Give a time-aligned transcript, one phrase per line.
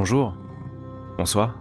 [0.00, 0.34] Bonjour.
[1.18, 1.60] Bonsoir.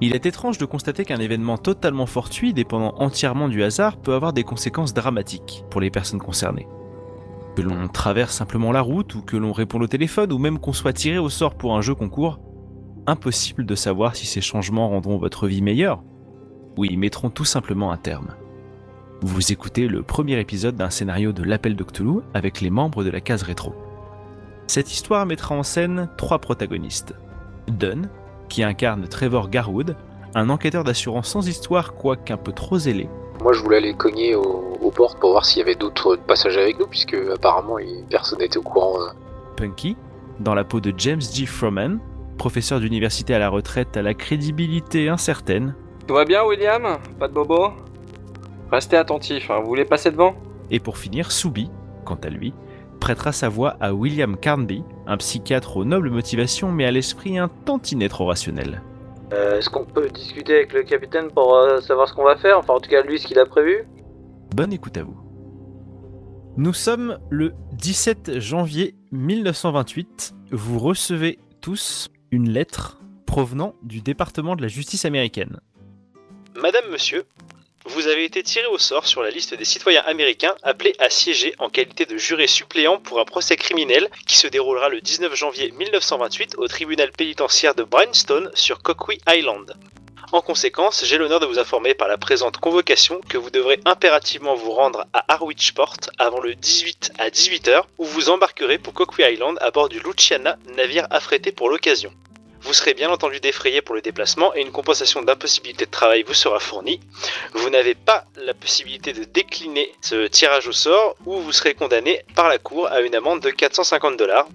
[0.00, 4.32] Il est étrange de constater qu'un événement totalement fortuit, dépendant entièrement du hasard, peut avoir
[4.32, 6.66] des conséquences dramatiques pour les personnes concernées.
[7.54, 10.72] Que l'on traverse simplement la route, ou que l'on réponde au téléphone, ou même qu'on
[10.72, 12.40] soit tiré au sort pour un jeu concours,
[13.06, 16.02] impossible de savoir si ces changements rendront votre vie meilleure,
[16.76, 18.34] ou y mettront tout simplement un terme.
[19.22, 21.86] Vous écoutez le premier épisode d'un scénario de l'Appel de
[22.34, 23.76] avec les membres de la case rétro.
[24.66, 27.14] Cette histoire mettra en scène trois protagonistes.
[27.70, 28.08] Dunn,
[28.48, 29.96] qui incarne Trevor Garwood,
[30.34, 33.08] un enquêteur d'assurance sans histoire quoique un peu trop zélé.
[33.42, 36.60] Moi, je voulais aller cogner au- aux portes pour voir s'il y avait d'autres passagers
[36.62, 39.00] avec nous, puisque apparemment, il- personne n'était au courant.
[39.00, 39.10] euh.
[39.56, 39.96] Punky,
[40.40, 41.46] dans la peau de James G.
[41.46, 41.98] Froman,
[42.36, 45.74] professeur d'université à la retraite à la crédibilité incertaine,
[46.06, 46.98] Tout va bien, William?
[47.18, 47.68] Pas de bobo?
[48.72, 49.60] Restez attentif, hein.
[49.60, 50.34] vous voulez passer devant?
[50.70, 51.70] Et pour finir, Soubi,
[52.04, 52.52] quant à lui,
[52.98, 57.48] prêtera sa voix à William Carnby, un psychiatre aux nobles motivations mais à l'esprit un
[57.48, 58.82] tantinet trop rationnel.
[59.32, 62.58] Euh, Est-ce qu'on peut discuter avec le capitaine pour euh, savoir ce qu'on va faire?
[62.58, 63.86] Enfin, en tout cas, lui, ce qu'il a prévu?
[64.54, 65.16] Bonne écoute à vous.
[66.56, 70.34] Nous sommes le 17 janvier 1928.
[70.50, 75.60] Vous recevez tous une lettre provenant du département de la justice américaine.
[76.60, 77.24] Madame, monsieur,
[77.88, 81.54] vous avez été tiré au sort sur la liste des citoyens américains appelés à siéger
[81.58, 85.70] en qualité de juré suppléant pour un procès criminel qui se déroulera le 19 janvier
[85.72, 89.74] 1928 au tribunal pénitentiaire de Bryanstone sur Coquille Island.
[90.32, 94.54] En conséquence, j'ai l'honneur de vous informer par la présente convocation que vous devrez impérativement
[94.54, 99.56] vous rendre à Harwichport avant le 18 à 18h où vous embarquerez pour Coquille Island
[99.62, 102.12] à bord du Luciana, navire affrété pour l'occasion.
[102.62, 106.34] Vous serez bien entendu défrayé pour le déplacement et une compensation d'impossibilité de travail vous
[106.34, 107.00] sera fournie.
[107.54, 112.24] Vous n'avez pas la possibilité de décliner ce tirage au sort ou vous serez condamné
[112.34, 114.48] par la cour à une amende de 450 dollars.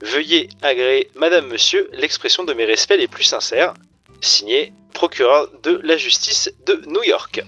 [0.00, 3.74] Veuillez agréer, Madame Monsieur, l'expression de mes respects les plus sincères.
[4.20, 7.44] Signé procureur de la justice de New York.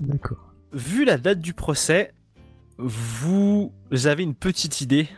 [0.00, 0.52] D'accord.
[0.72, 2.12] Vu la date du procès,
[2.78, 3.72] vous
[4.04, 5.08] avez une petite idée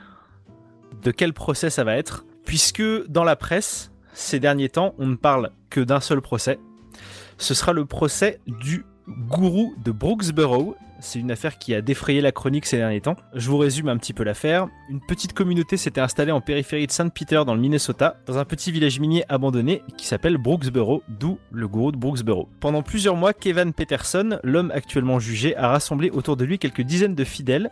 [1.03, 5.16] de quel procès ça va être, puisque dans la presse, ces derniers temps, on ne
[5.16, 6.59] parle que d'un seul procès.
[7.38, 10.77] Ce sera le procès du gourou de Brooksboro.
[11.00, 13.16] C'est une affaire qui a défrayé la chronique ces derniers temps.
[13.34, 14.69] Je vous résume un petit peu l'affaire.
[14.88, 18.44] Une petite communauté s'était installée en périphérie de Saint Peter dans le Minnesota, dans un
[18.44, 22.49] petit village minier abandonné qui s'appelle Brooksboro, d'où le gourou de Brooksboro.
[22.60, 27.16] Pendant plusieurs mois, Kevin Peterson, l'homme actuellement jugé, a rassemblé autour de lui quelques dizaines
[27.16, 27.71] de fidèles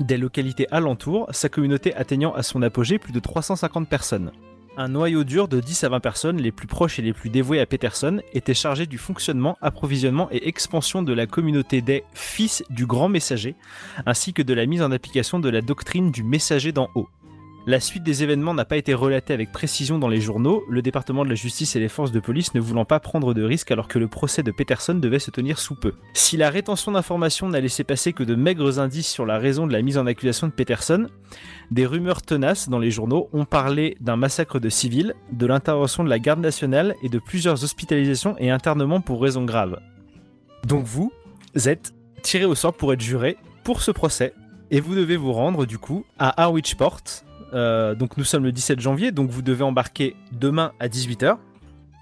[0.00, 4.32] des localités alentours, sa communauté atteignant à son apogée plus de 350 personnes.
[4.78, 7.60] Un noyau dur de 10 à 20 personnes, les plus proches et les plus dévoués
[7.60, 12.84] à Peterson, était chargé du fonctionnement, approvisionnement et expansion de la communauté des Fils du
[12.84, 13.54] Grand Messager,
[14.04, 17.08] ainsi que de la mise en application de la doctrine du Messager d'en haut.
[17.68, 21.24] La suite des événements n'a pas été relatée avec précision dans les journaux, le département
[21.24, 23.88] de la justice et les forces de police ne voulant pas prendre de risques alors
[23.88, 25.94] que le procès de Peterson devait se tenir sous peu.
[26.14, 29.72] Si la rétention d'informations n'a laissé passer que de maigres indices sur la raison de
[29.72, 31.08] la mise en accusation de Peterson,
[31.72, 36.08] des rumeurs tenaces dans les journaux ont parlé d'un massacre de civils, de l'intervention de
[36.08, 39.80] la garde nationale et de plusieurs hospitalisations et internements pour raisons graves.
[40.68, 41.10] Donc vous
[41.64, 44.34] êtes tiré au sort pour être juré pour ce procès
[44.70, 47.25] et vous devez vous rendre du coup à Harwichport.
[47.52, 51.36] Euh, donc nous sommes le 17 janvier, donc vous devez embarquer demain à 18h.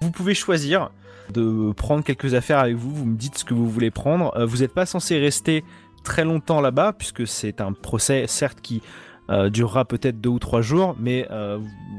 [0.01, 0.91] Vous pouvez choisir
[1.33, 4.35] de prendre quelques affaires avec vous, vous me dites ce que vous voulez prendre.
[4.37, 5.63] Euh, vous n'êtes pas censé rester
[6.03, 8.81] très longtemps là-bas, puisque c'est un procès certes qui
[9.29, 11.27] euh, durera peut-être deux ou trois jours, mais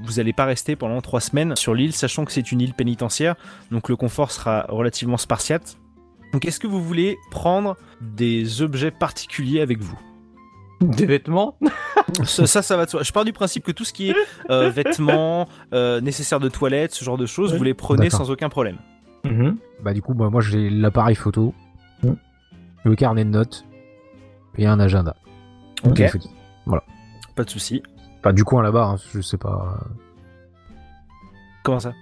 [0.04, 3.34] vous n'allez pas rester pendant trois semaines sur l'île, sachant que c'est une île pénitentiaire,
[3.70, 5.76] donc le confort sera relativement spartiate.
[6.32, 9.98] Donc est-ce que vous voulez prendre des objets particuliers avec vous?
[10.80, 11.56] Des vêtements
[12.24, 13.02] ça, ça, ça va de soi.
[13.02, 14.14] Je pars du principe que tout ce qui est
[14.50, 18.48] euh, vêtements, euh, nécessaires de toilette, ce genre de choses, vous les prenez sans aucun
[18.48, 18.76] problème.
[19.82, 21.54] Bah du coup, bah, moi j'ai l'appareil photo,
[22.02, 22.12] Mm.
[22.84, 23.64] le carnet de notes
[24.58, 25.16] et un agenda.
[25.84, 25.94] Ok.
[25.94, 26.30] Téléphonique.
[27.34, 27.82] Pas de souci.
[28.22, 29.78] Pas du coin là-bas, hein, je sais pas.
[31.62, 31.92] Comment ça?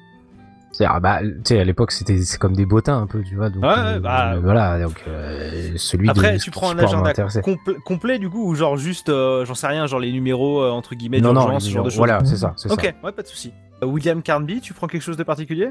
[0.81, 3.51] Ah, bah, tu sais, à l'époque c'était c'est comme des bottins un peu, tu vois.
[3.51, 7.13] Donc, Ouais, ouais, euh, bah, voilà, donc euh, celui Après, de, tu prends un agenda
[7.13, 10.71] compl- complet du coup, ou genre juste, euh, j'en sais rien, genre les numéros euh,
[10.71, 11.97] entre guillemets Non, non, ce genre de choses.
[11.99, 13.07] voilà, c'est ça, c'est Ok, ça.
[13.07, 13.53] ouais, pas de souci.
[13.83, 15.71] Euh, William Carnby, tu prends quelque chose de particulier?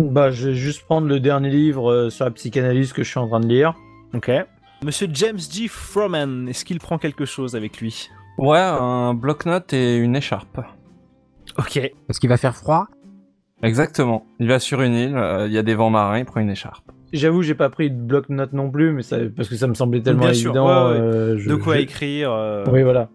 [0.00, 3.18] Bah, je vais juste prendre le dernier livre euh, sur la psychanalyse que je suis
[3.18, 3.74] en train de lire.
[4.14, 4.30] Ok.
[4.82, 5.68] Monsieur James G.
[5.68, 8.08] Froman, est-ce qu'il prend quelque chose avec lui?
[8.38, 10.60] Ouais, un bloc-notes et une écharpe.
[11.58, 11.76] Ok.
[11.76, 12.86] Est-ce qu'il va faire froid?
[13.62, 14.26] Exactement.
[14.38, 16.50] Il va sur une île, euh, il y a des vents marins, il prend une
[16.50, 16.90] écharpe.
[17.12, 20.00] J'avoue, j'ai pas pris de bloc-notes non plus, mais ça, parce que ça me semblait
[20.00, 20.66] tellement Bien sûr, évident.
[20.88, 21.00] ouais, ouais.
[21.00, 23.08] euh, je- De quoi je- écrire euh, Oui, voilà.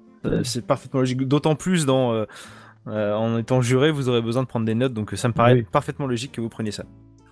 [0.43, 1.21] C'est parfaitement logique.
[1.27, 2.25] D'autant plus dans, euh,
[2.87, 5.53] Euh, en étant juré, vous aurez besoin de prendre des notes, donc ça me paraît
[5.53, 5.65] Oui.
[5.71, 6.83] parfaitement logique que vous preniez ça.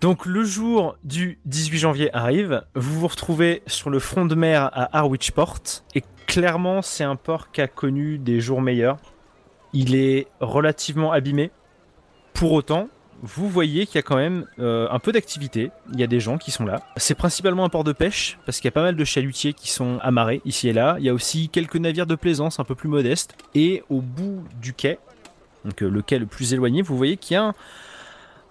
[0.01, 4.71] Donc le jour du 18 janvier arrive, vous vous retrouvez sur le front de mer
[4.73, 5.59] à Harwichport,
[5.93, 8.97] et clairement c'est un port qui a connu des jours meilleurs.
[9.73, 11.51] Il est relativement abîmé.
[12.33, 12.87] Pour autant,
[13.25, 15.71] vous voyez qu'il y a quand même euh, un peu d'activité.
[15.93, 16.81] Il y a des gens qui sont là.
[16.97, 19.71] C'est principalement un port de pêche, parce qu'il y a pas mal de chalutiers qui
[19.71, 20.97] sont amarrés ici et là.
[20.99, 23.35] Il y a aussi quelques navires de plaisance un peu plus modestes.
[23.55, 24.99] Et au bout du quai,
[25.63, 27.53] donc euh, le quai le plus éloigné, vous voyez qu'il y a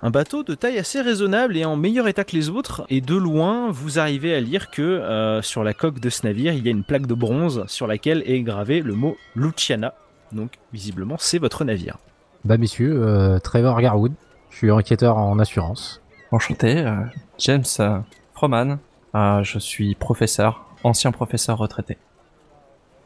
[0.01, 2.87] un, bateau de taille assez raisonnable et en meilleur état que les autres.
[2.89, 6.55] Et de loin, vous arrivez à lire que euh, sur la coque de ce navire,
[6.55, 9.93] il y a une plaque de bronze sur laquelle est gravé le mot Luciana.
[10.33, 11.99] Donc visiblement, c'est votre navire.
[12.47, 14.15] Bah messieurs, Trevor Garwood,
[14.53, 16.01] je suis enquêteur en assurance.
[16.31, 16.93] Enchanté, euh,
[17.39, 17.99] James euh,
[18.35, 18.79] Froman.
[19.15, 21.99] Euh, je suis professeur, ancien professeur retraité.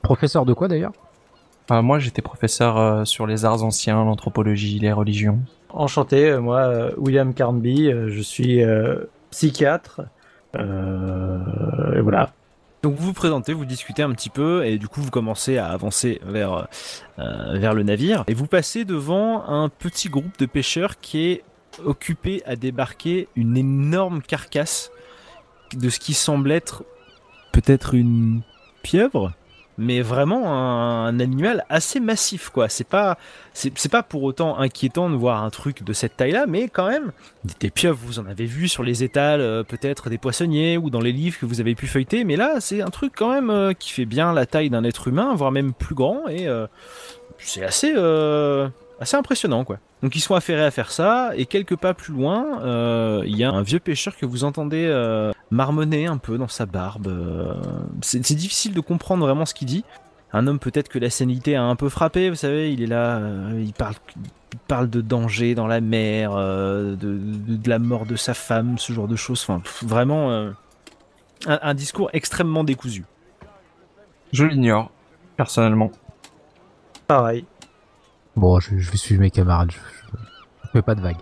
[0.03, 0.93] Professeur de quoi d'ailleurs?
[1.71, 5.39] Euh, moi, j'étais professeur euh, sur les arts anciens, l'anthropologie, les religions.
[5.71, 10.03] Enchanté, euh, moi, William Carnby, euh, je suis euh, psychiatre.
[10.57, 12.31] Euh, et voilà.
[12.87, 15.67] Donc vous vous présentez, vous discutez un petit peu et du coup vous commencez à
[15.67, 16.69] avancer vers,
[17.19, 18.23] euh, vers le navire.
[18.29, 21.43] Et vous passez devant un petit groupe de pêcheurs qui est
[21.85, 24.93] occupé à débarquer une énorme carcasse
[25.75, 26.85] de ce qui semble être
[27.51, 28.43] peut-être une
[28.83, 29.33] pieuvre
[29.79, 30.53] mais vraiment
[31.05, 32.69] un, animal assez massif quoi.
[32.69, 33.19] C'est pas
[33.53, 36.89] c'est pas pour autant inquiétant de voir un truc de cette taille là mais quand
[36.89, 37.13] même
[37.61, 41.01] des, pieuvres vous en avez vu sur les étals euh, peut-être des poissonniers ou dans
[41.01, 43.73] les livres que vous avez pu feuilleter mais là c'est un truc quand même euh,
[43.73, 46.67] qui fait bien la taille d'un être humain voire même plus grand et euh,
[47.39, 47.95] c'est assez
[49.01, 52.61] assez impressionnant quoi donc ils sont affairés à faire ça et quelques pas plus loin
[52.63, 56.49] euh, il y a un vieux pêcheur que vous entendez euh, marmonner un peu dans
[56.49, 57.55] sa barbe euh,
[58.03, 59.85] c'est c'est difficile de comprendre vraiment ce qu'il dit
[60.33, 63.17] un homme peut-être que la sénilité a un peu frappé, vous savez, il est là,
[63.19, 63.95] euh, il parle,
[64.53, 68.35] il parle de danger dans la mer, euh, de, de- de la mort de sa
[68.35, 69.41] femme, ce genre de choses.
[69.43, 70.51] Enfin, pff, vraiment euh,
[71.47, 73.05] un, un discours extrêmement décousu.
[74.33, 74.91] Je l'ignore,
[75.37, 75.91] personnellement.
[77.07, 77.47] Pareil.
[78.37, 79.79] Bon, je, vais suivre mes camarades, je,
[80.65, 81.17] je fais pas de vagues.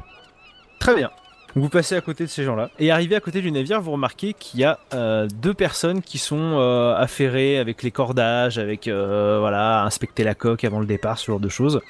[0.81, 1.11] Très bien.
[1.57, 2.71] Vous passez à côté de ces gens-là.
[2.81, 6.19] Et arrivé à côté du navire, vous remarquez qu'il y a euh, deux personnes qui
[6.19, 11.17] sont euh, affairées avec les cordages, avec euh, voilà, inspecter la coque avant le départ,
[11.17, 11.81] ce genre de choses.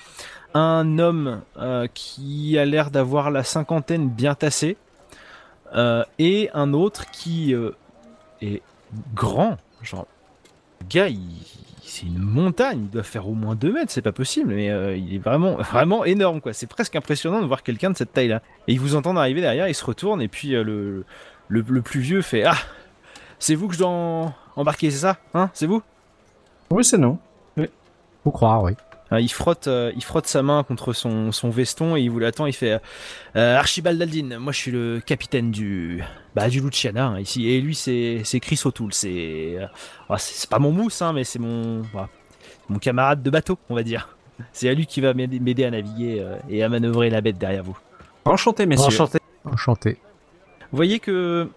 [0.52, 1.40] Un homme
[1.94, 4.76] qui a l'air d'avoir la cinquantaine bien tassée.
[6.18, 7.52] et un autre qui
[8.40, 8.62] est
[9.14, 9.56] grand.
[9.82, 10.06] Genre,
[11.94, 14.96] c'est une montagne, il doit faire au moins 2 mètres, c'est pas possible, mais euh,
[14.96, 16.52] il est vraiment, vraiment énorme, quoi.
[16.52, 18.42] C'est presque impressionnant de voir quelqu'un de cette taille-là.
[18.68, 21.04] Et il vous entend arriver derrière, il se retourne, et puis euh, le,
[21.48, 22.56] le, le plus vieux fait Ah
[23.38, 25.16] C'est vous que je dois en- embarquer, c'est ça?
[25.34, 25.50] Hein?
[25.54, 25.82] C'est vous?
[26.70, 27.18] Oui, c'est non.
[28.24, 28.72] Faut croire, oui.
[29.20, 32.46] Il, frotte, euh, il frotte sa main contre son, son veston et il vous l'attend,
[32.46, 32.80] il fait
[33.36, 36.02] euh, Archibald Aldin, moi je suis le capitaine du.
[36.34, 37.48] Bah, du Luciana, hein, ici.
[37.48, 39.56] Et lui, c'est c'est Chris O'Toole, c'est.
[39.58, 39.66] euh,
[40.08, 41.82] ah, c'est c'est pas mon mousse, hein, mais c'est mon.
[41.92, 42.08] voilà,
[42.68, 44.16] mon camarade de bateau, on va dire.
[44.52, 47.38] C'est à lui qui va m'aider m'aider à naviguer euh, et à manœuvrer la bête
[47.38, 47.78] derrière vous.
[48.24, 48.86] Enchanté, messieurs.
[48.86, 49.18] Enchanté.
[49.44, 49.98] Enchanté.
[50.70, 51.48] Vous voyez que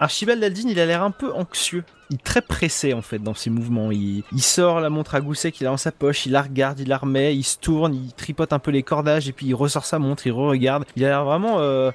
[0.00, 1.84] Archibald Aldin, il a l'air un peu anxieux.
[2.10, 3.90] Il est très pressé en fait dans ses mouvements.
[3.90, 6.78] Il, il sort la montre à gousset qu'il a dans sa poche, il la regarde,
[6.80, 9.54] il la remet, il se tourne, il tripote un peu les cordages et puis il
[9.54, 10.84] ressort sa montre, il re-regarde.
[10.94, 11.90] Il a l'air vraiment euh,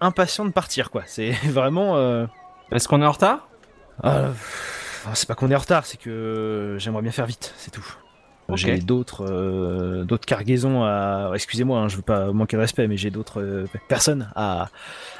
[0.00, 1.02] impatient de partir quoi.
[1.06, 1.96] C'est vraiment.
[1.96, 2.26] euh,
[2.70, 3.48] Est-ce qu'on est en retard?
[4.02, 4.28] Ah,
[5.14, 7.86] c'est pas qu'on est en retard, c'est que j'aimerais bien faire vite, c'est tout.
[8.54, 11.32] J'ai d'autres euh, d'autres cargaisons à.
[11.34, 14.68] Excusez-moi, hein, je veux pas manquer de respect, mais j'ai d'autres euh, personnes à,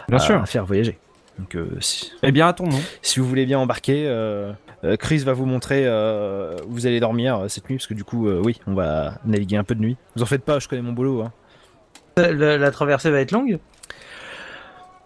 [0.08, 0.46] Bien à sûr.
[0.48, 1.00] faire voyager.
[1.38, 2.78] Donc euh, si, Eh bien, à ton nom.
[3.02, 4.52] si vous voulez bien embarquer, euh,
[4.84, 7.94] euh, Chris va vous montrer euh, où vous allez dormir euh, cette nuit, parce que
[7.94, 9.96] du coup, euh, oui, on va naviguer un peu de nuit.
[10.16, 11.22] Vous en faites pas, je connais mon boulot.
[11.22, 11.32] Hein.
[12.16, 13.58] La, la traversée va être longue?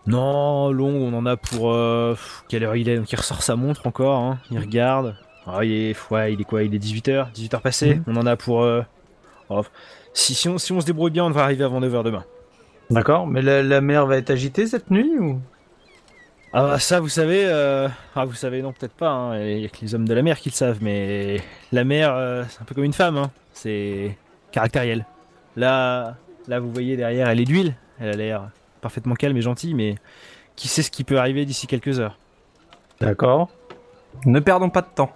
[0.07, 1.73] Non, long, on en a pour...
[1.73, 2.17] euh,
[2.49, 5.17] quelle heure il est Donc il ressort sa montre encore, hein, il regarde.
[5.47, 8.01] Ah, il est, ouais, il est quoi Il est 18h 18h passé.
[8.07, 8.63] On en a pour...
[8.63, 8.83] euh,
[9.49, 9.63] oh,
[10.15, 12.25] si, si, on, si on se débrouille bien, on va arriver avant 9h demain.
[12.91, 15.41] D'accord, mais la, la mer va être agitée cette nuit ou?
[16.53, 17.45] Ah bah, ça, vous savez...
[17.47, 19.11] euh, Ah, vous savez, non, peut-être pas.
[19.11, 21.41] hein, Il y a que les hommes de la mer qui le savent, mais...
[21.71, 23.31] La mer, euh, c'est un peu comme une femme, hein.
[23.53, 24.17] c'est
[24.51, 25.07] caractériel.
[25.57, 26.17] Là,
[26.49, 27.75] là, vous voyez derrière, elle est d'huile.
[28.01, 29.95] Elle a l'air parfaitement calme et gentille, mais
[30.57, 32.19] qui sait ce qui peut arriver d'ici quelques heures
[33.01, 33.49] D'accord.
[34.27, 35.13] Ne perdons pas de temps.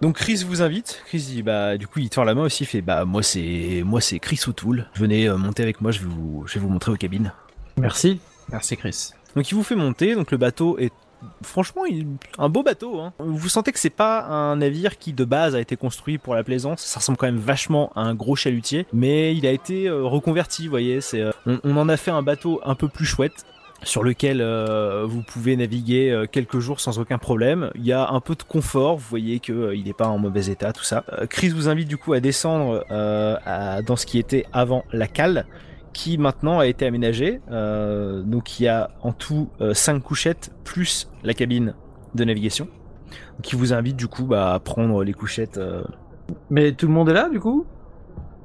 [0.00, 1.02] Donc Chris vous invite.
[1.06, 3.82] Chris dit bah du coup il tend la main aussi, il fait bah moi c'est
[3.84, 4.88] moi c'est Chris O'Toole.
[4.94, 7.32] Venez euh, monter avec moi, je vais vous je vais vous montrer aux cabines.
[7.78, 8.20] Merci.
[8.50, 9.10] Merci, Chris.
[9.36, 10.14] Donc il vous fait monter.
[10.14, 10.92] Donc le bateau est
[11.42, 11.82] franchement
[12.38, 13.00] un beau bateau.
[13.00, 13.12] Hein.
[13.18, 16.42] Vous sentez que c'est pas un navire qui de base a été construit pour la
[16.42, 16.80] plaisance.
[16.80, 20.64] Ça ressemble quand même vachement à un gros chalutier, mais il a été euh, reconverti.
[20.64, 23.44] Vous voyez, euh, on, en a fait un bateau un peu plus chouette
[23.82, 27.70] sur lequel euh, vous pouvez naviguer quelques jours sans aucun problème.
[27.74, 30.46] Il y a un peu de confort, vous voyez que euh, n'est pas en mauvais
[30.46, 31.04] état, tout ça.
[31.28, 35.46] Chris vous invite du coup à descendre dans ce qui était avant la cale,
[35.96, 37.40] qui maintenant a été aménagé.
[37.50, 41.74] Euh, donc il y a en tout 5 couchettes plus la cabine
[42.14, 42.68] de navigation,
[43.42, 45.58] qui vous invite du coup bah, à prendre les couchettes.
[45.58, 45.82] euh,
[46.50, 47.64] Mais tout le monde est là du coup?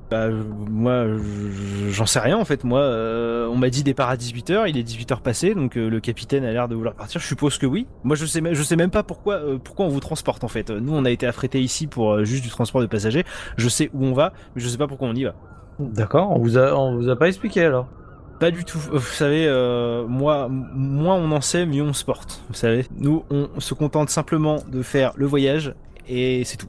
[0.09, 2.65] Bah, moi, je- j'en sais rien en fait.
[2.65, 5.99] Moi, euh, on m'a dit départ à 18h, il est 18h passé, donc euh, le
[6.01, 7.21] capitaine a l'air de vouloir partir.
[7.21, 7.87] Je suppose que oui.
[8.03, 10.69] Moi, je sais, je sais même pas pourquoi, euh, pourquoi on vous transporte en fait.
[10.69, 13.23] Nous, on a été affrétés ici pour euh, juste du transport de passagers.
[13.55, 15.33] Je sais où on va, mais je sais pas pourquoi on y va.
[15.79, 17.87] D'accord, on vous a on vous a pas expliqué alors.
[18.39, 18.79] Pas du tout.
[18.91, 22.43] Euh, Vous savez, euh, moi, moins on en sait, mieux on se porte.
[22.49, 25.73] Vous savez, nous, on se contente simplement de faire le voyage
[26.07, 26.67] et c'est tout.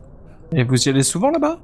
[0.52, 1.58] Et vous y allez souvent là-bas?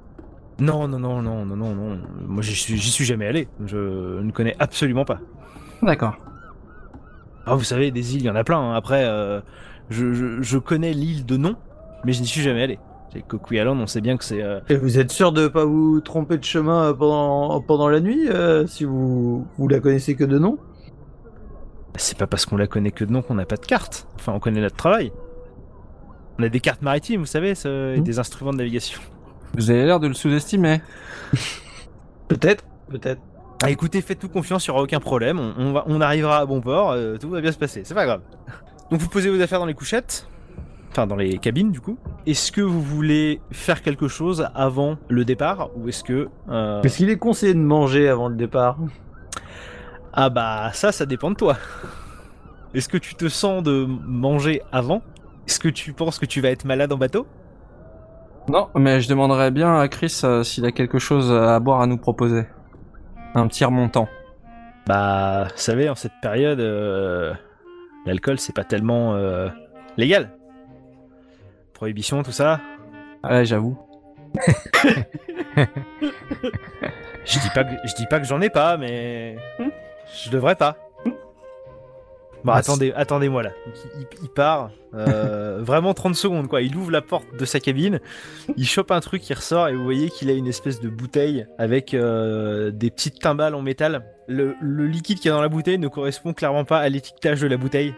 [0.60, 1.98] Non, non, non, non, non, non, non.
[2.26, 3.48] Moi, j'y suis, jamais allé.
[3.66, 5.20] Je ne connais absolument pas.
[5.82, 6.16] D'accord.
[7.46, 8.58] Ah, vous savez, des îles, il y en a plein.
[8.58, 8.74] hein.
[8.74, 9.40] Après, euh,
[9.90, 11.54] je, je- je connais l'île de nom,
[12.04, 12.78] mais je n'y suis jamais allé.
[13.12, 14.42] C'est Coquille Island, on sait bien que c'est.
[14.42, 18.28] euh, Et vous êtes sûr de pas vous tromper de chemin pendant pendant la nuit
[18.28, 20.58] euh, si vous vous la connaissez que de nom?
[21.96, 24.06] C'est pas parce qu'on la connaît que de nom qu'on n'a pas de carte.
[24.16, 25.10] Enfin, on connaît notre travail.
[26.38, 28.04] On a des cartes maritimes, vous savez, ce- et Hmm.
[28.04, 29.00] des instruments de navigation.
[29.56, 30.80] Vous avez l'air de le sous-estimer.
[32.28, 33.20] Peut-être, peut-être.
[33.62, 35.40] Ah, écoutez, faites-nous confiance, il n'y aura aucun problème.
[35.40, 37.94] On, on va, on arrivera à bon port, euh, tout va bien se passer, c'est
[37.94, 38.20] pas grave.
[38.90, 40.28] Donc vous posez vos affaires dans les couchettes,
[40.98, 41.96] enfin dans les cabines du coup.
[42.26, 46.98] Est-ce que vous voulez faire quelque chose avant le départ ou est-ce que euh, Est-ce
[46.98, 48.78] qu'il est conseillé de manger avant le départ?
[50.12, 51.56] Ah bah ça, ça dépend de toi.
[52.74, 55.02] Est-ce que tu te sens de manger avant?
[55.46, 57.26] Est-ce que tu penses que tu vas être malade en bateau?
[58.48, 61.86] Non, mais je demanderais bien à Chris euh, s'il a quelque chose à boire à
[61.86, 62.44] nous proposer.
[63.34, 64.08] Un petit remontant.
[64.86, 67.32] Bah, vous savez, en cette période, euh,
[68.04, 69.48] l'alcool c'est pas tellement euh,
[69.96, 70.37] légal.
[71.78, 72.60] Prohibition, tout ça.
[73.22, 73.78] Ouais, j'avoue.
[77.24, 79.36] Je dis pas que, je dis pas que j'en ai pas, mais
[80.24, 80.76] je devrais pas.
[82.44, 83.50] Bon, Ah, attendez, attendez-moi là.
[84.22, 86.62] Il part, euh, vraiment 30 secondes quoi.
[86.62, 88.00] Il ouvre la porte de sa cabine,
[88.56, 91.46] il chope un truc, il ressort et vous voyez qu'il a une espèce de bouteille
[91.58, 94.04] avec euh, des petites timbales en métal.
[94.26, 97.40] Le, le liquide qu'il y a dans la bouteille ne correspond clairement pas à l'étiquetage
[97.40, 97.94] de la bouteille.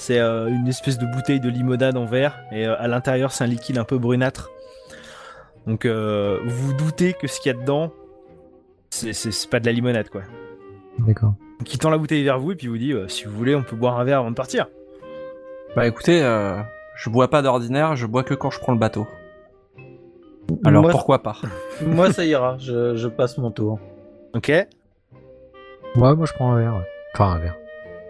[0.00, 3.42] C'est euh, une espèce de bouteille de limonade en verre et euh, à l'intérieur c'est
[3.42, 4.48] un liquide un peu brunâtre.
[5.66, 7.90] Donc euh, vous vous doutez que ce qu'il y a dedans,
[8.90, 10.22] c'est- c'est c'est pas de la limonade quoi.
[11.00, 11.34] D'accord.
[11.58, 13.32] Donc il tend la bouteille vers vous et puis il vous dit euh, si vous
[13.36, 14.68] voulez on peut boire un verre avant de partir.
[15.74, 16.60] Bah écoutez, euh,
[16.96, 19.06] je bois pas d'ordinaire, je bois que quand je prends le bateau.
[20.64, 21.36] Alors moi, pourquoi pas?
[21.84, 23.78] Moi ça ira, je, je passe mon tour.
[24.34, 24.68] Ok Ouais,
[26.14, 26.74] moi je prends un verre.
[26.76, 26.88] ouais.
[27.14, 27.56] Enfin, un verre.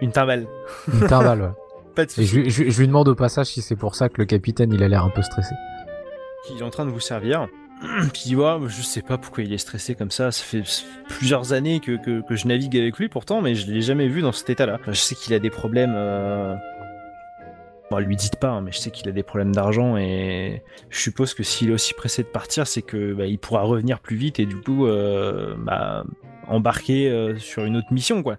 [0.00, 0.46] Une timbale.
[0.92, 1.48] Une timbale, ouais.
[1.98, 2.48] Pas de Et soucis.
[2.48, 4.80] je, je- je lui demande au passage si c'est pour ça que le capitaine il
[4.84, 5.52] a l'air un peu stressé.
[6.48, 7.48] Il est en train de vous servir.
[8.12, 10.30] Puis il dit ouais, je sais pas pourquoi il est stressé comme ça.
[10.30, 10.62] Ça fait
[11.08, 14.22] plusieurs années que, que, que je navigue avec lui pourtant, mais je l'ai jamais vu
[14.22, 14.78] dans cet état-là.
[14.86, 15.92] Je sais qu'il a des problèmes.
[15.96, 16.54] Euh...
[17.90, 21.00] Bon, lui dites pas, hein, mais je sais qu'il a des problèmes d'argent et je
[21.00, 24.14] suppose que s'il est aussi pressé de partir, c'est que bah, il pourra revenir plus
[24.16, 26.04] vite et du coup euh, bah,
[26.46, 28.36] embarquer euh, sur une autre mission quoi.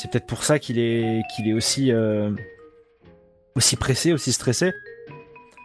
[0.00, 2.30] C'est peut-être pour ça qu'il est qu'il est aussi euh,
[3.56, 4.72] aussi pressé, aussi stressé.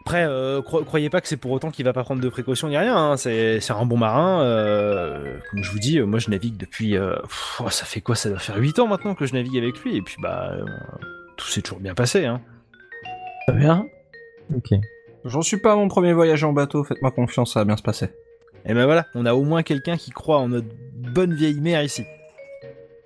[0.05, 2.67] Après, euh, cro- croyez pas que c'est pour autant qu'il va pas prendre de précautions
[2.67, 2.95] ni rien.
[2.95, 3.17] hein.
[3.17, 4.41] C'est c'est un bon marin.
[4.43, 6.97] euh, comme je vous dis, moi je navigue depuis.
[6.97, 9.57] euh, pff, oh, ça fait quoi Ça doit faire 8 ans maintenant que je navigue
[9.57, 9.97] avec lui.
[9.97, 10.65] Et puis bah, euh,
[11.37, 12.25] tout s'est toujours bien passé.
[12.25, 12.41] Hein.
[13.47, 13.85] Très bien.
[14.55, 14.69] Ok.
[15.25, 17.83] J'en suis pas à mon premier voyage en bateau, faites-moi confiance, ça va bien se
[17.83, 18.09] passer.
[18.65, 21.83] Et ben voilà, on a au moins quelqu'un qui croit en notre bonne vieille mère
[21.83, 22.03] ici.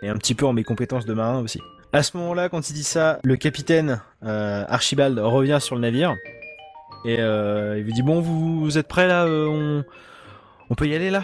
[0.04, 1.60] Et un petit peu en mes compétences de marin aussi.
[1.94, 6.16] À ce moment-là, quand il dit ça, le capitaine euh, Archibald revient sur le navire.
[7.06, 9.84] Et euh, il vous dit Bon, vous, vous êtes prêts là euh, on...
[10.72, 11.24] on peut y aller là?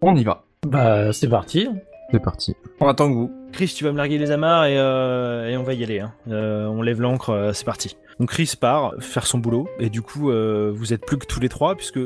[0.00, 0.44] On y va.
[0.66, 1.68] Bah c'est parti.
[2.12, 2.54] C'est parti.
[2.80, 3.30] On attend que vous.
[3.52, 6.00] Chris, tu vas me larguer les amarres et, euh, et on va y aller.
[6.00, 6.12] hein.
[6.28, 7.96] Euh, on lève l'ancre, euh, c'est parti.
[8.20, 11.40] Donc Chris part faire son boulot et du coup euh, vous êtes plus que tous
[11.40, 11.98] les trois puisque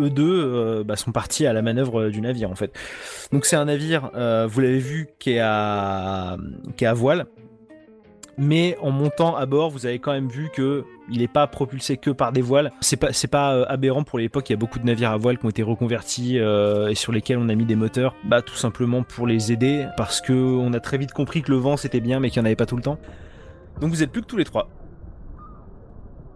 [0.00, 2.72] eux deux euh, bah, sont partis à la manœuvre du navire en fait.
[3.32, 6.36] Donc c'est un navire, euh, vous l'avez vu, qui est à
[6.94, 7.26] voile.
[8.36, 11.96] Mais en montant à bord, vous avez quand même vu que il n'est pas propulsé
[11.96, 12.72] que par des voiles.
[12.80, 14.48] C'est pas pas euh, aberrant pour l'époque.
[14.48, 17.12] Il y a beaucoup de navires à voile qui ont été reconvertis euh, et sur
[17.12, 18.14] lesquels on a mis des moteurs.
[18.24, 21.58] Bah tout simplement pour les aider parce que on a très vite compris que le
[21.58, 22.98] vent c'était bien, mais qu'il n'y en avait pas tout le temps.
[23.80, 24.68] Donc vous êtes plus que tous les trois.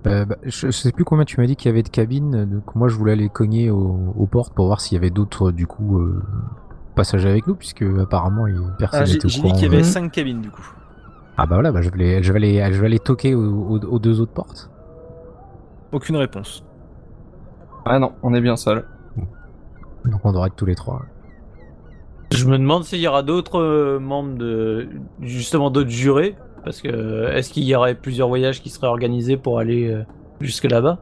[0.07, 2.45] Euh, bah, je, je sais plus combien tu m'as dit qu'il y avait de cabines,
[2.45, 5.51] donc moi je voulais aller cogner au- aux portes pour voir s'il y avait d'autres
[5.51, 6.23] du coup euh,
[6.95, 9.55] passagers avec nous, puisque apparemment il- personne Ah, n'était au j'ai dit courant.
[9.55, 9.83] qu'il y avait Mhm.
[9.85, 10.63] 5 cabines du coup.
[11.37, 13.43] Ah bah voilà, bah, je, vais aller, je, vais aller, je vais aller toquer aux,
[13.45, 14.71] aux- aux deux autres portes.
[15.93, 16.65] Aucune réponse.
[17.85, 18.85] Ah non, on est bien seul.
[20.05, 21.03] Donc on devrait être tous les trois.
[22.33, 24.89] Je me demande s'il y aura d'autres euh, membres de.
[25.23, 26.37] Justement, d'autres jurés.
[26.69, 30.05] Parce que est-ce qu'il y aurait plusieurs voyages qui seraient organisés pour aller euh,
[30.43, 30.99] jusque là-bas?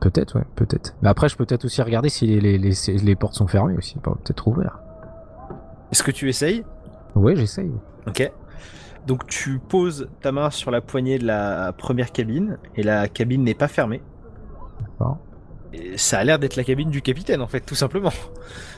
[0.00, 0.96] Peut-être, ouais, peut-être.
[1.02, 3.76] Mais après, je peux peut-être aussi regarder si les, les, les, les portes sont fermées
[3.76, 4.74] aussi, pas- peut-être ouvertes.
[5.92, 6.64] Est-ce que tu essayes?
[7.14, 7.70] Ouais, j'essaye.
[8.08, 8.28] Ok.
[9.06, 13.44] Donc tu poses ta main sur la poignée de la première cabine et la cabine
[13.44, 14.02] n'est pas fermée.
[14.80, 15.18] D'accord.
[15.96, 18.12] Ça a l'air d'être la cabine du capitaine en fait, tout simplement.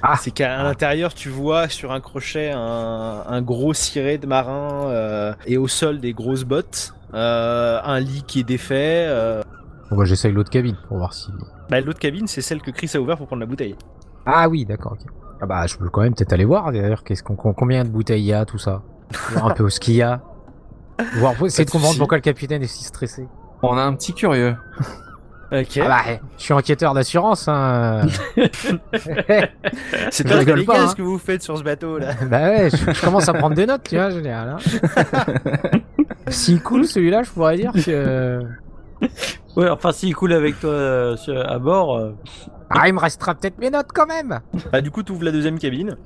[0.03, 0.17] Ah.
[0.21, 5.33] C'est qu'à l'intérieur tu vois sur un crochet un, un gros ciré de marin euh,
[5.47, 9.07] et au sol des grosses bottes, euh, un lit qui est défait.
[9.09, 9.43] euh.
[9.91, 11.31] Bon, bah, j'essaye l'autre cabine pour voir si.
[11.71, 13.77] Bah, L'autre cabine c'est celle que Chris a ouvert pour prendre la bouteille.
[14.27, 15.07] Ah oui, d'accord, ok.
[15.41, 18.23] Ah bah, je peux quand même peut-être aller voir d'ailleurs qu'est-ce qu'on, combien de bouteilles
[18.23, 18.83] il y a, tout ça.
[19.31, 20.21] Voir un peu ce qu'il y a.
[21.19, 23.29] Voir, essayer de comprendre pourquoi le capitaine est si stressé.
[23.63, 24.57] On a un petit curieux.
[25.61, 25.79] Ok.
[25.83, 26.03] Ah bah,
[26.37, 28.03] je suis enquêteur d'assurance, hein.
[30.11, 30.89] c'est pas rigole très pas, hein.
[30.89, 32.13] ce que vous faites sur ce bateau là.
[32.31, 34.57] bah ouais, je, je commence à prendre des notes, tu vois, en général.
[34.57, 35.81] Hein.
[36.29, 38.41] S'il coule celui-là, je pourrais dire que.
[39.57, 41.97] Ouais, enfin, s'il coule avec toi euh, à bord.
[41.97, 42.13] euh,
[42.69, 44.41] Ah, il me restera peut-être mes notes quand même.
[44.71, 45.97] Bah, du coup, tu ouvres la deuxième cabine.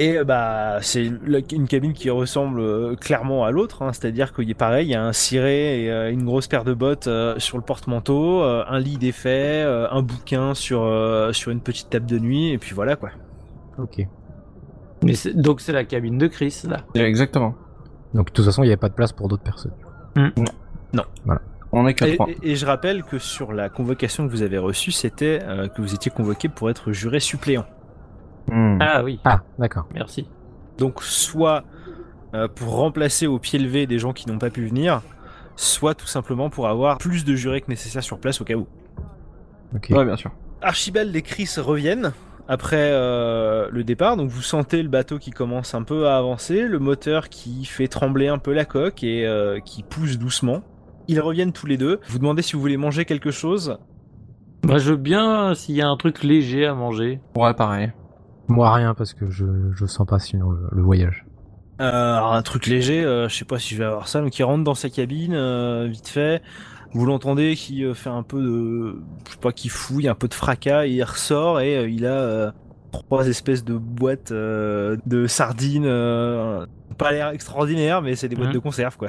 [0.00, 3.82] Et euh, bah, c'est une cabine qui ressemble euh, clairement à l'autre.
[3.82, 3.92] hein.
[3.92, 6.72] C'est-à-dire qu'il est pareil, il y a un ciré et euh, une grosse paire de
[6.74, 11.50] bottes euh, sur le porte-manteau, euh, un lit défait, euh, un bouquin sur, euh, sur
[11.50, 13.10] une petite table de nuit, et puis voilà quoi.
[13.78, 14.06] Ok.
[15.02, 16.78] Mais c'est- donc c'est la cabine de Chris là.
[16.94, 17.54] Exactement.
[18.14, 19.72] Donc, de toute façon, il n'y avait pas de place pour d'autres personnes.
[21.70, 22.26] On est que Et, trois.
[22.30, 25.82] et- et je rappelle que sur la convocation que vous avez reçue, c'était euh, que
[25.82, 27.66] vous étiez convoqué pour être juré suppléant.
[28.50, 28.78] Hmm.
[28.80, 29.86] Ah oui, Ah, d'accord.
[29.94, 30.28] merci.
[30.78, 31.64] Donc, soit
[32.34, 35.02] euh, pour remplacer au pied levé des gens qui n'ont pas pu venir,
[35.56, 38.66] soit tout simplement pour avoir plus de jurés que nécessaire sur place au cas où.
[39.74, 39.88] Ok.
[39.90, 40.30] Ouais, bien sûr.
[40.62, 42.12] Archibald et Chris reviennent
[42.48, 46.62] après euh, le départ, donc vous sentez le bateau qui commence un peu à avancer,
[46.62, 50.62] le moteur qui fait trembler un peu la coque et euh, qui pousse doucement.
[51.08, 52.00] Ils reviennent tous les deux.
[52.08, 53.78] Vous demandez si vous voulez manger quelque chose.
[54.64, 57.20] Moi je veux bien s'il y a un truc léger à manger.
[57.36, 57.92] Ouais, pareil.
[58.48, 61.24] Moi, rien, parce que je, je sens pas sinon le, le voyage.
[61.80, 64.36] Euh, alors, un truc léger, euh, je sais pas si je vais avoir ça, donc
[64.38, 66.42] il rentre dans sa cabine, euh, vite fait.
[66.92, 70.34] Vous l'entendez qui fait un peu de, je sais pas, qui fouille, un peu de
[70.34, 72.50] fracas, et il ressort et euh, il a euh,
[72.90, 76.64] trois espèces de boîtes euh, de sardines, euh,
[76.96, 78.54] pas l'air extraordinaire, mais c'est des boîtes Mhm.
[78.54, 79.08] de conserve quoi.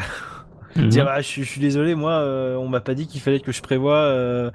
[0.76, 0.90] Mhm.
[0.90, 3.40] Dire ah, je, suis- je suis désolé, moi euh, on m'a pas dit qu'il fallait
[3.40, 4.52] que je prévoie euh,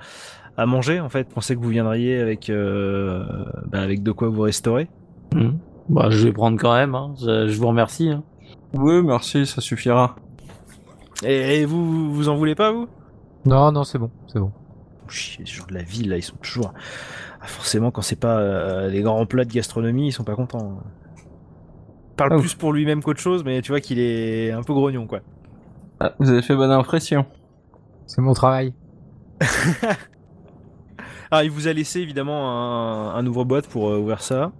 [0.56, 1.26] à manger en fait.
[1.30, 3.24] Je pensais que vous viendriez avec, euh,
[3.66, 4.88] bah, avec de quoi vous restaurer.
[5.34, 5.58] Mhm.
[5.88, 7.14] Bah je vais prendre quand même, hein.
[7.20, 8.08] je, je vous remercie.
[8.10, 8.22] hein.
[8.74, 10.16] Oui, merci, ça suffira.
[11.24, 12.88] Et, et vous, vous en voulez pas vous?
[13.46, 14.50] Non, non, c'est bon, c'est bon.
[15.08, 16.72] Chier, ces gens de la ville là, ils sont toujours.
[17.40, 20.78] Ah, forcément, quand c'est pas euh, les grands plats de gastronomie, ils sont pas contents.
[21.18, 24.72] Il parle Ah, plus pour lui-même qu'autre chose, mais tu vois qu'il est un peu
[24.72, 25.20] grognon quoi.
[26.00, 27.26] Ah, vous avez fait bonne impression.
[28.06, 28.72] C'est mon travail.
[31.36, 32.48] Ah, il vous a laissé évidemment
[33.10, 34.52] un, un ouvre-boîte pour euh, ouvrir ça.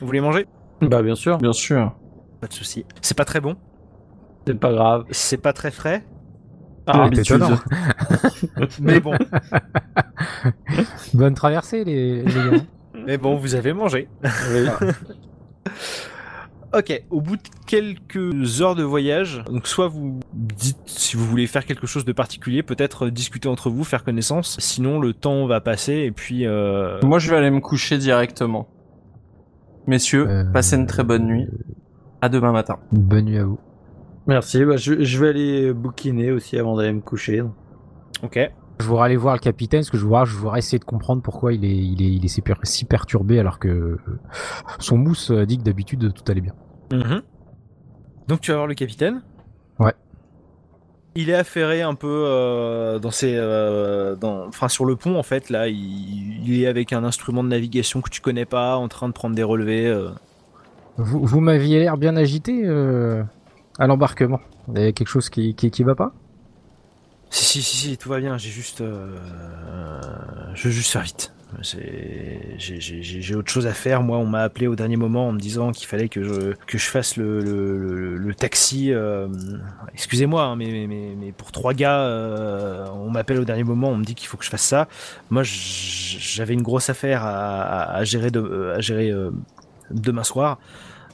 [0.00, 0.46] Vous voulez manger?
[0.82, 1.94] Bah bien sûr, Bien sûr.
[2.40, 2.84] Pas de souci.
[3.00, 3.56] C'est pas très bon,
[4.46, 5.04] c'est pas grave.
[5.10, 6.04] c'est pas très frais,
[6.86, 7.56] Ah, c'est étonnant.
[8.80, 9.14] mais bon.
[11.14, 12.62] Bonne traversée, les, les gars.
[13.06, 14.08] mais bon, vous avez mangé.
[16.74, 21.46] Ok, au bout de quelques heures de voyage, donc soit vous dites si vous voulez
[21.46, 25.60] faire quelque chose de particulier, peut-être discuter entre vous, faire connaissance, sinon le temps va
[25.60, 26.46] passer et puis...
[26.46, 26.98] Euh...
[27.02, 28.68] Moi, je vais aller me coucher directement.
[29.86, 31.46] Messieurs, Euh, passez une très bonne nuit.
[32.22, 32.78] À demain matin.
[32.92, 33.58] Bonne nuit à vous.
[34.26, 37.42] Merci, bah, je, je vais aller bouquiner aussi avant d'aller me coucher.
[38.22, 38.38] Ok.
[38.80, 41.22] Je voudrais aller voir le capitaine, parce que je voudrais, je voudrais essayer de comprendre
[41.22, 43.98] pourquoi il est, il est, il est si, per- si perturbé alors que euh,
[44.80, 46.54] son mousse euh, dit que d'habitude tout allait bien.
[46.92, 47.22] Mhm.
[48.28, 49.22] Donc tu vas voir le capitaine
[49.78, 49.92] Ouais.
[51.14, 55.22] Il est affairé un peu euh, dans ses, euh, dans, enfin sur le pont en
[55.22, 55.68] fait là.
[55.68, 55.76] Il,
[56.48, 59.36] il est avec un instrument de navigation que tu connais pas, en train de prendre
[59.36, 59.86] des relevés.
[59.86, 60.10] euh.
[60.96, 62.66] Vous, vous m'aviez l'air bien agité
[63.78, 64.40] à l'embarquement.
[64.74, 66.12] Il y a quelque chose qui, qui, qui va pas?
[67.32, 68.36] Si si si si, tout va bien.
[68.38, 69.16] J'ai juste, euh,
[70.54, 71.32] je veux juste faire vite.
[71.62, 74.02] J'ai autre chose à faire.
[74.02, 76.78] Moi, on m'a appelé au dernier moment en me disant qu'il fallait que je, que
[76.78, 78.92] je fasse le, le, le- le taxi.
[78.92, 79.28] euh,
[79.94, 83.96] Excusez-moi, hein, mais, mais, mais, pour trois gars, euh, on m'appelle au dernier moment, on
[83.98, 84.88] me dit qu'il faut que je fasse ça.
[85.30, 89.30] Moi, j'avais une grosse affaire à, à- à gérer, de, à gérer euh,
[89.90, 90.58] demain soir.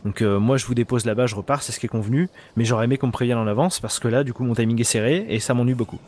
[0.04, 2.28] Donc euh, moi, je vous dépose là-bas, je repars, c'est ce qui est convenu.
[2.56, 4.80] Mais j'aurais aimé qu'on me prévienne en avance parce que là, du coup, mon timing
[4.80, 5.98] est serré et ça m'ennuie beaucoup.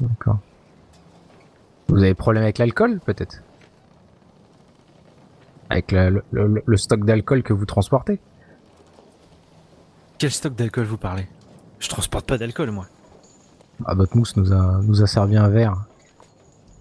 [0.00, 0.38] D'accord.
[1.88, 3.42] Vous avez problème avec l'alcool, peut-être?
[5.70, 8.18] Avec la- le, le- le stock d'alcool que vous transportez?
[10.18, 11.26] Quel stock d'alcool vous parlez?
[11.78, 12.86] Je transporte pas d'alcool, moi.
[13.84, 15.76] Ah, votre mousse nous a, nous a servi un verre.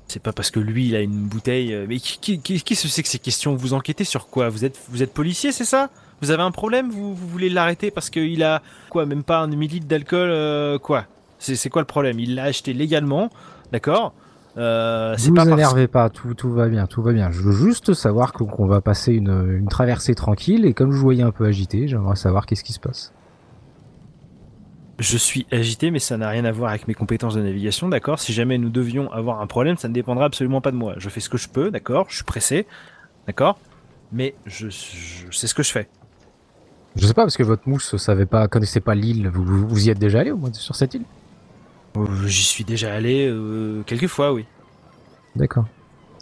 [0.08, 1.74] C'est pas parce que lui, il a une bouteille.
[1.74, 4.50] euh, Mais qui, qui, qui, se sait que ces questions Vous enquêtez sur quoi?
[4.50, 5.90] Vous êtes, vous êtes policier, c'est ça?
[6.22, 6.90] Vous avez un problème?
[6.90, 11.06] Vous, vous voulez l'arrêter parce qu'il a quoi Même pas un demi-litre d'alcool euh, Quoi?
[11.40, 12.20] C'est quoi le problème?
[12.20, 13.30] Il l'a acheté légalement,
[13.72, 14.14] d'accord?
[14.58, 17.30] Euh, vous pas parce- énervez pas, tout, tout va bien, tout va bien.
[17.30, 21.04] Je veux juste savoir qu'on va passer une, une traversée tranquille et comme je vous
[21.04, 23.14] voyais un peu agité, j'aimerais savoir qu'est-ce qui se passe.
[25.00, 28.20] Je suis agité, mais ça n'a rien à voir avec mes compétences de navigation, d'accord?
[28.20, 30.96] Si jamais nous devions avoir un problème, ça ne dépendra absolument pas de moi.
[30.98, 32.08] Je fais ce que je peux, d'accord?
[32.10, 32.66] Je suis pressé,
[33.28, 33.60] d'accord?
[34.12, 35.88] Mais je, je sais ce que je fais.
[36.96, 39.30] Je sais pas parce que votre mousse savait pas, connaissait pas l'île.
[39.30, 41.04] Vous, vous, vous y êtes déjà allé au moins sur cette île?
[41.96, 44.46] Euh, J'y suis déjà allé euh, quelques fois, oui.
[45.36, 45.66] D'accord.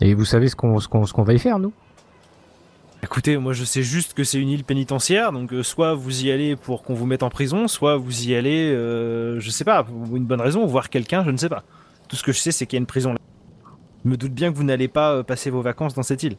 [0.02, 1.72] Et vous savez qu'on ce qu'on va y faire nous?
[3.04, 6.32] Écoutez, moi je sais juste que c'est une île pénitentiaire, donc euh, soit vous y
[6.32, 9.84] allez pour qu'on vous mette en prison, soit vous y allez, euh, je sais pas,
[9.84, 11.64] pour une bonne raison, voir quelqu'un, je ne sais pas.
[12.08, 13.20] Tout ce que je sais, c'est qu'il y a une prison là.
[14.04, 16.38] Je me doute bien que vous n'allez pas euh, passer vos vacances dans cette île.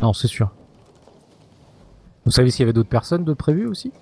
[0.00, 0.50] Non, c'est sûr.
[2.24, 3.92] Vous savez s'il y avait d'autres personnes de prévues aussi?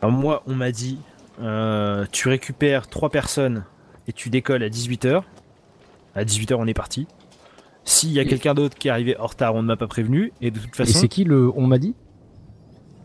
[0.00, 0.98] Alors moi, on m'a dit,
[1.40, 3.64] euh, tu récupères trois personnes
[4.06, 5.22] et tu décolles à 18h.
[6.14, 7.08] À 18h, on est parti.
[7.84, 9.88] S'il y a Et- quelqu'un d'autre qui est arrivé en retard, on ne m'a pas
[9.88, 10.32] prévenu.
[10.40, 11.94] Et de toute Et façon, c'est qui le on m'a dit?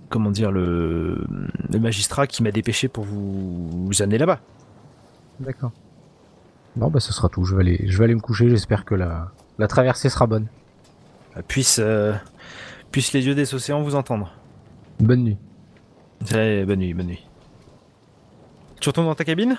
[0.09, 1.25] Comment dire, le,
[1.71, 4.39] le magistrat qui m'a dépêché pour vous, vous amener là-bas.
[5.39, 5.71] D'accord.
[6.77, 7.43] Non, bah ce sera tout.
[7.43, 8.49] Je vais aller, je vais aller me coucher.
[8.49, 10.47] J'espère que la, la traversée sera bonne.
[11.47, 12.13] Puisse, euh,
[12.91, 14.31] puissent les yeux des océans vous entendre.
[14.99, 15.37] Bonne nuit.
[16.31, 17.27] Bonne nuit, bonne nuit.
[18.79, 19.57] Tu retournes dans ta cabine?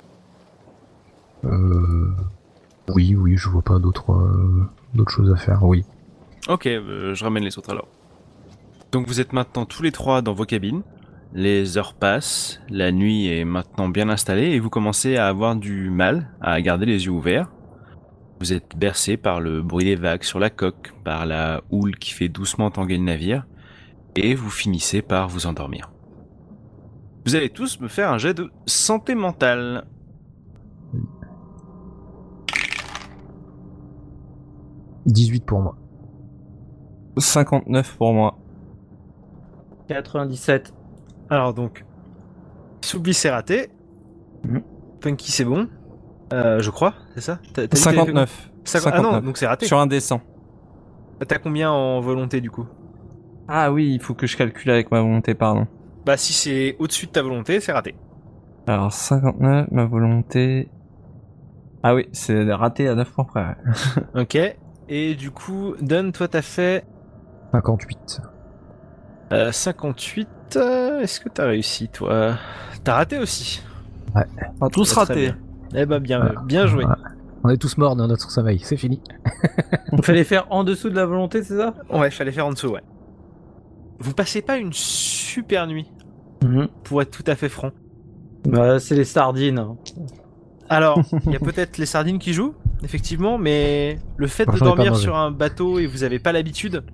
[1.45, 2.11] Euh...
[2.89, 5.63] Oui, oui, je vois pas d'autres euh, d'autres choses à faire.
[5.63, 5.85] Oui.
[6.49, 7.89] Ok, euh, je ramène les autres alors.
[8.93, 10.83] Donc vous êtes maintenant tous les trois dans vos cabines.
[11.35, 15.91] Les heures passent, la nuit est maintenant bien installée et vous commencez à avoir du
[15.91, 17.51] mal à garder les yeux ouverts.
[18.41, 22.13] Vous êtes bercé par le bruit des vagues sur la coque, par la houle qui
[22.13, 23.47] fait doucement tanguer le navire,
[24.15, 25.91] et vous finissez par vous endormir.
[27.27, 29.85] Vous allez tous me faire un jet de santé mentale.
[35.13, 35.77] 18 pour moi.
[37.17, 38.39] 59 pour moi.
[39.89, 40.73] 97.
[41.31, 41.85] Alors donc,
[42.83, 43.71] Soubli c'est raté.
[44.45, 44.63] Mhm.
[45.03, 45.69] Funky c'est bon.
[46.33, 47.39] Euh, je crois, c'est ça?
[47.55, 48.51] T'as- t'as dit que t'avais fait 59.
[48.65, 49.25] Cinquante- Ah non, 59.
[49.25, 49.67] donc c'est raté.
[49.67, 50.21] Sur un dessin.
[51.27, 52.67] T'as combien en volonté du coup?
[53.49, 55.67] Ah oui, il faut que je calcule avec ma volonté, pardon.
[56.05, 57.95] Bah si c'est au-dessus de ta volonté, c'est raté.
[58.67, 60.69] Alors 59, ma volonté...
[61.83, 63.57] Ah oui, c'est raté à 9 points près.
[64.15, 64.37] Ok.
[64.89, 66.85] Et du coup, Don, toi t'as fait
[67.53, 68.21] 58.
[69.33, 70.29] euh, 58.
[70.57, 72.35] euh, Est-ce que t'as réussi toi?
[72.85, 73.63] T'as raté aussi.
[74.61, 75.27] On tous Très, très ratés.
[75.27, 75.37] bien.
[75.83, 76.41] Eh bah bien, Voilà.
[76.47, 76.85] bien joué.
[76.85, 76.99] Voilà.
[77.45, 78.59] On est tous morts dans notre sommeil.
[78.65, 79.01] C'est fini.
[79.93, 81.75] Il fallait faire en dessous de la volonté, c'est ça?
[81.91, 82.83] Ouais, fallait faire en dessous, ouais.
[84.01, 85.91] Vous passez pas une super nuit,
[86.43, 86.69] Mhm.
[86.85, 87.71] pour être tout à fait franc.
[88.49, 89.59] Bah, c'est les sardines.
[89.59, 89.77] hein.
[90.69, 94.97] Alors, il y a peut-être les sardines qui jouent, effectivement, mais le fait de dormir
[94.97, 96.85] sur un bateau et vous avez pas l'habitude,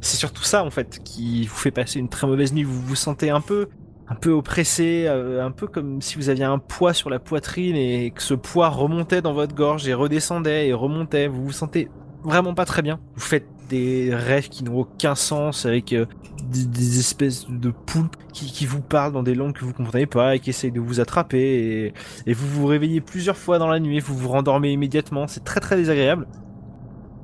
[0.00, 2.64] c'est surtout ça en fait qui vous fait passer une très mauvaise nuit.
[2.64, 3.68] Vous vous sentez un peu,
[4.08, 7.76] un peu oppressé, euh, un peu comme si vous aviez un poids sur la poitrine
[7.76, 11.28] et que ce poids remontait dans votre gorge et redescendait et remontait.
[11.28, 11.88] Vous vous sentez
[12.24, 13.00] vraiment pas très bien.
[13.14, 16.04] Vous faites des rêves qui n'ont aucun sens avec euh,
[16.44, 20.04] des, des espèces de poulpes qui, qui vous parlent dans des langues que vous comprenez
[20.04, 21.94] pas et qui essayent de vous attraper et,
[22.26, 25.60] et vous vous réveillez plusieurs fois dans la nuit, vous vous rendormez immédiatement, c'est très
[25.60, 26.26] très désagréable.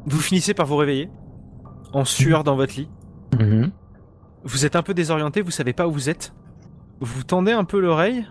[0.06, 1.10] Vous finissez par vous réveiller
[1.92, 2.88] en sueur dans votre lit.
[3.38, 3.70] Mhm.
[4.44, 6.32] Vous êtes un peu désorienté, vous savez pas où vous êtes.
[7.00, 8.26] Vous tendez un peu l'oreille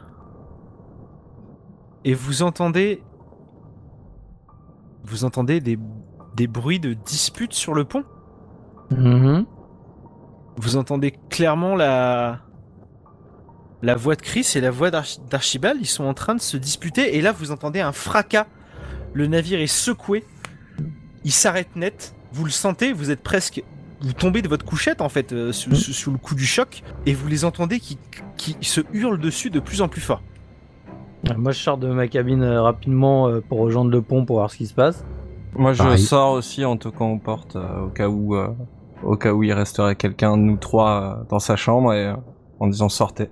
[2.04, 3.04] et vous entendez
[5.04, 5.78] vous entendez des,
[6.38, 8.04] des bruits de disputes sur le pont.
[8.92, 9.46] Mhm.
[10.58, 12.40] Vous entendez clairement la
[13.84, 16.58] la voix de Chris et la voix d'Arch- d'Archibald, ils sont en train de se
[16.58, 18.48] disputer et là vous entendez un fracas.
[19.14, 20.24] Le navire est secoué.
[21.24, 23.64] Il s'arrête net vous le sentez, vous êtes presque.
[24.02, 27.28] Vous tombez de votre couchette en fait, euh, sous, le coup du choc, et vous
[27.28, 27.98] les entendez qui,
[28.38, 30.22] qui se hurlent dessus de plus en plus fort.
[31.36, 34.52] Moi, je sors de ma cabine euh, rapidement euh, pour rejoindre le pont pour voir
[34.52, 35.04] ce qui se passe.
[35.58, 36.00] Moi, je Pareil.
[36.00, 38.48] sors aussi en toquant aux portes euh, au cas où, euh,
[39.04, 42.16] au cas où il resterait quelqu'un de nous trois euh, dans sa chambre et euh,
[42.60, 43.30] en disant sortez.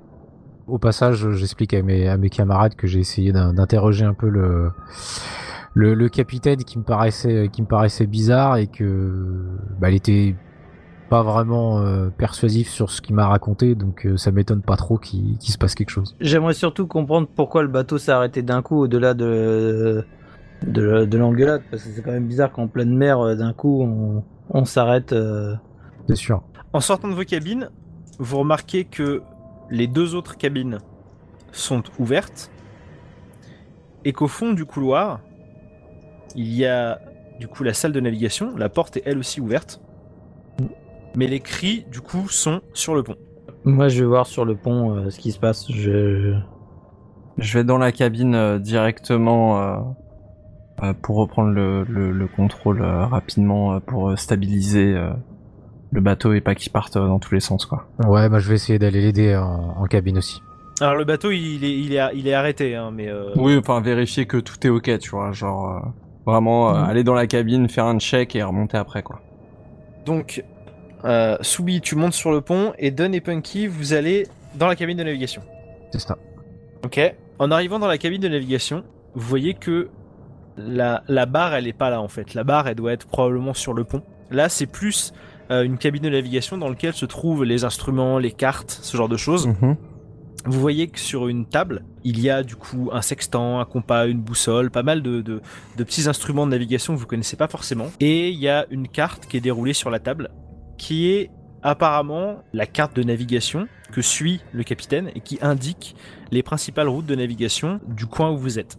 [0.67, 4.27] Au passage, j'explique à mes, à mes camarades que j'ai essayé d'in- d'interroger un peu
[4.29, 4.71] le,
[5.75, 9.45] le, le capitaine qui me paraissait, qui me paraissait bizarre et que
[9.79, 10.35] bah, il était
[11.07, 14.97] pas vraiment euh, persuasif sur ce qu'il m'a raconté, donc euh, ça m'étonne pas trop
[14.97, 16.15] qu'il qu'il se passe quelque chose.
[16.19, 20.03] J'aimerais surtout comprendre pourquoi le bateau s'est arrêté d'un coup au-delà de,
[20.65, 23.81] de, de l'engueulade, parce que c'est quand même bizarre qu'en pleine mer, euh, d'un coup,
[23.83, 25.13] on, on s'arrête.
[25.13, 25.55] euh,
[26.07, 26.43] C'est sûr.
[26.73, 27.69] En sortant de vos cabines,
[28.19, 29.21] vous remarquez que
[29.69, 30.79] les deux autres cabines
[31.51, 32.51] sont ouvertes
[34.03, 35.21] et qu'au fond du couloir,
[36.35, 36.99] il y a
[37.39, 38.55] du coup la salle de navigation.
[38.57, 39.81] La porte est elle aussi ouverte.
[41.15, 43.15] Mais les cris, du coup, sont sur le pont.
[43.63, 45.71] Moi, je vais voir sur le pont euh, ce qui se passe.
[45.71, 46.35] Je...
[47.37, 49.95] Je vais dans la cabine euh, directement
[51.01, 55.11] pour reprendre le, le, le contrôle euh, rapidement euh, pour euh, stabiliser euh,
[55.91, 57.87] le bateau et pas qu'il parte euh, dans tous les sens quoi.
[58.05, 60.41] Ouais, bah je vais essayer d'aller l'aider en, en cabine aussi.
[60.81, 63.79] Alors le bateau, il est, il est, il est arrêté, hein, mais euh, Oui, enfin
[63.79, 65.79] vérifier que tout est ok, tu vois, genre euh,
[66.25, 66.89] vraiment euh, Mhm.
[66.89, 69.21] aller dans la cabine, faire un check et remonter après quoi.
[70.05, 70.43] donc
[71.05, 74.75] euh, Soubi, tu montes sur le pont et Dunn et Punky, vous allez dans la
[74.75, 75.43] cabine de navigation.
[75.91, 76.17] C'est ça.
[76.83, 76.99] Ok.
[77.39, 78.83] En arrivant dans la cabine de navigation,
[79.13, 79.89] vous voyez que
[80.57, 82.33] la, la barre, elle est pas là en fait.
[82.33, 84.01] La barre, elle doit être probablement sur le pont.
[84.31, 85.13] Là, c'est plus
[85.51, 89.09] euh, une cabine de navigation dans laquelle se trouvent les instruments, les cartes, ce genre
[89.09, 89.47] de choses.
[89.47, 89.75] Mhm.
[90.47, 94.07] Vous voyez que sur une table, il y a du coup un sextant, un compas,
[94.07, 95.41] une boussole, pas mal de, de-
[95.77, 97.87] de petits instruments de navigation que vous connaissez pas forcément.
[97.99, 100.29] Et il y a une carte qui est déroulée sur la table,
[100.77, 101.31] qui est
[101.63, 105.95] apparemment la carte de navigation que suit le capitaine et qui indique
[106.31, 108.77] les principales routes de navigation du coin où vous êtes.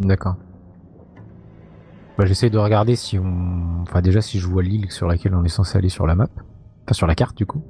[0.00, 0.34] D'accord.
[2.18, 5.44] Bah, j'essaie de regarder si on, enfin déjà si je vois l'île sur laquelle on
[5.44, 6.28] est censé aller sur la map,
[6.84, 7.62] enfin sur la carte du coup.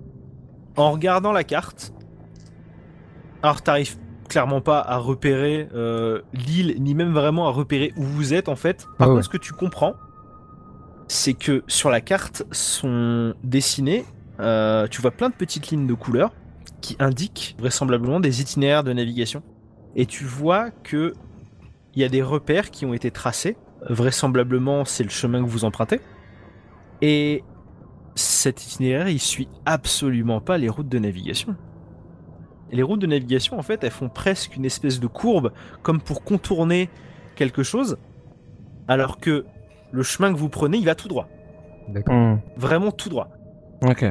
[0.76, 1.92] En regardant la carte,
[3.42, 3.96] alors t'arrives
[4.28, 8.56] clairement pas à repérer euh, l'île, ni même vraiment à repérer où vous êtes en
[8.56, 8.87] fait.
[8.87, 9.22] Par Ah contre, ouais.
[9.22, 9.94] ce que tu comprends,
[11.09, 14.04] c'est que sur la carte sont dessinées,
[14.40, 16.32] euh, tu vois plein de petites lignes de couleurs
[16.80, 19.42] qui indiquent vraisemblablement des itinéraires de navigation.
[19.96, 21.14] Et tu vois que
[21.94, 23.56] il y a des repères qui ont été tracés.
[23.88, 26.01] Vraisemblablement, c'est le chemin que vous empruntez.
[27.03, 27.44] Et
[28.14, 31.55] cet itinéraire, il suit absolument pas les routes de navigation.
[32.72, 36.01] Et les routes de navigation, en fait, elles font presque une espèce de courbe, comme
[36.01, 36.88] pour contourner
[37.37, 37.96] quelque chose,
[38.88, 39.44] alors que
[39.92, 41.29] le chemin que vous prenez, il va tout droit.
[41.88, 42.14] D'accord.
[42.16, 42.40] Mhm.
[42.57, 43.29] Vraiment tout droit.
[43.83, 44.05] Ok.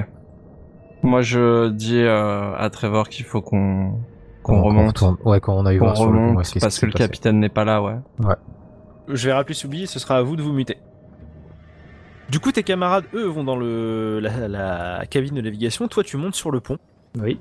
[1.04, 4.00] Moi je dis euh, à Trevor qu'il faut qu'on
[4.48, 7.04] remonte, retourne- Ouais, quand on sur le pont, remonte ouais, parce que s'est le passé.
[7.04, 7.96] capitaine n'est pas là, ouais.
[9.08, 10.78] Je vais rappeler Soubi, ce sera à vous de vous muter.
[12.30, 15.88] Du coup, tes camarades, eux, vont dans le, la, la cabine de navigation.
[15.88, 16.78] Toi, tu montes sur le pont.
[17.20, 17.39] Oui.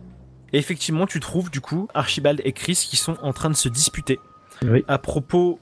[0.53, 3.69] Et effectivement, tu trouves, du coup, Archibald et Chris qui sont en train de se
[3.69, 4.21] disputer.
[4.65, 4.85] Oui.
[4.87, 5.59] à propos.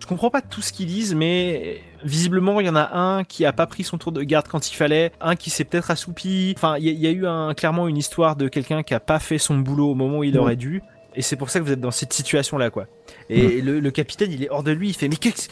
[0.00, 3.46] Je comprends pas tout ce qu'ils disent, mais visiblement il y en a un qui
[3.46, 6.52] a pas pris son tour de garde quand il fallait, un qui s'est peut-être assoupi.
[6.56, 8.92] Enfin, il y, a- il y a eu un, clairement une histoire de quelqu'un qui
[8.94, 10.82] a pas fait son boulot au moment où il aurait dû.
[11.14, 12.86] Et c'est pour ça que vous êtes dans cette situation-là, quoi.
[13.28, 15.48] Et le, le capitaine, il est hors de lui, il fait Mais qu'est-ce.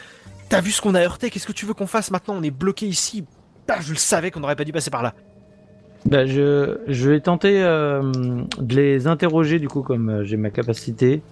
[0.48, 1.30] T'as vu ce qu'on a heurté?
[1.30, 2.34] Qu'est-ce que tu veux qu'on fasse maintenant?
[2.36, 3.24] On est bloqué ici.
[3.66, 5.14] Putain, je le savais qu'on n'aurait pas dû passer par là.
[6.06, 8.02] Bah, je, je vais tenter euh,
[8.58, 11.22] de les interroger, du coup, comme euh, j'ai ma capacité,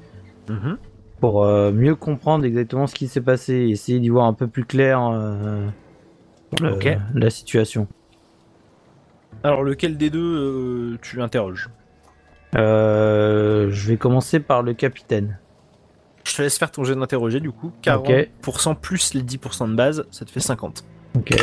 [1.21, 4.47] pour euh, mieux comprendre exactement ce qui s'est passé et essayer d'y voir un peu
[4.47, 5.67] plus clair euh,
[7.15, 7.89] la situation.
[9.43, 11.71] Alors, lequel des deux euh, tu interroges?
[12.57, 15.39] Euh, je vais commencer par le capitaine.
[16.25, 17.69] Je te laisse faire ton jet d'interroger, du coup.
[17.69, 18.11] Ok.
[18.45, 20.85] 40% plus les 10% de base, ça te fait 50.
[21.17, 21.35] Ok.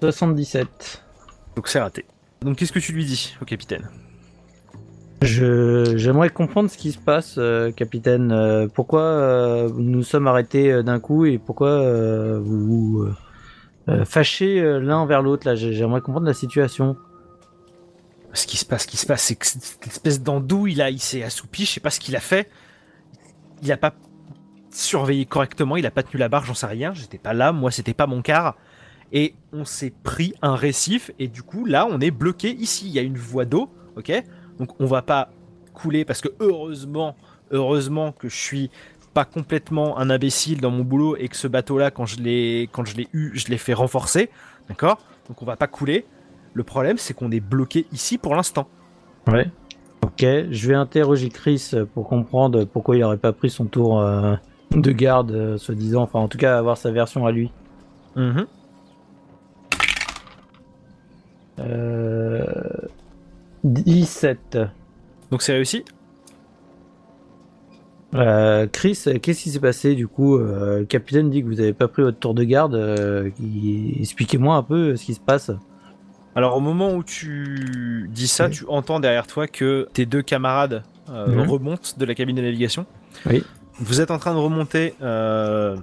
[0.00, 1.02] 77.
[1.56, 2.04] Donc c'est raté.
[2.42, 3.88] Donc qu'est-ce que tu lui dis au capitaine?
[5.22, 8.32] Je j'aimerais comprendre ce qui se passe, euh, capitaine.
[8.32, 13.08] Euh, pourquoi euh, nous sommes arrêtés d'un coup et pourquoi vous vous
[14.06, 15.54] fâchez l'un vers l'autre là?
[15.56, 16.96] J'ai- J'aimerais comprendre la situation.
[18.32, 21.00] Ce qui se passe, ce qui se passe, c'est que cette espèce d'andouille là, il
[21.00, 22.48] s'est assoupi, je sais pas ce qu'il a fait.
[23.62, 23.92] Il a pas
[24.70, 27.70] surveillé correctement, il a pas tenu la barre, j'en sais rien, j'étais pas là, moi
[27.70, 28.56] c'était pas mon quart.
[29.12, 32.92] Et on s'est pris un récif, et du coup là on est bloqué ici, il
[32.92, 34.12] y a une voie d'eau, ok?
[34.58, 35.30] Donc on va pas
[35.74, 37.16] couler parce que heureusement,
[37.50, 38.70] heureusement que je suis
[39.12, 42.84] pas complètement un imbécile dans mon boulot et que ce bateau-là, quand je l'ai quand
[42.84, 44.30] je l'ai eu, je l'ai fait renforcer,
[44.68, 44.98] d'accord?
[45.28, 46.06] Donc on va pas couler.
[46.54, 48.66] Le problème, c'est qu'on est bloqué ici pour l'instant.
[49.26, 49.50] Ouais.
[50.02, 54.34] Ok, je vais interroger Chris pour comprendre pourquoi il aurait pas pris son tour euh,
[54.72, 56.02] de garde, euh, soi-disant.
[56.02, 57.50] Enfin, en tout cas, avoir sa version à lui.
[58.16, 58.46] Mhm.
[61.60, 62.44] Euh...
[63.64, 64.58] 17.
[65.30, 65.84] Donc c'est réussi?
[68.14, 70.36] Euh, Chris, qu'est-ce qui s'est passé du coup?
[70.38, 72.74] Euh, Le capitaine dit que vous avez pas pris votre tour de garde.
[72.74, 73.30] euh,
[74.00, 75.50] Expliquez-moi un peu ce qui se passe.
[76.36, 78.52] Alors au moment où tu dis ça, Oui.
[78.52, 82.86] tu entends derrière toi que tes deux camarades euh, remontent de la cabine de navigation.
[83.26, 83.42] Oui.
[83.78, 85.76] Vous êtes en train de remonter euh,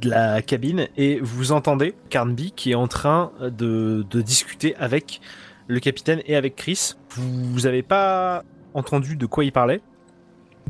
[0.00, 5.20] de la cabine et vous entendez Carnby qui est en train de, de discuter avec
[5.66, 6.92] le capitaine et avec Chris.
[7.10, 8.44] Vous n'avez pas
[8.74, 9.80] entendu de quoi il parlait,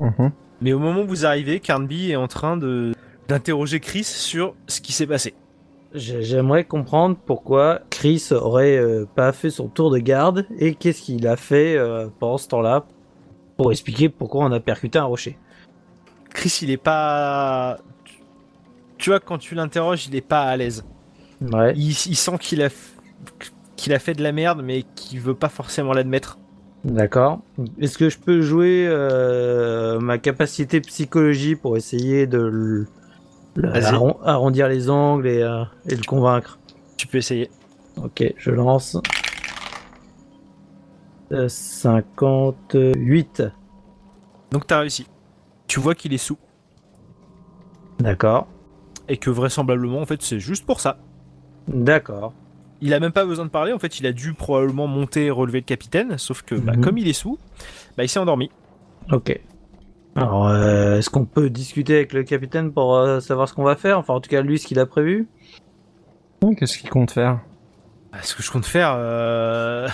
[0.01, 0.31] Mhm.
[0.63, 2.93] mais au moment où vous arrivez, Carnby est en train de
[3.29, 5.35] d'interroger Chris sur ce qui s'est passé.
[5.95, 11.03] J'ai- J'aimerais comprendre pourquoi Chris aurait euh, pas fait son tour de garde et qu'est-ce
[11.03, 12.85] qu'il a fait euh, pendant ce temps-là
[13.57, 15.39] pour expliquer pourquoi on a percuté un rocher.
[16.31, 17.79] Chris, il est pas.
[18.99, 20.85] Tu vois, quand tu l'interroges, il est pas à l'aise.
[21.41, 21.73] Ouais.
[21.77, 22.93] Il, il sent qu'il a, f-
[23.77, 26.39] qu'il a fait de la merde, mais qu'il veut pas forcément l'admettre.
[26.85, 27.41] D'accord.
[27.81, 32.87] Est-ce que je peux jouer euh, ma capacité psychologie pour essayer de
[33.63, 36.59] le- arron- arrondir les angles et, euh, et le convaincre
[36.97, 37.51] Tu peux essayer.
[38.03, 38.97] Ok, je lance.
[41.33, 43.43] Euh, 58.
[44.51, 45.07] Donc t'as réussi.
[45.67, 46.39] Tu vois qu'il est sous.
[47.99, 48.47] D'accord.
[49.09, 50.99] Et que vraisemblablement, en fait, c'est juste pour ça.
[51.67, 52.33] D'accord.
[52.81, 55.31] Il a même pas besoin de parler, en fait, il a dû probablement monter et
[55.31, 56.81] relever le capitaine, sauf que, bah, Mhm.
[56.83, 57.39] comme il est sous,
[57.97, 58.51] bah, il s'est endormi.
[59.11, 59.39] Ok.
[60.19, 63.77] Alors, euh, est-ce qu'on peut discuter avec le capitaine pour euh, savoir ce qu'on va
[63.77, 63.99] faire?
[63.99, 65.29] Enfin, en tout cas, lui, ce qu'il a prévu?
[66.59, 67.41] Qu'est-ce qu'il compte faire?
[68.13, 69.89] Bah, ce que je compte faire, euh...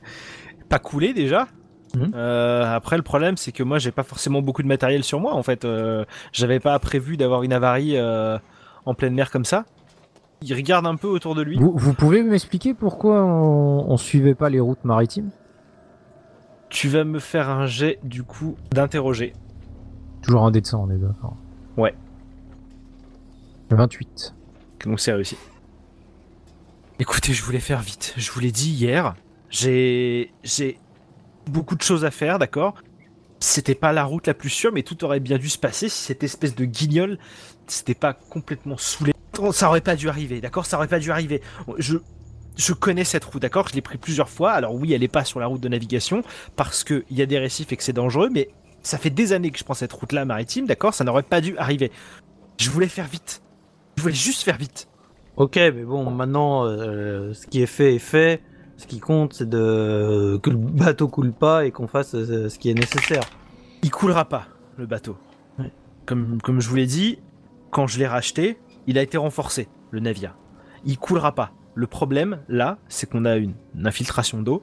[0.68, 1.46] pas couler déjà.
[1.94, 2.12] Mhm.
[2.14, 5.34] Euh, après, le problème, c'est que moi, j'ai pas forcément beaucoup de matériel sur moi.
[5.34, 8.38] En fait, Euh, j'avais pas prévu d'avoir une avarie euh,
[8.84, 9.64] en pleine mer comme ça.
[10.40, 11.56] Il regarde un peu autour de lui.
[11.56, 15.30] Vous, vous pouvez m'expliquer pourquoi on, on suivait pas les routes maritimes?
[16.68, 19.34] Tu vas me faire un jet du coup d'interroger.
[20.22, 21.36] Toujours un dé de 100, on est d'accord.
[21.76, 21.94] Ouais.
[23.70, 24.34] 28.
[24.84, 25.36] Donc c'est réussi.
[26.98, 28.14] Écoutez, je voulais faire vite.
[28.16, 29.14] Je vous l'ai dit hier.
[29.50, 30.78] J'ai j'ai
[31.46, 32.74] beaucoup de choses à faire, d'accord?
[33.40, 36.04] C'était pas la route la plus sûre, mais tout aurait bien dû se passer si
[36.04, 37.18] cette espèce de guignol
[37.66, 39.12] s'était pas complètement saoulé.
[39.52, 40.66] Ça aurait pas dû arriver, d'accord?
[40.66, 41.42] Ça aurait pas dû arriver.
[41.78, 41.96] Je
[42.56, 43.68] je connais cette route, d'accord?
[43.68, 44.52] Je l'ai pris plusieurs fois.
[44.52, 46.22] Alors oui, elle est pas sur la route de navigation
[46.54, 48.50] parce qu'il y a des récifs et que c'est dangereux, mais
[48.82, 51.56] ça fait des années que je prends cette route-là maritime, d'accord Ça n'aurait pas dû
[51.56, 51.90] arriver.
[52.58, 53.42] Je voulais faire vite.
[53.96, 54.88] Je voulais juste faire vite.
[55.36, 58.42] Ok, mais bon, maintenant, euh, ce qui est fait est fait.
[58.76, 62.58] Ce qui compte, c'est de que le bateau coule pas et qu'on fasse euh, ce
[62.58, 63.22] qui est nécessaire.
[63.82, 65.16] il coulera pas le bateau.
[65.58, 65.70] Ouais.
[66.04, 67.18] Comme, comme je vous l'ai dit,
[67.70, 70.36] quand je l'ai racheté, il a été renforcé, le navire.
[70.84, 71.52] Il coulera pas.
[71.74, 74.62] Le problème, là, c'est qu'on a une, une infiltration d'eau.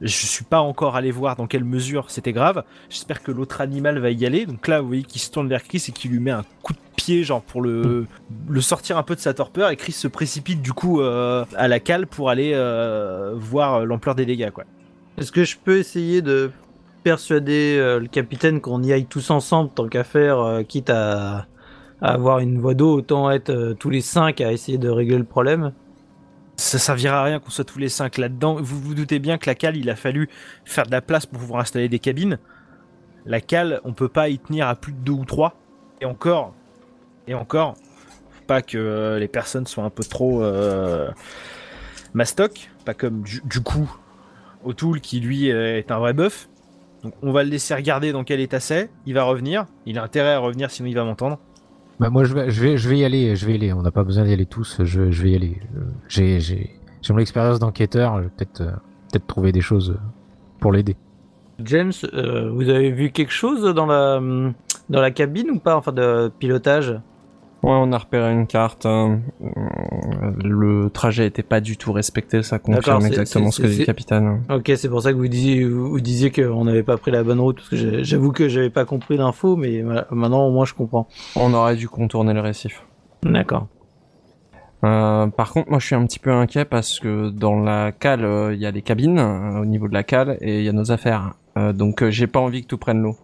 [0.00, 2.64] Je suis pas encore allé voir dans quelle mesure c'était grave.
[2.88, 4.46] J'espère que l'autre animal va y aller.
[4.46, 6.72] Donc là, vous voyez qu'il se tourne vers Chris et qu'il lui met un coup
[6.72, 8.06] de pied, genre pour le,
[8.60, 9.68] sortir un peu de sa torpeur.
[9.70, 14.14] Et Chris se précipite du coup euh, à la cale pour aller euh, voir l'ampleur
[14.14, 14.48] des dégâts.
[15.18, 16.50] Est-ce que je peux essayer de
[17.04, 21.46] persuader euh, le capitaine qu'on y aille tous ensemble tant qu'à faire, quitte à,
[22.00, 25.72] avoir une voie d'eau, autant être tous les cinq à essayer de régler le problème?
[26.60, 28.56] Ça servira à rien qu'on soit tous les cinq là-dedans.
[28.60, 30.28] Vous vous doutez bien que la cale, il a fallu
[30.64, 32.38] faire de la place pour pouvoir installer des cabines.
[33.26, 35.56] La cale, on peut pas y tenir à plus de deux ou trois.
[36.00, 36.54] Et encore,
[37.26, 37.74] et encore,
[38.46, 41.10] pas que euh, les personnes soient un peu trop euh,
[42.14, 43.90] mastoc, pas comme du, du coup
[44.64, 46.48] O'Toole qui lui euh, est un vrai bœuf.
[47.02, 48.90] Donc on va le laisser regarder dans quel état c'est.
[49.06, 49.66] Il va revenir.
[49.86, 51.38] Il a intérêt à revenir sinon il va m'entendre.
[52.00, 53.72] Bah moi je vais, je vais, je vais y aller, je vais y aller.
[53.74, 54.78] On n'a pas besoin d'y aller tous.
[54.82, 55.60] Je, je vais y aller.
[55.76, 56.70] Euh, J'ai, j'ai,
[57.02, 58.16] j'ai mon expérience d'enquêteur.
[58.18, 58.70] Je vais peut-être, euh,
[59.12, 59.98] peut-être trouver des choses euh,
[60.60, 60.96] pour l'aider.
[61.62, 61.92] James,
[62.54, 64.18] vous avez vu quelque chose dans la,
[64.88, 66.98] dans la cabine ou pas Enfin, de pilotage?
[67.62, 68.86] Ouais, on a repéré une carte.
[68.86, 69.20] hein.
[70.42, 73.84] Le trajet était pas du tout respecté, ça confirme c'est- exactement ce que dit le
[73.84, 74.42] capitaine.
[74.50, 77.22] Ok, c'est pour ça que vous disiez, vous vous disiez qu'on n'avait pas pris la
[77.22, 80.72] bonne route, parce que j'avoue que j'avais pas compris l'info, mais maintenant au moins je
[80.74, 81.06] comprends.
[81.36, 82.82] On aurait dû contourner le récif.
[83.22, 83.66] D'accord.
[84.82, 88.24] Euh, par contre, moi je suis un petit peu inquiet parce que dans la cale,
[88.24, 90.68] euh, il y a des cabines euh, au niveau de la cale et il y
[90.70, 91.34] a nos affaires.
[91.58, 93.16] Euh, donc euh, j'ai pas envie que tout prenne l'eau.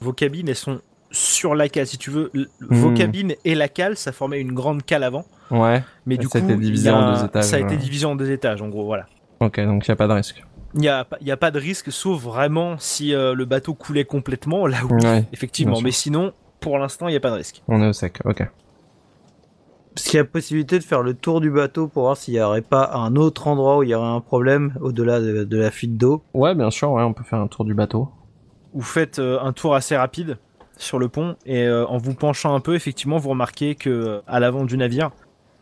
[0.00, 0.78] Vos cabines, elles sont
[1.10, 1.86] sur la cale.
[1.86, 2.94] Si tu veux, l- vos Hmm.
[2.94, 5.24] cabines et la cale, ça formait une grande cale avant.
[5.50, 5.82] Ouais.
[6.06, 7.70] Mais Et du ça a coup, été divisé a- en deux étages, Ça a été
[7.70, 7.76] ouais.
[7.76, 9.06] divisé en deux étages, en gros, voilà.
[9.40, 10.42] Ok, donc il y a pas de risque.
[10.74, 13.44] Il n'y a, pas- il y a pas de risque, sauf vraiment si euh, le
[13.44, 15.24] bateau coulait complètement, là où, Ouais.
[15.32, 15.80] effectivement.
[15.80, 17.62] Mais sinon, pour l'instant, il n'y a pas de risque.
[17.66, 18.20] On est au sec.
[18.24, 18.42] Ok.
[19.96, 22.40] Est-ce qu'il y a possibilité de faire le tour du bateau pour voir s'il n'y
[22.40, 25.70] aurait pas un autre endroit où il y aurait un problème au-delà de, de la
[25.72, 26.92] fuite d'eau Ouais, bien sûr.
[26.92, 28.08] Ouais, on peut faire un tour du bateau.
[28.72, 30.38] Vous faites euh, un tour assez rapide
[30.80, 34.20] sur le pont et euh, en vous penchant un peu, effectivement, vous remarquez que euh,
[34.26, 35.10] à l'avant du navire,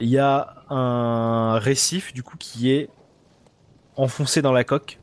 [0.01, 2.89] il y a un récif du coup qui est
[3.97, 4.99] enfoncé dans la coque.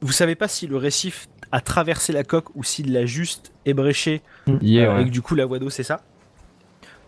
[0.00, 4.22] Vous savez pas si le récif a traversé la coque ou s'il l'a juste ébréché
[4.62, 5.02] Yeah, euh, ouais.
[5.02, 6.00] et que du coup la voie d'eau c'est ça.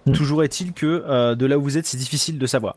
[0.06, 0.12] Mm.
[0.12, 2.76] Toujours est-il que euh, de là où vous êtes, c'est difficile de savoir.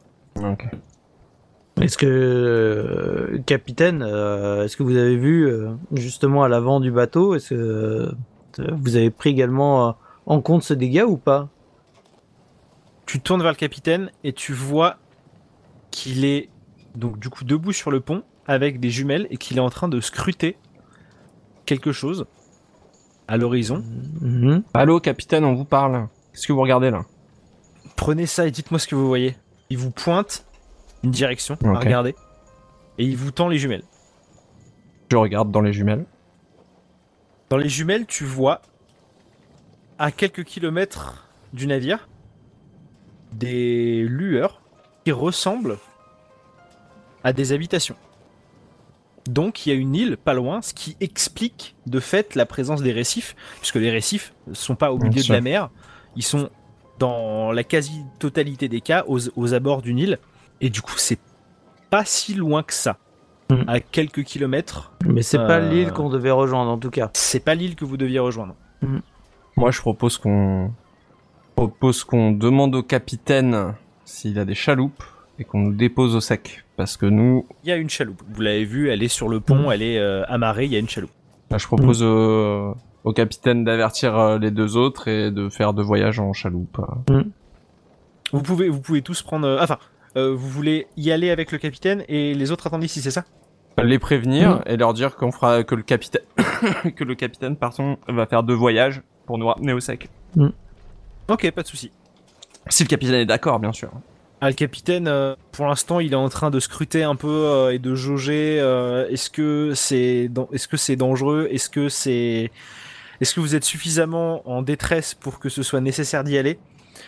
[1.82, 6.92] Est-ce que, euh, capitaine, euh, est-ce que vous avez vu euh, justement à l'avant du
[6.92, 8.12] bateau, est-ce que euh,
[8.60, 9.92] vous avez pris également euh,
[10.26, 11.50] en compte ce dégât ou pas?
[13.06, 14.98] Tu tournes vers le capitaine et tu vois
[15.92, 16.50] qu'il est
[16.96, 19.88] donc du coup debout sur le pont avec des jumelles et qu'il est en train
[19.88, 20.58] de scruter
[21.66, 22.26] quelque chose
[23.28, 23.84] à l'horizon.
[24.22, 24.64] Mhm.
[24.74, 26.08] Allô, capitaine, on vous parle.
[26.32, 27.06] Qu'est-ce que vous regardez là?
[27.96, 29.36] Prenez ça et dites-moi ce que vous voyez.
[29.70, 30.46] Il vous pointe
[31.04, 31.84] une direction à Ok.
[31.84, 32.16] regarder
[32.98, 33.84] et il vous tend les jumelles.
[35.12, 36.06] Je regarde dans les jumelles.
[37.50, 38.62] Dans les jumelles, tu vois
[39.98, 42.10] à quelques kilomètres du navire
[43.34, 44.62] des lueurs
[45.04, 45.78] qui ressemblent
[47.24, 47.96] à des habitations.
[49.28, 52.82] Donc il y a une île pas loin, ce qui explique de fait la présence
[52.82, 55.70] des récifs, puisque les récifs ne sont pas au milieu de la mer,
[56.16, 56.50] ils sont
[57.00, 60.20] dans la quasi-totalité des cas aux, aux abords d'une île,
[60.62, 61.20] et du coup c'est
[61.90, 62.98] pas si loin que ça.
[63.52, 63.64] Mhm.
[63.68, 67.12] À quelques kilomètres, Mais c'est pas Euh, l'île qu'on devait rejoindre en tout cas.
[67.14, 68.56] c'est pas l'île que vous deviez rejoindre.
[69.58, 70.72] Moi, je propose qu'on
[71.56, 73.74] propose qu'on demande au capitaine
[74.04, 75.04] s'il a des chaloupes
[75.40, 76.66] et qu'on nous dépose au sec.
[76.76, 78.22] Parce que nous, Il y a une chaloupe.
[78.34, 80.80] Vous l'avez vu, elle est sur le pont, elle est euh, amarrée, il y a
[80.80, 81.12] une chaloupe.
[81.52, 82.74] là, je propose euh,
[83.06, 86.82] au capitaine d'avertir euh, les deux autres et de faire deux voyages en chaloupe.
[88.34, 89.48] Vous pouvez, vous pouvez tous prendre.
[89.48, 93.02] euh, enfin, euh, vous voulez y aller avec le capitaine et les autres attendent ici,
[93.02, 93.26] c'est ça
[93.78, 96.24] Les prévenir et leur dire qu'on fera que le capitaine
[96.96, 100.10] que le capitaine pardon va faire deux voyages pour nous ramener au sec.
[101.28, 101.92] Ok, pas de souci.
[102.70, 103.92] Si le capitaine est d'accord, bien sûr.
[104.42, 107.74] Ah, le capitaine, euh, pour l'instant, il est en train de scruter un peu euh,
[107.74, 108.60] et de jauger.
[108.60, 112.52] euh, est-ce que c'est, est-ce que c'est dangereux Est-ce que c'est,
[113.22, 116.60] est-ce que vous êtes suffisamment en détresse pour que ce soit nécessaire d'y aller?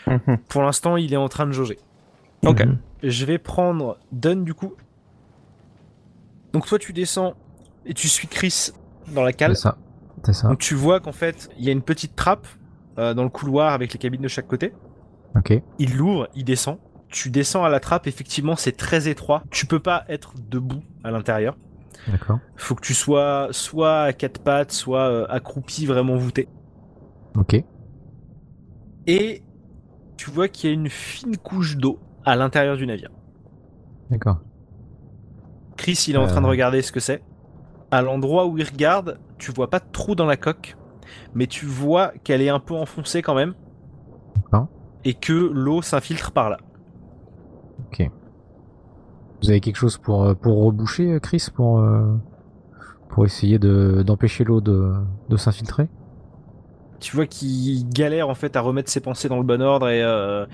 [0.07, 0.37] Mhm.
[0.47, 1.77] Pour l'instant, il est en train de jauger.
[2.45, 2.65] Ok.
[2.65, 2.77] Mhm.
[3.03, 4.73] Je vais prendre Dunn du coup.
[6.53, 7.35] Donc toi, tu descends
[7.85, 8.71] et tu suis Chris
[9.13, 9.55] dans la cale.
[9.55, 9.77] C'est ça.
[10.23, 10.47] C'est ça.
[10.47, 12.47] Donc tu vois qu'en fait, il y a une petite trappe
[12.97, 14.73] euh, dans le couloir avec les cabines de chaque côté.
[15.35, 15.61] Ok.
[15.79, 16.77] Il l'ouvre, il descend.
[17.09, 19.43] Tu descends à la trappe, effectivement, c'est très étroit.
[19.49, 21.55] Tu peux pas être debout à l'intérieur.
[22.07, 22.39] D'accord.
[22.55, 26.47] Faut que tu sois soit à quatre pattes, soit euh, accroupi, vraiment voûté.
[27.35, 27.63] Ok.
[29.05, 29.43] Et
[30.17, 33.09] tu vois qu'il y a une fine couche d'eau à l'intérieur du navire.
[34.11, 34.37] D'accord.
[35.77, 36.49] Chris, il est en train de Euh.
[36.49, 37.23] regarder ce que c'est.
[37.89, 40.75] À l'endroit où il regarde, tu vois pas de trou dans la coque,
[41.33, 43.53] mais tu vois qu'elle est un peu enfoncée quand même.
[44.35, 44.67] D'accord.
[45.05, 46.57] Et que l'eau s'infiltre par là.
[49.43, 51.79] Vous avez quelque chose pour, euh, pour reboucher, euh, Chris, pour,
[53.07, 54.93] pour essayer de, d'empêcher l'eau de,
[55.29, 55.87] de s'infiltrer?
[56.99, 60.01] Tu vois qu'il galère en fait à remettre ses pensées dans le bon ordre et
[60.01, 60.47] euh,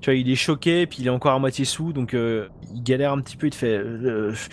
[0.00, 2.82] tu vois il est choqué puis il est encore à moitié sous donc euh, il
[2.82, 4.48] galère un petit peu il te fait euh, Je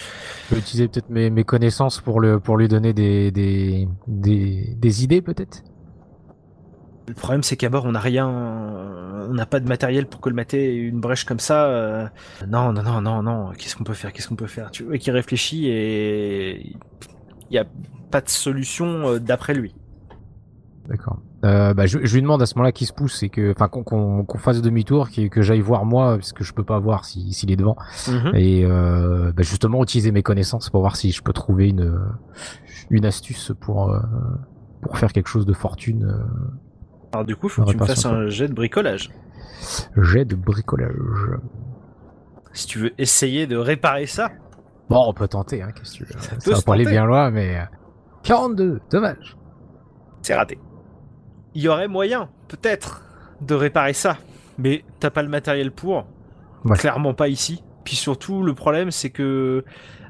[0.49, 5.03] peux utiliser peut-être mes, mes connaissances pour, le, pour lui donner des, des, des, des
[5.05, 5.63] idées, peut-être?
[7.07, 10.75] Le problème c'est qu'à bord on n'a rien on n'a pas de matériel pour colmater
[10.75, 12.11] une brèche comme ça
[12.45, 14.69] non non non non non qu'est-ce qu'on peut faire qu'est-ce qu'on peut faire?
[14.71, 16.75] Tu vois qu'il réfléchit et
[17.49, 17.65] il y a
[18.11, 19.73] pas de solution d'après lui
[20.87, 21.19] D'accord.
[21.43, 23.67] Euh, bah, je, je lui demande à ce moment-là qu'il se pousse et que, enfin,
[23.67, 27.33] qu'on, fasse demi-tour, qu'il- que j'aille voir moi, parce que je peux pas voir si-
[27.33, 27.75] s'il est devant.
[28.33, 31.99] Et euh, bah, justement, utiliser mes connaissances pour voir si je peux trouver une,
[32.89, 33.99] une astuce pour, euh,
[34.81, 36.23] pour faire quelque chose de fortune.
[37.11, 39.09] alors du coup faut que tu me fasses un jet de bricolage
[39.97, 40.93] jet de bricolage.
[42.53, 44.29] si tu veux essayer de réparer ça
[44.89, 46.19] Bon, on peut tenter, hein, qu'est-ce que tu veux.
[46.19, 47.57] Ça, peut va pas aller bien loin, mais...
[47.57, 47.63] euh,
[48.23, 49.35] 42, dommage.
[50.21, 50.57] C'est raté.
[51.57, 53.01] Il y aurait moyen, peut-être,
[53.41, 54.19] de réparer ça.
[54.59, 56.05] Mais t'as pas le matériel pour.
[56.63, 56.77] Ouais.
[56.77, 57.63] Clairement pas ici.
[57.83, 59.65] Puis surtout, le problème, c'est que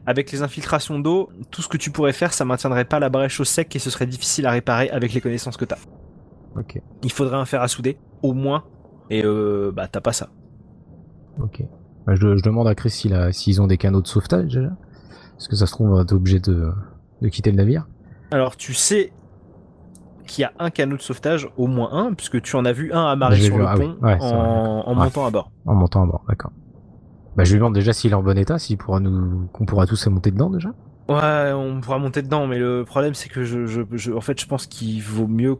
[0.05, 3.39] avec les infiltrations d'eau, tout ce que tu pourrais faire, ça maintiendrait pas la brèche
[3.39, 5.77] au sec et ce serait difficile à réparer avec les connaissances que t'as.
[6.57, 6.81] Ok.
[7.03, 8.65] Il faudrait un fer à souder, au moins.
[9.09, 10.27] Et euh, bah t'as pas ça.
[11.41, 11.63] Ok.
[12.05, 14.75] Bah, je, je demande à Chris s'ils ont des canaux de sauvetage déjà.
[15.31, 16.73] Parce que ça se trouve, être obligé de,
[17.21, 17.87] de quitter le navire.
[18.31, 19.13] Alors tu sais
[20.27, 22.93] qu'il y a un canot de sauvetage, au moins un, puisque tu en as vu
[22.93, 23.85] un amarré sur le ah oui.
[23.99, 25.03] pont Ouais, en, en Ouais.
[25.05, 25.51] montant à bord.
[25.65, 26.51] En montant à bord, d'accord.
[27.35, 29.85] Bah, je lui demande déjà s'il est en bon état, s'il pourra nous, qu'on pourra
[29.87, 30.69] tous monter dedans déjà.
[31.09, 34.39] Ouais, on pourra monter dedans, mais le problème c'est que je, je, je- en fait,
[34.41, 35.57] je pense qu'il vaut mieux.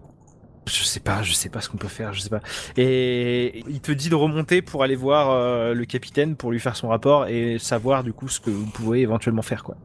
[0.68, 2.42] Je sais pas, je sais pas ce qu'on peut faire, je sais pas.
[2.76, 6.76] Et il te dit de remonter pour aller voir euh, le capitaine pour lui faire
[6.76, 9.76] son rapport et savoir du coup ce que vous pouvez éventuellement faire quoi.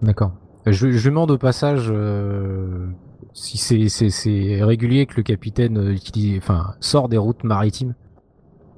[0.00, 0.32] D'accord.
[0.66, 2.86] Je, je lui demande au passage euh,
[3.34, 7.94] si c'est, régulier que le capitaine euh, utilise, enfin, sort des routes maritimes.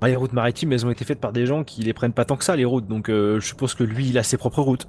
[0.01, 2.25] Ah, Les routes maritimes, elles ont été faites par des gens qui les prennent pas
[2.25, 4.61] tant que ça les routes, donc euh, je suppose que lui il a ses propres
[4.61, 4.87] routes.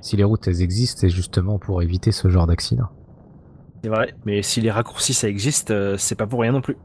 [0.00, 2.88] Si les routes elles existent, c'est justement pour éviter ce genre d'accident.
[3.82, 6.76] C'est vrai, mais si les raccourcis ça existe, euh, c'est pas pour rien non plus.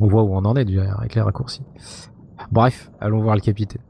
[0.00, 1.62] On voit où on en est déjà avec les raccourcis.
[2.52, 3.82] Bref, allons voir le capitaine.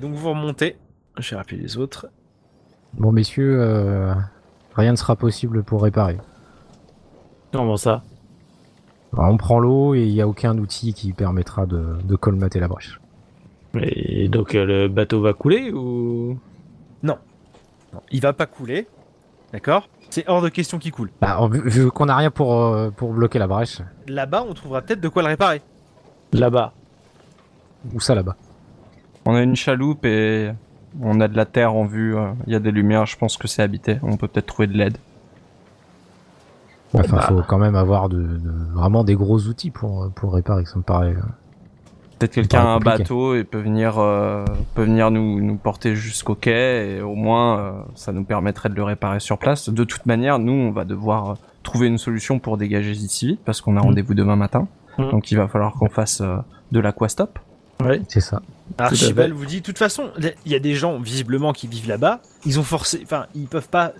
[0.00, 0.76] Donc vous remontez.
[1.18, 2.08] Je vais rappeler les autres.
[2.94, 4.14] Bon messieurs, euh,
[4.74, 6.18] rien ne sera possible pour réparer.
[7.52, 8.02] Comment ça
[9.12, 12.60] Alors, on prend l'eau et il n'y a aucun outil qui permettra de, de colmater
[12.60, 13.00] la brèche.
[13.74, 16.36] Et donc euh, le bateau va couler ou
[17.04, 17.18] Non,
[18.10, 18.88] il va pas couler,
[19.52, 19.88] d'accord?
[20.10, 21.10] C'est hors de question qu'il coule.
[21.20, 23.78] Bah, vu, vu qu'on n'a rien pour, euh, pour bloquer la brèche,
[24.08, 25.62] Là-bas, on trouvera peut-être de quoi le réparer.
[26.32, 26.72] là-bas
[27.94, 28.36] où ça là-bas?
[29.24, 30.50] On a une chaloupe et
[31.00, 32.16] on a de la terre en vue.
[32.16, 33.98] euh, Il y a des lumières, je pense que c'est habité.
[34.02, 34.98] On peut peut-être trouver de l'aide.
[36.92, 37.22] Enfin, bah.
[37.22, 38.40] faut quand même avoir de, de-
[38.74, 41.14] vraiment des gros outils pour, pour réparer, ça me paraît.
[41.14, 41.20] euh.
[42.18, 46.34] Peut-être quelqu'un a un bateau et peut venir, euh, peut venir nous, nous porter jusqu'au
[46.34, 49.70] quai et au moins euh, ça nous permettrait de le réparer sur place.
[49.70, 53.60] De toute manière, nous on va devoir trouver une solution pour dégager d'ici vite parce
[53.62, 53.84] qu'on a Mm.
[53.84, 54.68] rendez-vous demain matin.
[54.98, 55.10] Mm.
[55.12, 56.36] Donc il va falloir qu'on fasse euh,
[56.72, 57.38] de l'aquastop.
[57.82, 58.02] Ouais.
[58.08, 58.42] C'est ça.
[58.76, 60.10] Archibald vous dit, de toute façon,
[60.44, 62.20] il y a des gens visiblement qui vivent là-bas.
[62.44, 63.92] Ils ont forcé, enfin, ils peuvent pas,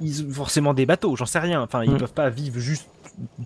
[0.00, 1.16] ils ont forcément des bateaux.
[1.16, 1.62] J'en sais rien.
[1.62, 1.98] Enfin, ils Mm.
[1.98, 2.88] peuvent pas vivre juste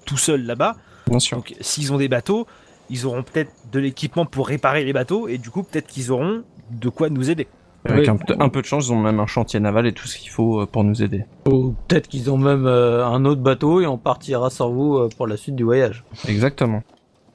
[0.06, 0.76] tout seuls là-bas.
[1.08, 1.36] Bien sûr.
[1.38, 2.46] Donc, s'ils ont des bateaux,
[2.88, 6.42] ils auront peut-être de l'équipement pour réparer les bateaux et du coup, peut-être qu'ils auront
[6.70, 7.46] de quoi nous aider.
[7.86, 8.08] Avec Ouais.
[8.10, 10.18] un, peu- un peu de chance, ils ont même un chantier naval et tout ce
[10.18, 11.24] qu'il faut euh, pour nous aider.
[11.48, 15.08] Ou peut-être qu'ils ont même euh, un autre bateau et on partira sans vous euh,
[15.16, 16.04] pour la suite du voyage.
[16.28, 16.82] Exactement.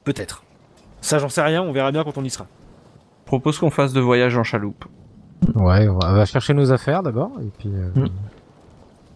[0.04, 0.44] Peut-être.
[1.00, 1.62] Ça, j'en sais rien.
[1.62, 2.46] On verra bien quand on y sera.
[3.24, 4.84] Propose qu'on fasse de voyage en chaloupe.
[5.56, 7.68] Ouais, on va, on va chercher nos affaires d'abord, et puis.
[7.72, 8.08] euh, Mm.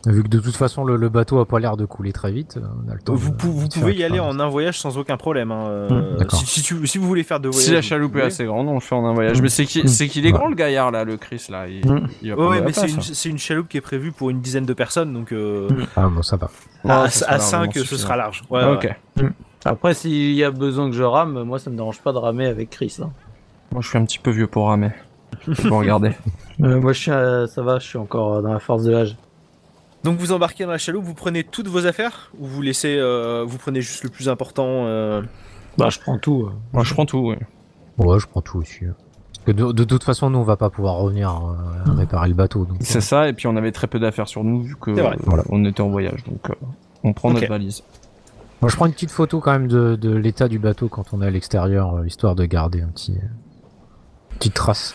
[0.06, 2.56] Vu que de toute façon le, le bateau a pas l'air de couler très vite,
[2.56, 3.14] euh, on a le temps.
[3.14, 5.52] Vous, de- pou- vous de faire pouvez y aller en un voyage sans aucun problème.
[5.52, 5.66] hein.
[5.68, 8.22] Euh, Hum, si, si tu- si vous voulez faire deux voyages, Si la chaloupe est
[8.22, 9.38] assez grande, on le fait en un voyage.
[9.40, 9.42] Mm.
[9.42, 9.88] Mais c'est qu'il Mm.
[9.88, 11.68] c'est qu'il est grand le gaillard là, le Chris là.
[11.68, 11.82] Il,
[12.22, 13.12] il Ouais, mais c'est place, une, hein.
[13.12, 15.68] c'est une chaloupe qui est prévue pour une dizaine de personnes, donc euh.
[15.96, 16.48] Ah bon, ça va.
[16.84, 18.42] Ouais, à, ça sera à largement 5, ce sera large.
[18.48, 18.88] Ouais, ok.
[19.18, 19.28] ouais.
[19.66, 22.46] Après, s'il y a besoin que je rame, moi ça me dérange pas de ramer
[22.46, 22.96] avec Chris.
[23.02, 23.10] hein.
[23.70, 24.90] Moi, je suis un petit peu vieux pour ramer.
[25.46, 26.12] Je peux regarder.
[26.62, 29.16] Euh, moi je suis, euh, ça va, je suis encore dans la force de l'âge.
[30.04, 33.44] Donc vous embarquez dans la chaloupe, vous prenez toutes vos affaires ou vous laissez, euh,
[33.46, 34.86] vous prenez juste le plus important.
[34.86, 35.22] euh,
[35.76, 36.44] Bah je prends tout.
[36.46, 36.52] euh.
[36.72, 37.18] Moi, je prends tout.
[37.18, 37.38] ouais.
[37.98, 38.86] Ouais, je prends tout aussi.
[38.86, 38.94] hein.
[39.34, 42.34] Parce que de, de toute façon, nous on va pas pouvoir revenir euh, réparer le
[42.34, 42.64] bateau.
[42.64, 43.28] Donc, C'est ça.
[43.28, 45.16] Et puis, on avait très peu d'affaires sur nous vu que C'est vrai.
[45.24, 45.44] Voilà.
[45.50, 46.24] on était en voyage.
[46.24, 46.54] Donc, euh,
[47.04, 47.82] on prend notre valise.
[48.62, 51.20] Moi, je prends une petite photo quand même de, de l'état du bateau quand on
[51.22, 53.26] est à l'extérieur, histoire de garder un petit, euh,
[54.38, 54.94] petite trace.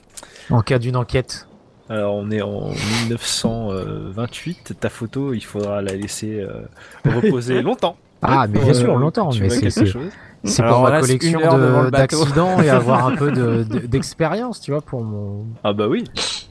[0.50, 1.46] en cas d'une enquête.
[1.88, 2.70] Alors on est en
[3.08, 4.74] 1928.
[4.80, 6.62] Ta photo, il faudra la laisser euh,
[7.04, 7.96] reposer longtemps.
[8.22, 9.28] Ah, mais bien sûr, euh, longtemps.
[9.28, 10.10] tu Mais c'est, quelque c'est, chose.
[10.42, 14.80] c'est Alors, pour ma collection d'accidents et avoir un peu de, de- d'expérience, tu vois,
[14.80, 16.04] pour, mon, Ah bah oui.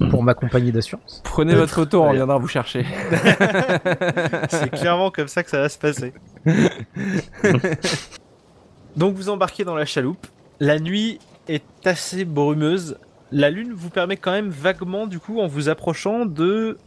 [0.09, 1.21] pour ma compagnie d'assurance.
[1.25, 2.85] Prenez votre photo, on reviendra vous chercher.
[4.49, 6.13] C'est clairement comme ça que ça va se passer.
[8.95, 10.27] Donc vous embarquez dans la chaloupe.
[10.59, 11.19] La nuit
[11.49, 12.97] est assez brumeuse.
[13.37, 16.77] La lune vous permet quand même vaguement, du coup, en vous approchant, de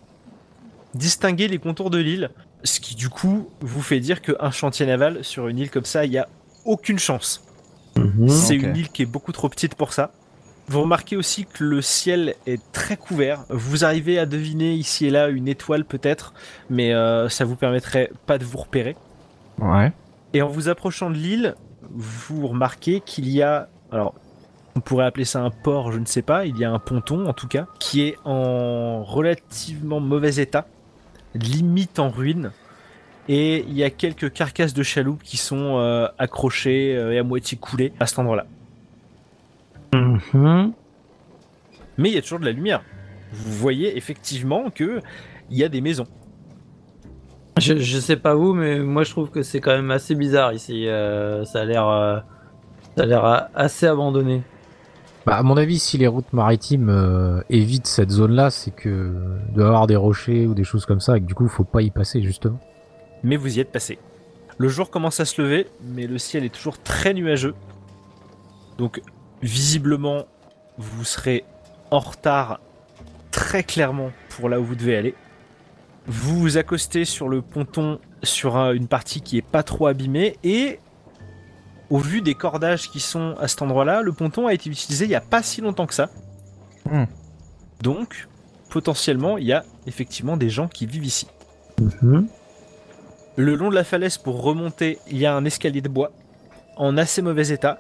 [0.95, 2.31] distinguer les contours de l'île.
[2.65, 6.07] Ce qui, du coup, vous fait dire qu'un chantier naval sur une île comme ça,
[6.07, 6.27] il n'y a
[6.65, 7.45] aucune chance.
[8.29, 8.63] C'est Ok.
[8.63, 10.11] une île qui est beaucoup trop petite pour ça.
[10.69, 13.45] Vous remarquez aussi que le ciel est très couvert.
[13.51, 16.33] Vous arrivez à deviner ici et là une étoile peut-être,
[16.71, 18.97] mais euh, ça vous permettrait pas de vous repérer.
[19.59, 19.93] Ouais.
[20.33, 21.57] Et en vous approchant de l'île,
[21.91, 24.15] vous remarquez qu'il y a, alors
[24.79, 27.27] on pourrait appeler ça un port, je ne sais pas, il y a un ponton
[27.27, 30.69] en tout cas, qui est en relativement mauvais état,
[31.35, 32.53] limite en ruine.
[33.29, 37.25] Et il y a quelques carcasses de chaloupes qui sont euh, accrochées euh, et à
[37.25, 38.47] moitié coulées à cet endroit-là.
[39.93, 40.73] Mhm.
[41.99, 42.83] Mais il y a toujours de la lumière.
[43.33, 45.01] Vous voyez effectivement que
[45.51, 46.07] il y a des maisons.
[47.59, 50.53] Je, je sais pas vous, mais moi je trouve que c'est quand même assez bizarre
[50.53, 50.87] ici.
[50.87, 52.21] euh, ça a l'air, euh,
[52.97, 54.43] ça a l'air assez abandonné.
[55.29, 59.15] Bah, à mon avis, si les routes maritimes euh, évitent cette zone-là, c'est que
[59.49, 61.65] il doit avoir des rochers ou des choses comme ça, et que du coup, faut
[61.65, 62.59] pas y passer justement.
[63.23, 63.99] mais vous y êtes passé.
[64.57, 67.55] Le jour commence à se lever, mais le ciel est toujours très nuageux.
[68.79, 69.03] Donc,
[69.43, 70.25] visiblement,
[70.79, 71.45] vous serez
[71.91, 72.61] en retard
[73.31, 75.15] très clairement pour là où vous devez aller.
[76.07, 80.39] Vous vous accostez sur le ponton sur un- une partie qui est pas trop abîmée
[80.43, 80.79] et
[81.91, 85.11] au vu des cordages qui sont à cet endroit-là, le ponton a été utilisé il
[85.11, 86.11] y a pas si longtemps que ça.
[86.91, 87.05] Hmm.
[87.83, 88.29] Donc,
[88.71, 91.29] potentiellement, il y a effectivement des gens qui vivent ici.
[93.37, 96.13] Le long de la falaise pour remonter, il y a un escalier de bois
[96.77, 97.79] en assez mauvais état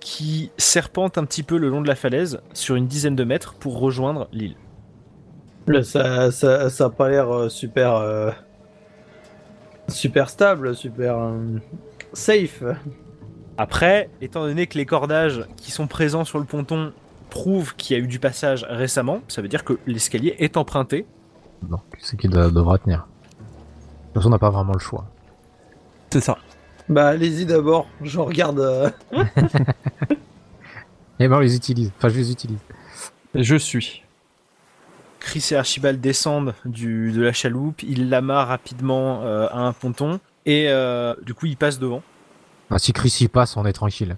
[0.00, 3.54] qui serpente un petit peu le long de la falaise sur une dizaine de mètres
[3.54, 4.56] pour rejoindre l'île.
[5.82, 8.30] Ça, ça, ça a pas l'air euh, super, euh,
[9.88, 11.58] super stable, super euh,
[12.12, 12.64] safe.
[13.60, 16.94] Après, étant donné que les cordages qui sont présents sur le ponton
[17.28, 21.04] prouvent qu'il y a eu du passage récemment, ça veut dire que l'escalier est emprunté.
[21.60, 23.00] Donc, c'est qu'il devra tenir.
[23.00, 23.04] De
[23.34, 25.04] toute façon, on n'a pas vraiment le choix.
[26.08, 26.38] C'est ça.
[26.88, 28.60] Bah allez-y d'abord, je regarde.
[28.60, 28.90] euh,
[31.20, 31.92] Et ben, on les utilise.
[31.98, 32.60] Enfin, je les utilise.
[33.34, 34.04] Et je suis.
[35.18, 40.18] Chris et Archibald descendent du, de la chaloupe, ils l'amarrent rapidement euh, à un ponton
[40.46, 42.02] et euh, du coup ils passent devant.
[42.70, 44.16] Ah, si Chris y passe, on est tranquille.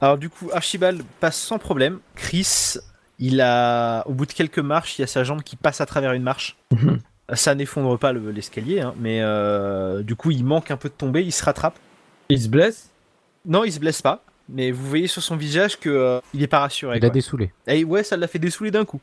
[0.00, 1.98] Alors du coup, Archibald passe sans problème.
[2.14, 2.74] Chris,
[3.18, 5.86] il a, au bout de quelques marches, il y a sa jambe qui passe à
[5.86, 6.56] travers une marche.
[6.72, 7.00] Mhm.
[7.34, 10.94] Ça n'effondre pas le- l'escalier, hein, mais euh, du coup, il manque un peu de
[10.94, 11.76] tomber, il se rattrape.
[12.30, 12.88] Il se blesse?
[13.44, 16.46] Non, il se blesse pas, mais vous voyez sur son visage que euh, il est
[16.46, 16.96] pas rassuré.
[16.96, 17.14] Il a quoi.
[17.14, 17.52] dessoulé.
[17.66, 19.00] Et ouais, ça l'a fait dessouler d'un coup.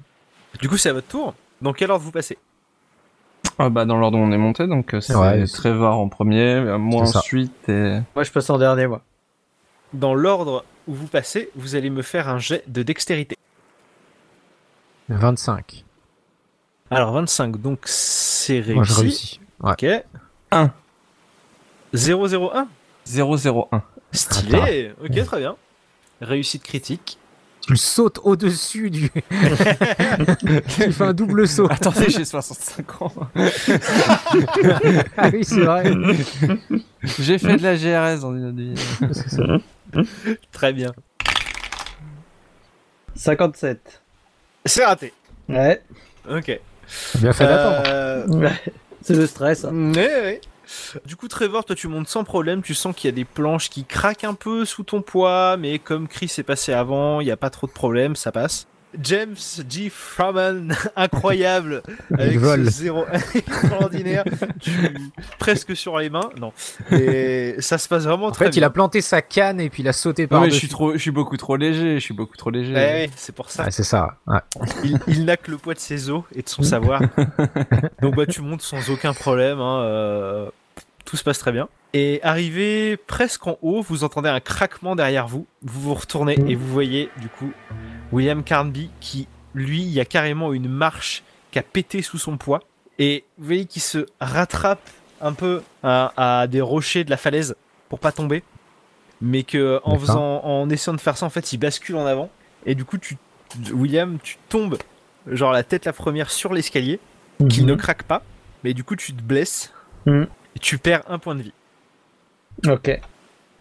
[0.59, 1.35] Du coup, c'est à votre tour.
[1.61, 2.37] Dans quel ordre vous passez?
[3.57, 6.61] Ah bah dans l'ordre où on est monté, donc euh, c'est Ouais, Trevor en premier,
[6.77, 7.99] moi ensuite et...
[8.15, 9.01] Moi je passe en dernier, moi.
[9.93, 13.37] Dans l'ordre où vous passez, vous allez me faire un jet de dextérité.
[15.09, 15.85] 25.
[16.91, 18.73] Alors 25, donc c'est réussi.
[18.73, 19.39] Moi, je réussis.
[19.61, 19.71] Ouais.
[19.71, 19.85] Ok.
[20.51, 20.71] Un.
[21.93, 22.67] 001.
[23.07, 23.81] 001.
[24.11, 24.93] Stylé.
[25.03, 25.55] Ok, très bien.
[26.21, 27.17] Réussite critique.
[27.67, 29.09] Tu sautes au-dessus du.
[30.69, 31.67] tu fais un double saut.
[31.69, 33.11] Attendez, j'ai 65 ans.
[35.17, 35.91] ah oui, c'est vrai.
[37.19, 38.75] J'ai fait de la GRS dans une.
[40.51, 40.91] Très bien.
[43.15, 44.01] 57.
[44.65, 45.13] C'est raté.
[45.49, 45.81] Ouais.
[46.29, 46.59] Ok.
[47.15, 47.83] Bien fait d'attendre.
[47.87, 48.49] Euh,
[49.01, 49.65] C'est le stress.
[49.65, 49.91] hein.
[49.93, 50.39] ouais.
[51.05, 52.61] Du coup, Trevor, toi, tu montes sans problème.
[52.61, 55.79] Tu sens qu'il y a des planches qui craquent un peu sous ton poids, mais
[55.79, 58.67] comme Chris est passé avant, il n'y a pas trop de problème, ça passe.
[59.01, 59.35] James
[59.69, 59.89] G.
[59.89, 61.81] Froman, incroyable,
[62.17, 64.23] avec ce zéro extraordinaire,
[64.59, 64.71] tu...
[65.39, 66.51] presque sur les mains, non.
[66.91, 68.67] Et ça se passe vraiment En très fait, il bien.
[68.67, 70.59] a planté sa canne et puis il a sauté Ouais, par je dessus.
[70.59, 73.09] suis trop, je suis beaucoup trop léger, je suis beaucoup trop léger.
[73.15, 73.63] C'est pour ça.
[73.67, 74.17] Ah, c'est ça.
[74.27, 74.39] Ouais.
[74.83, 77.01] Il, il n'a que le poids de ses os et de son savoir.
[78.01, 79.59] Donc bah tu montes sans aucun problème.
[79.59, 80.49] hein, euh,
[81.05, 81.67] tout se passe très bien.
[81.93, 85.45] Et arrivé presque en haut, vous entendez un craquement derrière vous.
[85.61, 87.51] Vous vous retournez et vous voyez du coup
[88.11, 92.37] William Carnby qui, lui, il y a carrément une marche qui a pété sous son
[92.37, 92.61] poids.
[92.99, 94.89] Et vous voyez qu'il se rattrape
[95.21, 97.55] un peu à, à des rochers de la falaise
[97.89, 98.43] pour pas tomber.
[99.21, 102.29] Mais que en faisant, en essayant de faire ça, en fait, il bascule en avant.
[102.65, 103.17] Et du coup, tu,
[103.71, 104.77] William, tu tombes,
[105.27, 106.99] genre la tête la première sur l'escalier,
[107.49, 107.67] qui Mhm.
[107.67, 108.23] ne craque pas.
[108.63, 109.71] Mais du coup, tu te blesses
[110.05, 110.27] Mhm.
[110.55, 111.53] et tu perds un point de vie.
[112.67, 112.99] Ok.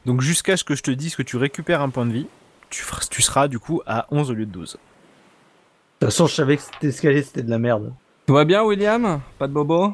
[0.07, 2.27] Donc jusqu'à ce que je te dise que tu récupères un point de vie,
[2.75, 4.73] tu, feras- tu seras du coup à 11 au lieu de 12.
[4.73, 4.79] De
[6.07, 7.93] toute façon, je savais que cet escalier c'était de la merde.
[8.27, 9.21] Tout va bien, William?
[9.39, 9.93] Pas de bobo?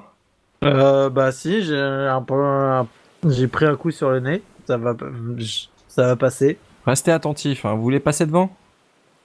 [0.65, 2.87] Euh, bah si, j'ai un peu, un-
[3.27, 4.43] j'ai pris un coup sur le nez.
[4.67, 4.95] Ça va,
[5.89, 6.59] ça va passer.
[6.87, 7.75] Restez attentif, hein.
[7.75, 8.55] vous voulez passer devant?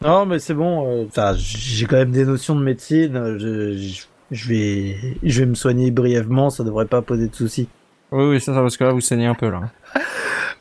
[0.02, 0.88] Non, mais c'est bon.
[0.88, 3.38] euh, Enfin, j'ai quand même des notions de médecine.
[3.38, 6.50] Je, je, je vais, je vais me soigner brièvement.
[6.50, 7.70] Ça devrait pas poser de soucis.
[8.12, 9.62] Oui, oui, c'est ça, parce que là, vous saignez un peu, là.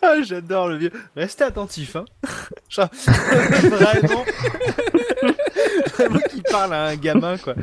[0.07, 0.93] Ah, j'adore le vieux.
[1.17, 2.05] Restez attentif, hein.
[3.71, 4.25] Vraiment.
[5.95, 7.55] vraiment qui parle à un gamin, quoi.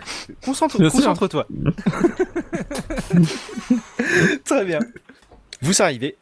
[0.43, 1.45] Concentre, concentre-toi.
[4.45, 4.79] Très bien.
[5.61, 6.15] Vous arrivez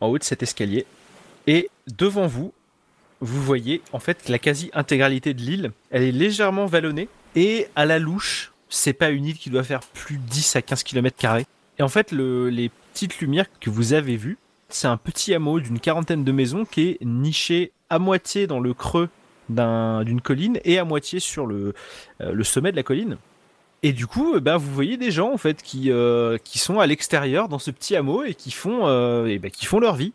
[0.00, 0.86] en haut de cet escalier
[1.46, 2.52] et devant vous,
[3.20, 5.72] vous voyez en fait la quasi-intégralité de l'île.
[5.90, 9.80] Elle est légèrement vallonnée et à la louche, c'est pas une île qui doit faire
[9.80, 11.16] plus de 10 à 15 km.
[11.78, 14.38] Et en fait, le- les petites lumières que vous avez vues,
[14.74, 18.74] c'est un petit hameau d'une quarantaine de maisons qui est niché à moitié dans le
[18.74, 19.08] creux
[19.48, 21.74] d'un- d'une colline et à moitié sur le,
[22.20, 23.16] euh, le sommet de la colline.
[23.82, 26.86] Et du coup, ben, vous voyez des gens en fait qui, euh, qui sont à
[26.86, 28.84] l'extérieur dans ce petit hameau et qui font,
[29.24, 30.12] ben, qui font leur vie.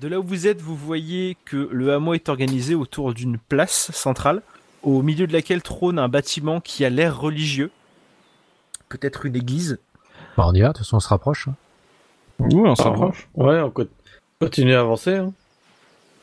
[0.00, 3.90] De là où vous êtes, vous voyez que le hameau est organisé autour d'une place
[3.92, 4.42] centrale,
[4.82, 7.70] au milieu de laquelle trône un bâtiment qui a l'air religieux.
[8.88, 9.78] Peut-être une église.
[10.36, 11.48] Bah, on y va, de toute façon on se rapproche.
[11.48, 11.54] hein.
[12.38, 13.28] Oui, on s'approche.
[13.34, 13.84] Ouais, on co-
[14.40, 15.16] continue à avancer.
[15.16, 15.32] hein.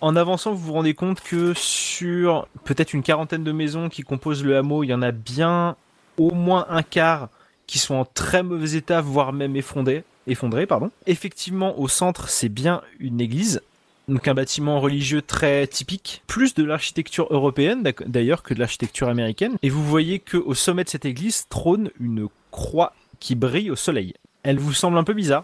[0.02, 4.44] En avançant, vous vous rendez compte que sur peut-être une quarantaine de maisons qui composent
[4.46, 5.76] le hameau, il y en a bien
[6.18, 7.30] au moins un quart
[7.68, 10.04] qui sont en très mauvais état, voire même effondrés.
[10.26, 10.90] effondrés pardon.
[11.06, 13.62] Effectivement, au centre, c'est bien une église.
[14.08, 19.58] Donc un bâtiment religieux très typique, plus de l'architecture européenne d'ailleurs que de l'architecture américaine.
[19.62, 23.76] Et vous voyez que au sommet de cette église trône une croix qui brille au
[23.76, 24.14] soleil.
[24.42, 25.44] Elle vous semble un peu bizarre,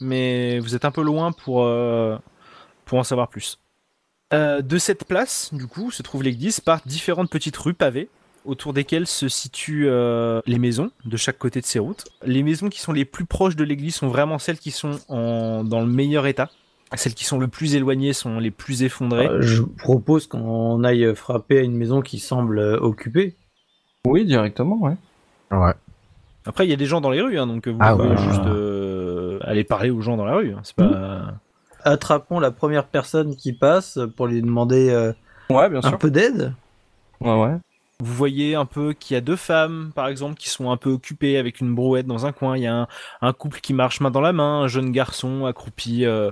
[0.00, 2.16] mais vous êtes un peu loin pour, euh,
[2.84, 3.58] pour en savoir plus.
[4.34, 8.08] Euh, de cette place, du coup, se trouve l'église par différentes petites rues pavées,
[8.44, 12.04] autour desquelles se situent euh, les maisons de chaque côté de ces routes.
[12.24, 15.64] Les maisons qui sont les plus proches de l'église sont vraiment celles qui sont en,
[15.64, 16.50] dans le meilleur état.
[16.94, 19.26] Celles qui sont le plus éloignées sont les plus effondrées.
[19.28, 23.36] Euh, je propose qu'on aille frapper à une maison qui semble occupée.
[24.06, 24.96] Oui, directement, ouais.
[25.50, 25.72] Ouais.
[26.46, 28.16] Après, il y a des gens dans les rues, hein, donc vous Ah pouvez ouais.
[28.16, 28.87] juste euh,
[29.48, 30.52] aller parler aux gens dans la rue.
[30.52, 31.34] hein, C'est pas.
[31.84, 35.12] Attrapons la première personne qui passe pour lui demander euh,
[35.50, 35.98] Ouais, bien un sûr.
[35.98, 36.52] peu d'aide.
[37.20, 37.56] Ouais, ouais.
[38.00, 40.90] Vous voyez un peu qu'il y a deux femmes, par exemple, qui sont un peu
[40.90, 42.56] occupées avec une brouette dans un coin.
[42.56, 42.86] Il y a un,
[43.22, 46.30] un couple qui marche main dans la main, un jeune garçon accroupi euh,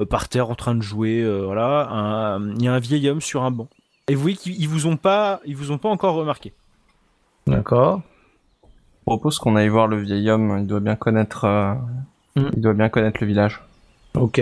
[0.00, 1.22] euh, par terre en train de jouer.
[1.22, 3.68] euh, voilà, Un- il y a un vieil homme sur un banc.
[4.08, 6.52] Et vous voyez qu'ils ils vous ont pas, ils vous ont pas encore remarqué.
[7.46, 8.02] D'accord.
[8.62, 10.56] Je propose qu'on aille voir le vieil homme.
[10.60, 11.44] Il doit bien connaître.
[11.44, 11.74] euh,
[12.36, 12.50] Hmm.
[12.54, 13.60] Il doit bien connaître le village.
[14.14, 14.40] Ok.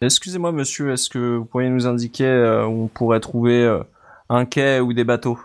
[0.00, 3.82] Excusez-moi, monsieur, est-ce que vous pourriez nous indiquer euh, où on pourrait trouver euh,
[4.30, 5.38] un quai ou des bateaux?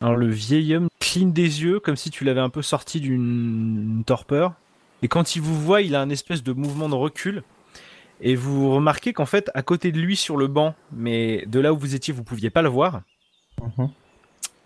[0.00, 3.98] Alors le vieil homme cligne des yeux comme si tu l'avais un peu sorti d'une
[3.98, 4.54] une torpeur.
[5.02, 7.42] Et quand il vous voit, il a un espèce de mouvement de recul.
[8.20, 11.72] Et vous remarquez qu'en fait, à côté de lui sur le banc, mais de là
[11.72, 13.02] où vous étiez, vous pouviez pas le voir.
[13.60, 13.90] Mhm.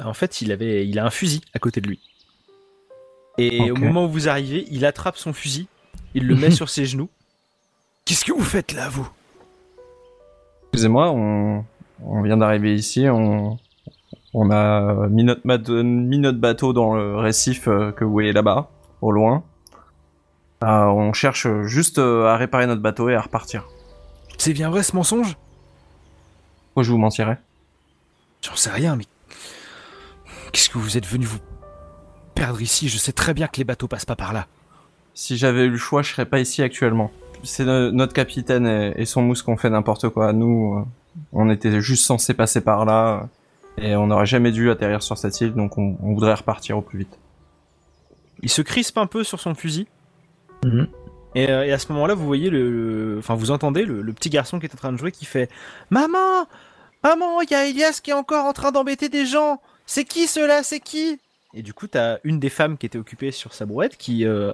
[0.04, 2.00] En fait, il avait, il a un fusil à côté de lui.
[3.38, 5.66] Et au moment où vous arrivez, il attrape son fusil,
[6.14, 7.08] il le met sur ses genoux.
[8.04, 9.08] Qu'est-ce que vous faites là, vous?
[10.72, 11.64] Excusez-moi, on,
[12.04, 13.58] on vient d'arriver ici, on,
[14.34, 18.32] on a mis notre, mat- mis notre bateau dans le récif euh, que vous voyez
[18.32, 19.42] là-bas, au loin.
[20.62, 23.68] Euh, on cherche juste euh, à réparer notre bateau et à repartir.
[24.38, 25.36] C'est bien vrai ce mensonge?
[26.76, 27.38] Moi, je vous mentirais.
[28.42, 29.04] J'en sais rien, mais
[30.52, 31.38] qu'est-ce que vous êtes venu vous
[32.34, 32.88] perdre ici?
[32.88, 34.46] Je sais très bien que les bateaux passent pas par là.
[35.14, 37.10] Si j'avais eu le choix, je serais pas ici actuellement.
[37.42, 40.32] C'est no- notre capitaine et, et son mousse qu'on fait n'importe quoi.
[40.32, 40.82] Nous, euh,
[41.32, 43.28] on était juste censé passer par là
[43.78, 46.80] et on n'aurait jamais dû atterrir sur cette île, donc on, on voudrait repartir au
[46.80, 47.18] plus vite.
[48.42, 49.86] Il se crispe un peu sur son fusil.
[50.64, 50.88] Mhm.
[51.36, 54.30] Et, euh, et à ce moment-là, vous voyez le, enfin, vous entendez le, le petit
[54.30, 55.50] garçon qui est en train de jouer qui fait
[55.90, 56.46] Maman,
[57.02, 59.60] maman, il y a Elias qui est encore en train d'embêter des gens.
[59.86, 60.62] C'est qui ceux-là?
[60.62, 61.18] C'est qui?
[61.52, 64.52] Et du coup, t'as une des femmes qui était occupée sur sa brouette qui, euh,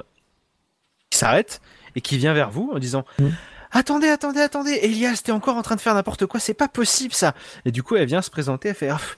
[1.11, 1.61] qui s'arrête
[1.97, 3.33] et qui vient vers vous en disant Mhm.
[3.73, 7.15] Attendez, attendez, attendez, Elias, t'es encore en train de faire n'importe quoi, c'est pas possible
[7.15, 7.35] ça.
[7.65, 9.17] Et du coup, elle vient se présenter, elle fait Ah, pff,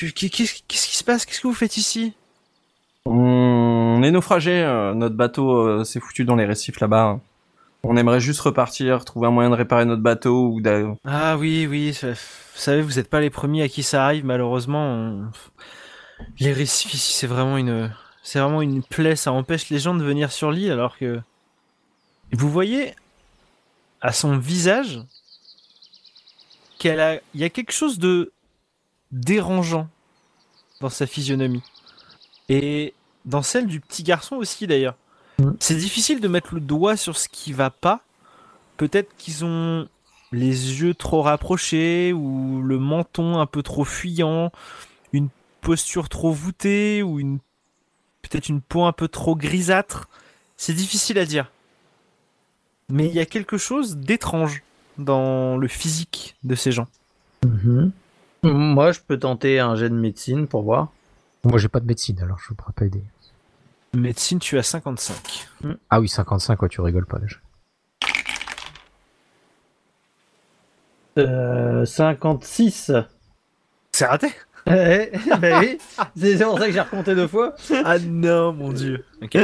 [0.00, 1.24] je- je- Qu'est-ce qu'est-ce qui se passe?
[1.24, 2.12] Qu'est-ce que vous faites ici?
[3.06, 7.20] On est naufragé, euh, notre bateau euh, s'est foutu dans les récifs là-bas.
[7.84, 11.66] On aimerait juste repartir, trouver un moyen de réparer notre bateau ou d'a- Ah oui,
[11.66, 12.14] oui, vous
[12.54, 14.84] savez, vous n'êtes pas les premiers à qui ça arrive, malheureusement.
[14.94, 15.30] on-
[16.40, 17.90] Les récifs ici, c'est vraiment une,
[18.28, 21.18] c'est vraiment une plaie, ça empêche les gens de venir sur l'île, alors que
[22.32, 22.94] vous voyez
[24.02, 25.00] à son visage
[26.78, 28.30] qu'elle a, il y a quelque chose de
[29.12, 29.88] dérangeant
[30.82, 31.62] dans sa physionomie
[32.50, 32.92] et
[33.24, 34.96] dans celle du petit garçon aussi d'ailleurs.
[35.38, 35.56] Mhm.
[35.58, 38.02] C'est difficile de mettre le doigt sur ce qui va pas.
[38.76, 39.88] Peut-être qu'ils ont
[40.32, 44.52] les yeux trop rapprochés ou le menton un peu trop fuyant,
[45.14, 45.30] une
[45.62, 47.38] posture trop voûtée ou une
[48.22, 50.08] peut-être une peau un peu trop grisâtre.
[50.56, 51.50] C'est difficile à dire.
[52.88, 54.62] Mais il y a quelque chose d'étrange
[54.96, 56.88] dans le physique de ces gens.
[57.44, 57.92] Mhm.
[58.42, 60.88] Moi, je peux tenter un jet de médecine pour voir.
[61.44, 63.02] Moi j'ai pas de médecine alors je pourrais pas aider.
[63.94, 65.48] Médecine, tu as 55.
[65.88, 67.36] Ah oui, 55, quoi, tu rigoles pas déjà.
[71.16, 72.92] Euh, 56.
[73.92, 74.30] C'est raté
[74.70, 75.10] Eh,
[75.40, 75.78] bah oui,
[76.16, 77.54] c'est pour ça que j'ai recompté deux fois.
[77.84, 79.04] Ah non, mon dieu.
[79.22, 79.36] Ok.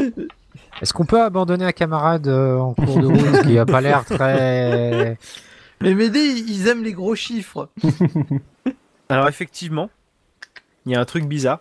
[0.81, 4.05] Est-ce qu'on peut abandonner un camarade euh, en cours de route qui a pas l'air
[4.05, 5.17] très...
[5.81, 7.69] Mais Médé, ils aiment les gros chiffres.
[9.09, 9.91] Alors effectivement,
[10.87, 11.61] il y a un truc bizarre.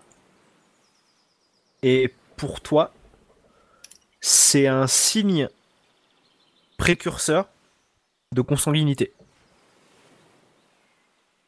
[1.81, 2.93] Et pour toi,
[4.21, 5.49] c'est un signe
[6.77, 7.47] précurseur
[8.31, 9.13] de consanguinité.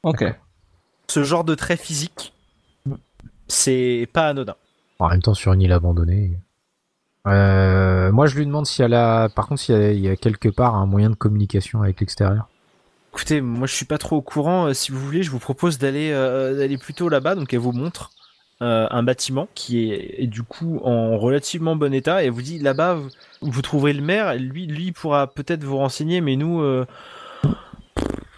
[0.04, 0.24] Ok.
[1.16, 2.34] Ce genre de trait physique,
[3.48, 4.56] c'est pas anodin.
[5.00, 6.38] En même temps, sur une île abandonnée.
[7.26, 9.30] Euh, moi, je lui demande s'il y a.
[9.30, 12.02] Par contre, s'il y a- il y, a quelque part un moyen de communication avec
[12.02, 12.50] l'extérieur.
[13.14, 14.66] Écoutez, moi je suis pas trop au courant.
[14.66, 17.36] Euh, si vous voulez, je vous propose d'aller euh, d'aller plutôt là-bas.
[17.36, 18.12] Donc elle vous montre
[18.62, 22.42] euh, un bâtiment qui est, est du coup en relativement bon état et elle vous
[22.42, 23.10] dit là-bas vous,
[23.42, 24.36] vous trouverez le maire.
[24.36, 26.62] Lui, lui pourra peut-être vous renseigner, mais nous,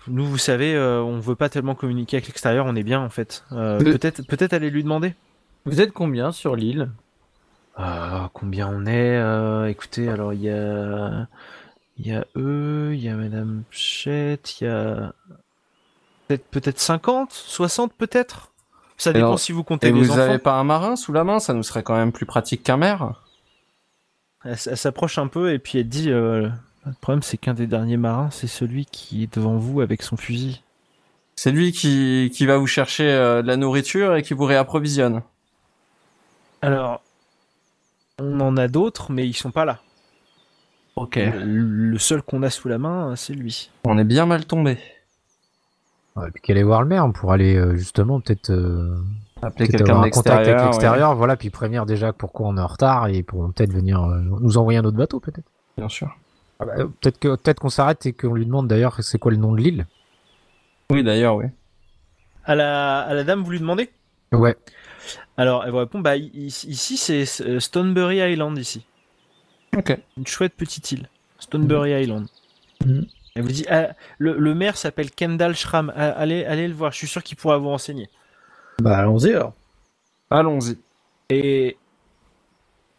[0.07, 2.65] nous vous savez, euh, on veut pas tellement communiquer avec l'extérieur.
[2.65, 3.43] On est bien en fait.
[3.51, 5.13] Euh, peut-être peut-être aller lui demander.
[5.65, 6.89] Vous êtes combien sur l'île?
[7.75, 11.27] Ah, combien on est Euh, Écoutez, alors il y a,
[11.97, 15.13] il y a eux, il y a Madame Chette, il y a
[16.27, 18.51] peut-être peut-être 50, 60 peut-être?
[18.97, 20.21] Ça dépend si vous comptez Et les vous enfants.
[20.21, 21.39] avez pas un marin sous la main?
[21.39, 23.21] Ça nous serait quand même plus pratique qu'un maire.
[24.43, 26.49] Elle s'approche un peu et puis elle dit euh,
[26.87, 30.17] le problème c'est qu'un des derniers marins, c'est celui qui est devant vous avec son
[30.17, 30.63] fusil.
[31.35, 35.21] C'est lui qui, qui va vous chercher euh, de la nourriture et qui vous réapprovisionne.
[36.61, 37.01] Alors,
[38.19, 39.79] on en a d'autres, mais ils sont pas là.
[40.95, 41.15] Ok.
[41.17, 43.69] Le, le seul qu'on a sous la main, c'est lui.
[43.85, 44.79] On est bien mal tombé.
[46.15, 48.95] Ouais, puis qu'elle aille voir le maire pour aller euh, justement peut-être euh,
[49.43, 51.11] Appeler peut-être quelqu'un contact avec l'extérieur.
[51.11, 51.15] ouais.
[51.15, 54.57] voilà, puis prévenir déjà pourquoi on est en retard et pourront peut-être venir euh, nous
[54.57, 55.47] envoyer un autre bateau peut-être.
[55.77, 56.09] Bien sûr.
[56.59, 59.37] Ah bah, peut-être que peut-être qu'on s'arrête et qu'on lui demande d'ailleurs c'est quoi le
[59.37, 59.85] nom de l'île.
[60.89, 61.45] Oui, d'ailleurs, oui.
[62.45, 63.89] À la, à la dame, vous lui demandez?
[64.31, 64.55] Ouais.
[65.37, 68.85] Alors, elle vous répond bah ici c'est euh, Stonebury Island ici.
[69.75, 69.97] Ok.
[70.17, 71.09] Une chouette petite île.
[71.39, 72.27] Stonebury Island.
[72.85, 73.05] Mhm.
[73.35, 75.93] Elle vous dit ah, le, le maire s'appelle Kendall Schramm.
[75.95, 76.91] Ah, Allez, allez le voir.
[76.91, 78.09] Je suis sûr qu'il pourra vous renseigner.
[78.79, 79.53] Bah allons-y alors.
[80.29, 80.77] Allons-y.
[81.29, 81.77] Et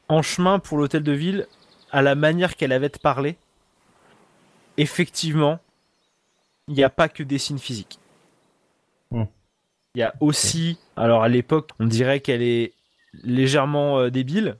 [0.08, 1.46] en chemin pour l'hôtel de ville,
[1.90, 3.36] à la manière qu'elle avait de parler,
[4.78, 5.58] effectivement,
[6.68, 7.98] il n'y a pas que des signes physiques.
[9.10, 9.24] Hmm.
[9.94, 12.72] Il y a aussi, alors à l'époque, on dirait qu'elle est
[13.22, 14.56] légèrement euh, débile.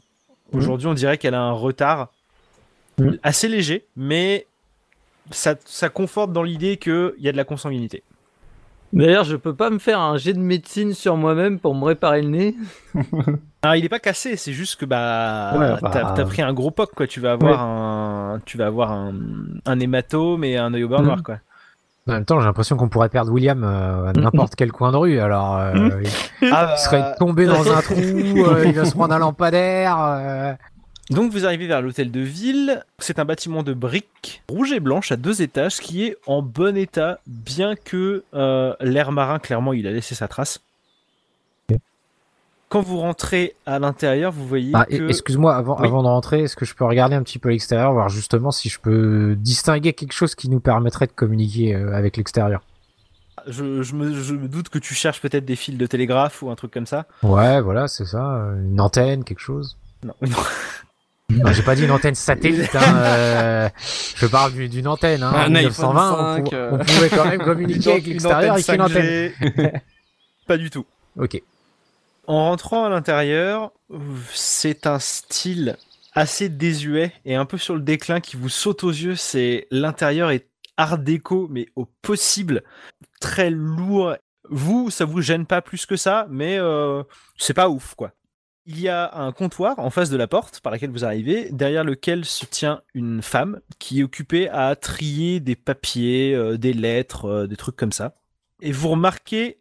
[0.52, 2.10] Aujourd'hui, on dirait qu'elle a un retard
[2.98, 3.12] Hmm.
[3.22, 4.46] assez léger, mais
[5.30, 8.02] ça, ça conforte dans l'idée qu'il y a de la consanguinité.
[8.92, 12.22] D'ailleurs, je peux pas me faire un jet de médecine sur moi-même pour me réparer
[12.22, 12.54] le nez.
[13.62, 16.52] Alors, il est pas cassé, c'est juste que bah, Ouais, t'as bah, t'as pris un
[16.54, 17.06] gros poc quoi.
[17.06, 19.12] Tu vas avoir un, tu vas avoir un,
[19.66, 21.06] un hématome et un œil au beurre Mhm.
[21.06, 21.36] noir quoi.
[22.08, 24.22] En même temps, j'ai l'impression qu'on pourrait perdre William euh, à Mhm.
[24.22, 25.18] n'importe quel coin de rue.
[25.20, 26.02] Alors, euh, Mhm.
[26.40, 27.96] il, Ah, il serait tombé dans un trou,
[28.46, 30.56] euh, il va se prendre un lampadaire.
[31.10, 32.84] Donc vous arrivez vers l'hôtel de ville.
[32.98, 36.76] C'est un bâtiment de briques rouge et blanche à deux étages qui est en bon
[36.76, 40.60] état, bien que euh, l'air marin clairement il a laissé sa trace.
[42.68, 45.86] Quand vous rentrez à l'intérieur, vous voyez Ah, que Excuse-moi, avant, Oui.
[45.86, 48.68] avant de rentrer, est-ce que je peux regarder un petit peu l'extérieur, voir justement si
[48.68, 52.60] je peux distinguer quelque chose qui nous permettrait de communiquer euh, avec l'extérieur?
[53.46, 56.50] Je, je me, je me doute que tu cherches peut-être des fils de télégraphe ou
[56.50, 57.06] un truc comme ça.
[57.22, 58.34] Ouais, voilà, c'est ça.
[58.34, 59.78] euh, Une antenne, quelque chose.
[60.04, 60.36] Non, non.
[61.30, 62.74] Non, j'ai pas dit une antenne satellite.
[62.74, 63.68] Hein, euh,
[64.16, 65.22] je parle du- d'une antenne.
[65.22, 66.70] Hein, Un en 1920, on, iPhone pou- 5, euh.
[66.72, 69.32] on pouvait quand même communiquer avec l'extérieur avec une antenne.
[69.40, 69.82] 5G.
[70.46, 70.86] Pas du tout.
[71.18, 71.42] Ok.
[72.26, 73.72] En rentrant à l'intérieur,
[74.32, 75.76] c'est un style
[76.14, 79.14] assez désuet et un peu sur le déclin qui vous saute aux yeux.
[79.14, 80.46] C'est l'intérieur est
[80.78, 82.62] art déco, mais au possible,
[83.20, 84.14] très lourd.
[84.50, 87.02] Vous, ça vous gêne pas plus que ça, mais euh,
[87.36, 88.12] c'est pas ouf, quoi.
[88.70, 91.84] Il y a un comptoir en face de la porte par laquelle vous arrivez, derrière
[91.84, 97.24] lequel se tient une femme qui est occupée à trier des papiers, euh, des lettres,
[97.24, 98.14] euh, des trucs comme ça.
[98.60, 99.58] Et vous remarquez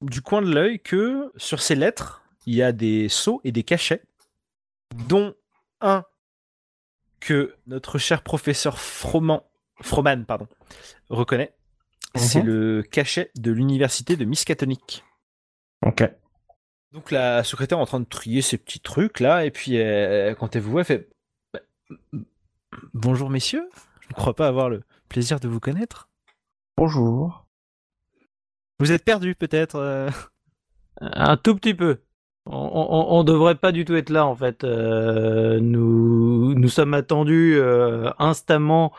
[0.00, 3.64] du coin de l'œil que sur ces lettres, il y a des sceaux et des
[3.64, 4.02] cachets,
[5.06, 5.34] dont
[5.82, 6.04] un
[7.20, 9.42] que notre cher professeur Froman,
[9.82, 10.48] Froman pardon,
[11.10, 11.54] reconnaît.
[12.14, 12.46] C'est Mhm.
[12.46, 15.04] le cachet de l'université de Miskatonic.
[15.84, 16.08] Ok.
[16.94, 20.32] Donc la secrétaire est en train de trier ses petits trucs là, et puis euh,
[20.36, 21.08] quand elle vous voit, elle fait
[21.52, 21.58] Bah,
[22.94, 23.68] Bonjour messieurs,
[24.00, 26.08] je ne crois pas avoir le plaisir de vous connaître.
[26.76, 27.46] Bonjour.
[28.78, 30.08] Vous êtes perdus peut-être euh
[31.00, 31.98] Un tout petit peu.
[32.46, 34.62] On, on devrait pas du tout être là en fait.
[34.62, 38.92] Euh, nous, nous sommes attendus euh, instamment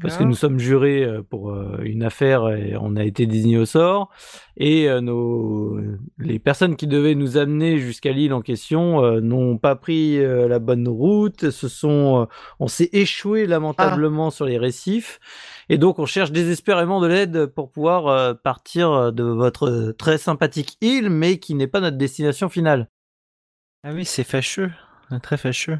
[0.00, 3.58] parce que nous sommes jurés euh, pour euh, une affaire et on a été désignés
[3.58, 4.10] au sort.
[4.56, 5.78] Et euh, nos,
[6.18, 10.88] les personnes qui devaient nous amener jusqu'à l'île en question n'ont pas pris la bonne
[10.88, 11.50] route.
[11.50, 12.26] Se sont,
[12.58, 15.20] on s'est échoué lamentablement sur les récifs.
[15.68, 21.10] Et donc on cherche désespérément de l'aide pour pouvoir partir de votre très sympathique île,
[21.10, 22.88] mais qui n'est pas notre destination finale.
[23.84, 24.72] Ah oui, c'est fâcheux,
[25.22, 25.78] très fâcheux.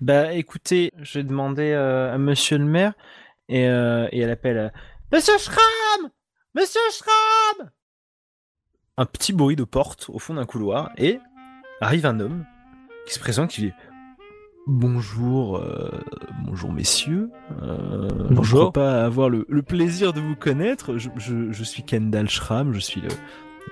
[0.00, 2.94] Bah écoutez, je vais demander euh, à monsieur le maire
[3.48, 4.68] et, euh, et elle appelle euh,
[5.12, 6.10] Monsieur Schramm
[6.54, 7.70] Monsieur Schramm
[8.96, 11.18] Un petit bruit de porte au fond d'un couloir et
[11.80, 12.44] arrive un homme
[13.06, 13.72] qui se présente qui dit
[14.68, 15.90] Bonjour, euh,
[16.44, 17.30] bonjour messieurs.
[17.62, 18.44] Euh, Bonjour.
[18.44, 20.98] Je crois pas avoir le, le plaisir de vous connaître.
[20.98, 23.08] Je, je- je suis Kendall Schramm, je suis le,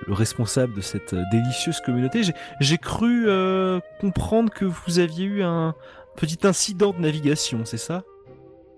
[0.07, 2.23] le responsable de cette délicieuse communauté.
[2.23, 5.75] J'ai- J'ai cru euh, comprendre que vous aviez eu un
[6.17, 8.03] petit incident de navigation, c'est ça?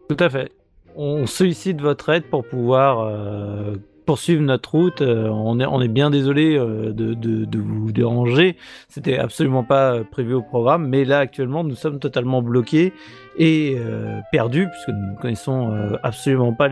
[0.08, 0.52] Tout à fait.
[0.96, 3.76] On sollicite votre aide pour pouvoir euh,
[4.06, 5.02] poursuivre notre route.
[5.02, 8.58] Euh, on, est, bien désolé euh, de, vous déranger.
[8.89, 12.94] C'était absolument pas prévu au programme, mais là actuellement nous sommes totalement bloqués
[13.38, 13.78] et
[14.32, 16.70] perdus puisque nous ne connaissons absolument pas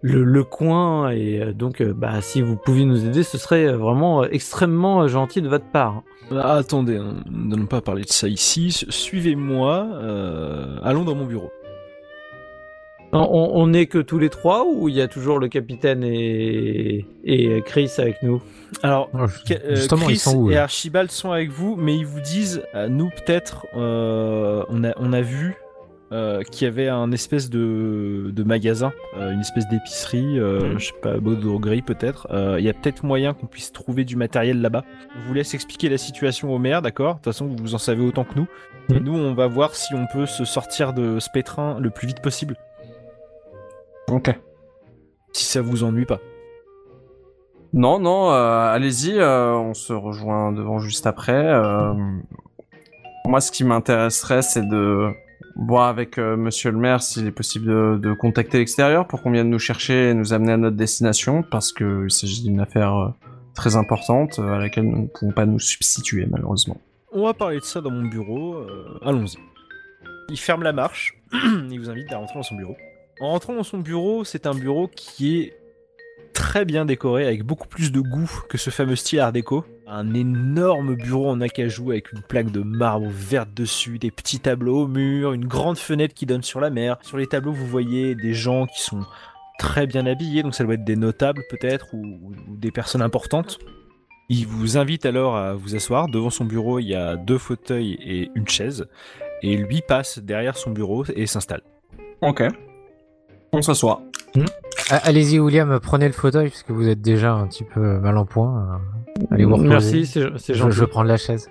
[0.00, 5.42] le, coin et donc bah, si vous pouviez nous aider, ce serait vraiment extrêmement gentil
[5.42, 6.02] de votre part.
[6.30, 8.72] Attendez, hein, nous n'allons pas parler de ça ici.
[8.72, 9.86] Su- Suivez-moi.
[10.82, 11.50] allons dans mon bureau.
[13.12, 16.04] On, on- on est que tous les trois ou il y a toujours le capitaine
[16.04, 18.42] et, et Chris avec nous
[18.82, 19.08] Alors,
[19.46, 22.20] Ca- euh, Justement, Chris ils sont où et Archibald sont avec vous, mais ils vous
[22.20, 25.56] disent, euh, nous peut-être, euh, on, a, on a vu
[26.12, 30.78] euh, qu'il y avait un espèce de, de magasin, euh, une espèce d'épicerie, euh, Mhm.
[30.78, 32.26] je sais pas, Gris peut-être.
[32.30, 34.84] Euh, Il y a peut-être moyen qu'on puisse trouver du matériel là-bas.
[35.16, 37.14] On vous laisse expliquer la situation au maire, d'accord?
[37.14, 38.46] De toute façon, vous en savez autant que nous.
[38.90, 39.04] Et Mhm.
[39.04, 42.22] nous, on va voir si on peut se sortir de ce pétrin le plus vite
[42.22, 42.56] possible,
[44.10, 44.30] Ok.
[45.32, 46.18] si ça vous ennuie pas.
[47.74, 51.32] Non, non, euh, allez-y, euh, on se rejoint devant juste après.
[51.44, 51.92] euh,
[53.26, 55.10] moi, ce qui m'intéresserait, c'est de
[55.56, 59.32] voir avec euh, monsieur le maire s'il est possible de, de contacter l'extérieur pour qu'on
[59.32, 63.08] vienne nous chercher et nous amener à notre destination, parce qu'il s'agit d'une affaire euh,
[63.54, 66.78] très importante euh, à laquelle nous ne pouvons pas nous substituer, malheureusement.
[67.12, 68.54] On va parler de ça dans mon bureau.
[68.54, 69.36] euh, Allons-y.
[70.30, 71.14] Il ferme la marche.
[71.32, 72.76] il vous invite à rentrer dans son bureau.
[73.20, 75.58] En rentrant dans son bureau, c'est un bureau qui est
[76.32, 79.64] très bien décoré, avec beaucoup plus de goût que ce fameux style art déco.
[79.88, 84.84] Un énorme bureau en acajou avec une plaque de marbre verte dessus, des petits tableaux
[84.84, 86.96] au mur, une grande fenêtre qui donne sur la mer.
[87.02, 89.04] Sur les tableaux, vous voyez des gens qui sont
[89.58, 93.58] très bien habillés, donc ça doit être des notables peut-être, ou, des personnes importantes.
[94.28, 96.08] Il vous invite alors à vous asseoir.
[96.08, 98.86] Devant son bureau, il y a deux fauteuils et une chaise.
[99.42, 101.62] Et lui passe derrière son bureau et s'installe.
[102.20, 102.44] Ok.
[103.52, 104.02] On s'assoit.
[104.90, 108.24] Ah, Allez-y, William, prenez le fauteuil puisque vous êtes déjà un petit peu mal en
[108.24, 108.80] point.
[109.20, 109.68] euh, Allez vous reposer.
[109.68, 110.72] Merci, c'est gentil.
[110.76, 111.48] je vais prendre la chaise.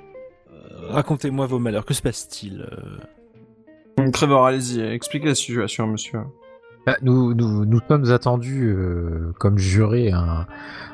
[0.52, 1.86] Euh, Racontez-moi vos malheurs.
[1.86, 6.20] Que se passe-t-il euh Trevor, allez-y, expliquez la situation, monsieur.
[6.86, 10.40] Bah, nous, nous, nous sommes attendus euh, comme jurés à un,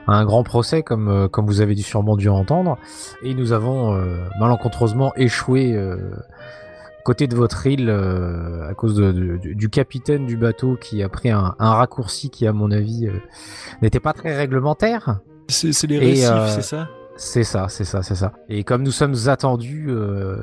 [0.07, 2.77] à un grand procès, comme, euh, comme vous avez dû sûrement dû entendre,
[3.21, 5.97] et nous avons euh, malencontreusement échoué euh,
[7.03, 11.09] côté de votre île euh, à cause de- de- du- capitaine du bateau qui a
[11.09, 13.13] pris un, un raccourci qui, à mon avis, euh,
[13.81, 15.19] n'était pas très réglementaire.
[15.49, 16.89] C'est c'est les Et, récifs, euh, c'est ça?
[17.15, 18.31] C'est ça, c'est ça, c'est ça.
[18.49, 20.37] Et comme nous sommes attendus, euh,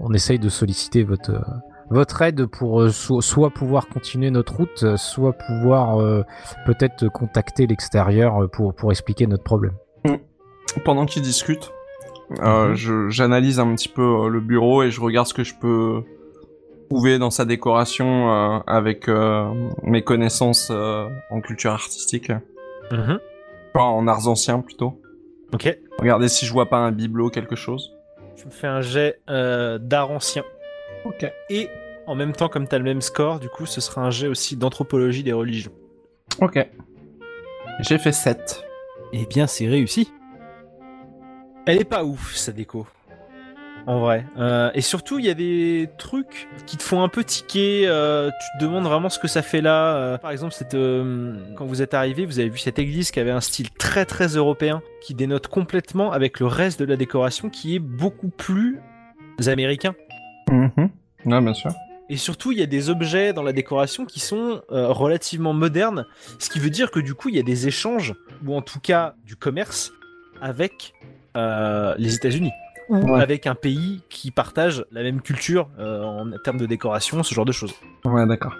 [0.00, 1.32] on essaye de solliciter votre
[1.90, 6.22] votre aide pour so- soit pouvoir continuer notre route, soit pouvoir euh,
[6.66, 9.74] peut-être contacter l'extérieur pour pour expliquer notre problème.
[10.84, 11.70] pendant qu'ils discutent,
[12.40, 12.74] euh, Mhm.
[12.74, 16.02] je- j'analyse un petit peu euh, le bureau et je regarde ce que je peux
[16.90, 19.50] trouver dans sa décoration euh, avec euh,
[19.82, 22.30] mes connaissances euh, en culture artistique,
[22.90, 23.18] Mhm.
[23.74, 25.00] Enfin, en arts anciens plutôt.
[25.54, 25.78] Ok.
[25.98, 27.92] Regardez si je vois pas un bibelot, quelque chose.
[28.36, 30.44] Tu me fais un jet euh, d'art ancien.
[31.06, 31.24] Ok.
[31.48, 31.68] Et
[32.06, 34.28] en même temps, comme tu as le même score, du coup, ce sera un jet
[34.28, 35.72] aussi d'anthropologie des religions.
[36.40, 36.66] Ok.
[37.80, 38.62] J'ai fait 7.
[39.14, 40.10] Eh bien, c'est réussi.
[41.66, 42.86] Elle est pas ouf, sa déco.
[43.86, 44.24] En vrai.
[44.38, 47.84] Euh, et surtout, il y a des trucs qui te font un peu tiquer.
[47.86, 49.96] euh, tu te demandes vraiment ce que ça fait là.
[49.96, 50.76] Euh, par exemple, cette,
[51.56, 54.28] quand vous êtes arrivé, vous avez vu cette église qui avait un style très très
[54.28, 58.80] européen, qui dénote complètement avec le reste de la décoration qui est beaucoup plus
[59.46, 59.94] américain.
[60.50, 61.72] Ouais, bien sûr.
[62.08, 66.04] Et surtout, il y a des objets dans la décoration qui sont euh, relativement modernes,
[66.38, 68.80] ce qui veut dire que du coup, il y a des échanges, ou en tout
[68.80, 69.92] cas du commerce,
[70.40, 70.92] avec
[71.36, 72.50] euh, les États-Unis,
[72.88, 73.20] Ouais.
[73.22, 77.44] avec un pays qui partage la même culture euh, en termes de décoration, ce genre
[77.44, 77.72] de choses.
[78.04, 78.54] Ouais, d'accord.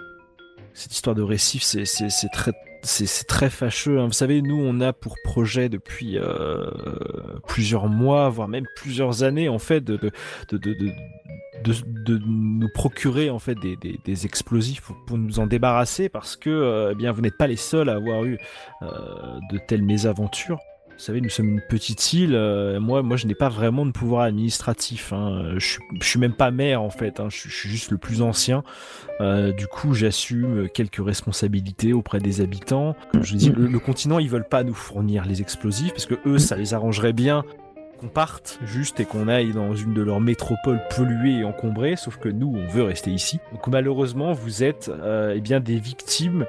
[0.73, 1.83] Cette histoire de récif, c'est
[2.31, 2.51] très,
[2.81, 3.99] c'est c'est très fâcheux.
[3.99, 4.07] hein.
[4.07, 6.65] Vous savez, nous, on a pour projet depuis euh,
[7.47, 10.11] plusieurs mois, voire même plusieurs années, en fait, de, de,
[10.57, 10.73] de, de,
[12.05, 16.35] de- nous procurer en fait des, des- des explosifs pour, pour nous en débarrasser, parce
[16.35, 18.39] que euh, eh bien, vous n'êtes pas les seuls à avoir eu
[18.81, 18.87] euh,
[19.51, 20.57] de telles mésaventures.
[20.95, 22.33] Vous savez, nous sommes une petite île.
[22.35, 25.11] euh, moi, je n'ai pas vraiment de pouvoir administratif.
[25.11, 25.53] hein.
[25.57, 27.19] Je, suis- je suis même pas maire en fait.
[27.19, 27.27] hein.
[27.29, 28.63] Je, suis- je juste le plus ancien.
[29.19, 32.95] Euh, du coup, j'assume quelques responsabilités auprès des habitants.
[33.11, 36.15] Comme je dis, le, le continent, ils veulent pas nous fournir les explosifs parce que
[36.25, 37.43] eux, ça les arrangerait bien
[38.03, 41.95] qu'on parte juste et qu'on aille dans une de leurs métropoles polluées et encombrées.
[41.95, 43.39] Sauf que nous, on veut rester ici.
[43.53, 46.45] Donc malheureusement, vous êtes euh, eh bien des victimes.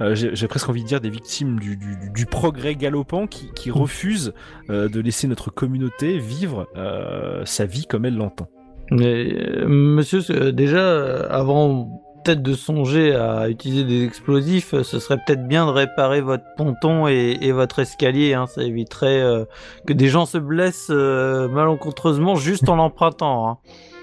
[0.00, 3.50] euh, J'ai presque envie de dire des victimes du, du- du- du progrès galopant qui,
[3.54, 4.32] qui refusent
[4.70, 8.48] euh, de laisser notre communauté vivre euh, sa vie comme elle l'entend.
[8.90, 9.34] Mais,
[9.66, 15.64] monsieur, déjà, avant peut-être de songer à utiliser des explosifs, euh, ce serait peut-être bien
[15.66, 18.34] de réparer votre ponton et, et votre escalier.
[18.34, 18.46] hein.
[18.46, 19.44] Ça éviterait euh,
[19.86, 23.48] que des gens se blessent euh, malencontreusement juste en l'empruntant.
[23.48, 23.58] hein.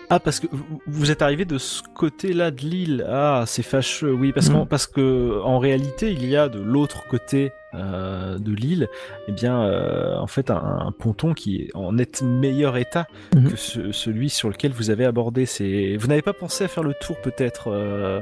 [0.09, 0.47] Ah, parce que
[0.85, 3.05] vous- êtes arrivé de ce côté-là de l'île.
[3.09, 4.13] Ah, c'est fâcheux.
[4.13, 4.67] Oui, parce, qu'en- Mm.
[4.67, 8.87] parce que en réalité, il y a de l'autre côté euh, de l'île,
[9.27, 13.49] eh bien, euh, en fait, un, un ponton qui est en net meilleur état Mhm.
[13.49, 15.45] que ce- celui sur lequel vous avez abordé.
[15.45, 18.21] C'est, vous n'avez pas pensé à faire le tour peut-être euh,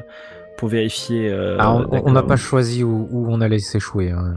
[0.58, 1.32] pour vérifier.
[1.60, 4.12] Ah, on- n'a pas choisi où, où on allait s'échouer.
[4.12, 4.36] hein.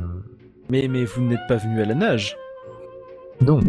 [0.70, 2.36] Mais mais vous n'êtes pas venu à la nage.
[3.40, 3.60] Non,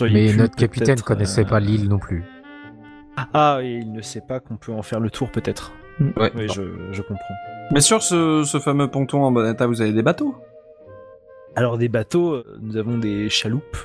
[0.00, 2.24] mais pu notre capitaine peut-être, connaissait pas l'île non plus.
[3.32, 5.72] Ah, et il ne sait pas qu'on peut en faire le tour peut-être.
[6.00, 6.32] Ouais.
[6.34, 7.34] Oui, je, je comprends.
[7.72, 10.34] Mais sur ce, ce fameux ponton en bon état, vous avez des bateaux?
[11.56, 13.78] Alors des bateaux, euh, nous avons des chaloupes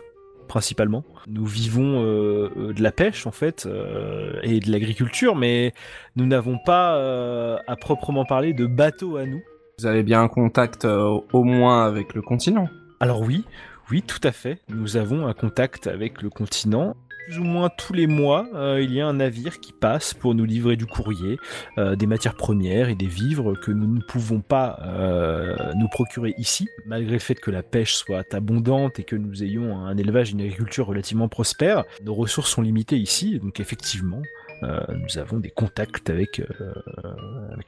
[0.48, 1.04] principalement.
[1.28, 5.74] Nous vivons euh, euh, de la pêche en fait euh, et de l'agriculture, mais
[6.16, 9.42] nous n'avons pas euh, à proprement parler de bateaux à nous.
[9.78, 12.68] Vous avez bien un contact euh, au moins avec le continent?
[13.00, 13.46] Alors oui,
[13.92, 14.58] oui, tout à fait.
[14.70, 16.96] Nous avons un contact avec le continent.
[17.26, 20.34] Plus ou moins tous les mois, euh, il y a un navire qui passe pour
[20.34, 21.38] nous livrer du courrier,
[21.78, 26.34] euh, des matières premières et des vivres que nous ne pouvons pas euh, nous procurer
[26.38, 30.30] ici, malgré le fait que la pêche soit abondante et que nous ayons un élevage
[30.30, 31.84] et une agriculture relativement prospères.
[32.04, 34.22] Nos ressources sont limitées ici, donc effectivement,
[34.62, 36.42] nous avons des contacts avec,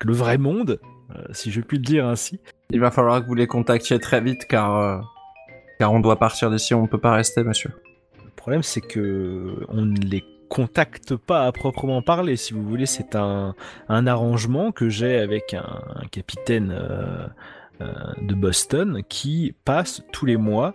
[0.03, 0.79] le vrai monde,
[1.31, 2.41] si je puis le dire ainsi.
[2.71, 5.01] Il va falloir que vous les contactiez très vite car,
[5.79, 7.71] car on doit partir d'ici, on ne peut pas rester, monsieur.
[8.31, 12.35] Le problème, c'est que on ne les contacte pas à proprement parler.
[12.35, 13.55] Si vous voulez, c'est un,
[13.87, 17.27] un arrangement que j'ai avec un, un capitaine euh,
[17.81, 20.73] euh, de Boston qui passe tous les mois.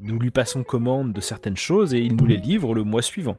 [0.00, 3.36] Nous lui passons commande de certaines choses et il nous les livre le mois suivant.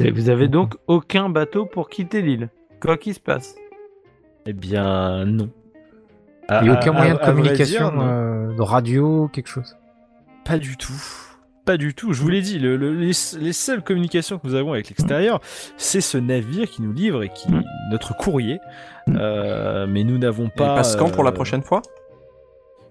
[0.00, 2.50] Et vous avez donc aucun bateau pour quitter l'île,
[2.80, 3.56] quoi qu'il se passe.
[4.44, 5.48] Eh bien, non.
[6.48, 9.74] Et À- aucun à- moyen de à communication, dire, euh, de radio, quelque chose?
[10.44, 10.92] Pas du tout.
[11.66, 12.12] Pas du tout.
[12.14, 13.10] Je vous l'ai dit, le- le- les,
[13.40, 15.40] les seules communications que nous avons avec l'extérieur,
[15.76, 17.64] c'est ce navire qui nous livre et qui Mm.
[17.90, 18.58] notre courrier.
[19.08, 20.72] Euh, mais nous n'avons pas.
[20.72, 21.82] il passe quand pour la euh, prochaine fois?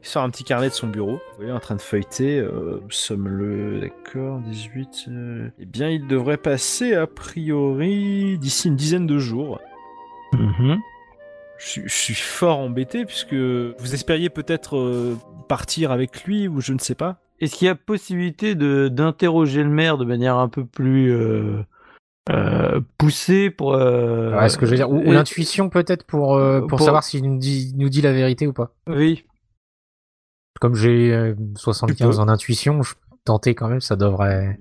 [0.03, 1.13] Il sort un petit carnet de son bureau.
[1.13, 2.37] Vous voyez, en train de feuilleter.
[2.39, 3.79] euh, nous sommes le.
[3.79, 5.05] D'accord, 18.
[5.07, 9.59] euh, Eh bien, il devrait passer a priori d'ici une dizaine de jours.
[10.33, 10.77] Mhm.
[11.57, 15.17] Je suis, je suis fort embêté puisque vous espériez peut-être euh,
[15.47, 17.17] partir avec lui ou je ne sais pas.
[17.39, 21.61] Est-ce qu'il y a possibilité de d'interroger le maire de manière un peu plus euh,
[22.31, 23.73] euh, poussée pour.
[23.75, 24.89] euh, Ouais, ce que je veux dire.
[24.89, 28.47] Ou, l'intuition peut-être pour, euh, pour, Pour- savoir s'il nous dit, nous dit la vérité
[28.47, 28.71] ou pas.
[28.87, 29.25] Oui.
[30.61, 32.21] Comme j'ai euh, 75 peux.
[32.21, 32.93] en intuition, je
[33.25, 34.57] tentais quand même, ça devrait.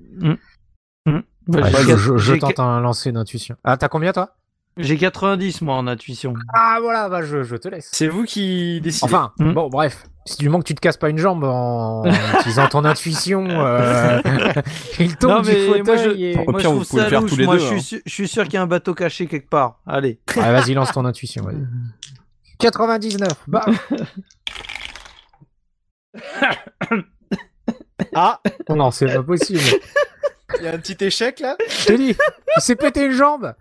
[1.46, 3.56] Bah, Ouais, j'ai je, je- tente un lancer d'intuition.
[3.64, 4.34] Ah, t'as combien toi?
[4.76, 6.34] J'ai 90 moi en intuition.
[6.52, 7.88] Ah voilà, bah je, je te laisse.
[7.92, 9.04] C'est vous qui décidez.
[9.12, 9.52] Enfin, Mm.
[9.52, 10.04] bon, bref.
[10.26, 12.04] Si du moment que tu te casses pas une jambe en, en
[12.40, 14.20] utilisant ton intuition, euh...
[14.98, 16.36] il tombe Non, du moi, je- et...
[16.38, 17.30] Au Moi, pire, je vous pouvez le faire louche.
[17.30, 18.00] tous les Moi, deux, je suis, hein.
[18.04, 19.80] je suis sûr qu'il y a un bateau caché quelque part.
[19.86, 20.18] Allez.
[20.36, 21.44] Ouais, vas-y, lance ton intuition.
[21.44, 21.64] vas-y.
[22.58, 23.66] 99, bah
[28.14, 28.40] Ah,
[28.70, 29.60] Non, c'est pas possible.
[30.58, 31.56] il y a un petit échec là?
[31.68, 32.16] Je t'ai dit,
[32.56, 33.54] il s'est pété une jambe.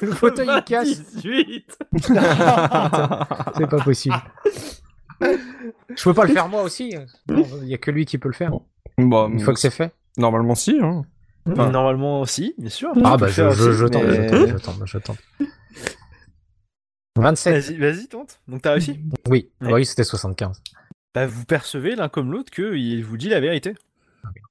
[0.00, 0.98] Le fauteuil, il casse.
[1.22, 1.78] 98
[3.56, 4.16] C'est pas possible.
[5.20, 6.94] Je peux pas le faire moi aussi.
[7.28, 8.52] Il y a que lui qui peut le faire.
[8.98, 9.94] Bon, Une fois que c'est fait.
[10.18, 10.78] Normalement, si.
[10.80, 11.02] Hein.
[11.50, 12.90] Enfin, Normalement aussi, bien sûr.
[13.04, 15.18] Ah bah je, faire je, aussi, je tente, mais- je tente, je tente, je tente.
[17.18, 17.54] 27.
[17.54, 18.40] Vas-y, vas-y, tente.
[18.48, 19.00] Donc t'as réussi?
[19.28, 19.72] Oui, Ouais.
[19.72, 20.60] oui, c'était 75.
[21.14, 23.74] Bah, vous percevez l'un comme l'autre qu'il vous dit la vérité.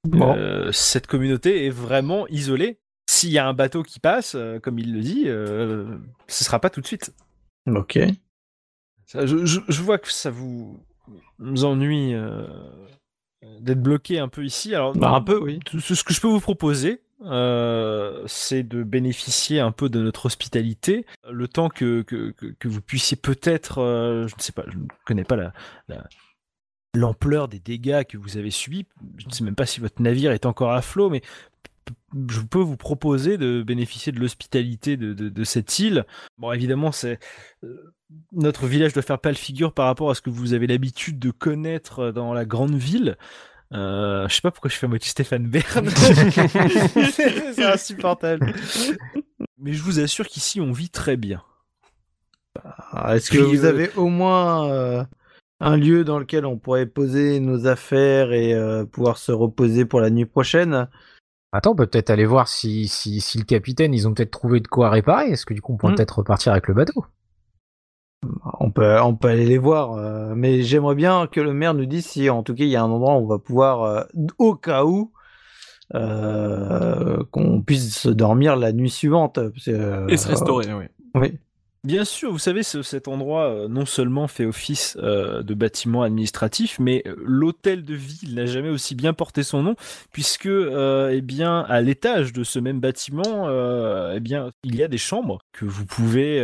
[0.06, 0.36] Bon.
[0.36, 2.80] Euh, cette communauté est vraiment isolée.
[3.08, 6.60] S'il y a un bateau qui passe, euh, comme il le dit, euh, ce sera
[6.60, 7.14] pas tout de suite.
[7.68, 8.00] Ok.
[9.06, 10.80] Ça, je, je- je vois que ça vous,
[11.38, 12.48] vous ennuie euh,
[13.60, 14.74] d'être bloqué un peu ici.
[14.74, 15.60] Alors, Bah, un peu, oui.
[15.66, 20.26] tout ce que je peux vous proposer, euh, c'est de bénéficier un peu de notre
[20.26, 24.78] hospitalité, le temps que, que, que, vous puissiez peut-être, euh, je ne sais pas, je
[24.78, 25.54] ne connais pas la,
[25.88, 26.08] la,
[26.96, 28.88] l'ampleur des dégâts que vous avez subis.
[29.18, 31.22] Je ne sais même pas si votre navire est encore à flot, mais
[32.30, 36.06] je peux vous proposer de bénéficier de l'hospitalité de, de, cette île.
[36.38, 37.20] Bon, évidemment, c'est
[37.64, 37.94] euh,
[38.32, 41.20] notre village doit faire pas le figure par rapport à ce que vous avez l'habitude
[41.20, 43.18] de connaître dans la grande ville.
[43.74, 45.90] Euh, je sais pas pourquoi je fais moitié Stéphane Bern.
[47.12, 48.54] c'est insupportable.
[49.58, 51.42] Mais je vous assure qu'ici on vit très bien.
[52.56, 55.04] Bah, est-ce que vous avez au moins euh,
[55.60, 60.00] un lieu dans lequel on pourrait poser nos affaires et euh, pouvoir se reposer pour
[60.00, 60.88] la nuit prochaine?
[61.56, 64.60] Attends, on peut peut-être aller voir si, si, si, le capitaine, ils ont peut-être trouvé
[64.60, 65.30] de quoi réparer.
[65.30, 65.96] Est-ce que du coup, on pourrait hmm.
[65.96, 67.06] peut-être repartir avec le bateau?
[68.60, 71.86] On peut, on peut aller les voir, euh, mais j'aimerais bien que le maire nous
[71.86, 74.04] dise si, en tout cas, il y a un endroit où on va pouvoir, euh,
[74.38, 75.14] au cas où,
[75.92, 79.40] qu'on puisse se dormir la nuit suivante.
[80.10, 80.86] et se restaurer, oui.
[81.14, 81.40] Oui.
[81.86, 86.80] Bien sûr, vous savez, cet endroit euh, non seulement fait office euh, de bâtiment administratif,
[86.80, 89.76] mais euh, l'hôtel de ville n'a jamais aussi bien porté son nom,
[90.12, 93.48] puisque, eh bien, à l'étage de ce même bâtiment,
[94.12, 96.44] eh bien, il y a des chambres que vous pouvez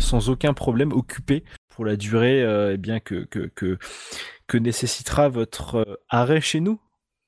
[0.00, 2.42] sans aucun problème occuper pour la durée,
[2.72, 3.78] eh bien, que, que, que,
[4.48, 6.80] que nécessitera votre arrêt chez nous.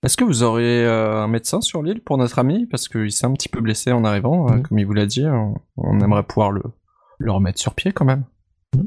[0.03, 2.67] Est-ce que vous aurez un médecin sur l'île pour notre ami?
[2.67, 4.63] Parce qu'il s'est un petit peu blessé en arrivant, mmh.
[4.63, 5.25] comme il vous l'a dit.
[5.77, 6.63] on aimerait pouvoir le,
[7.19, 8.25] le remettre sur pied quand même.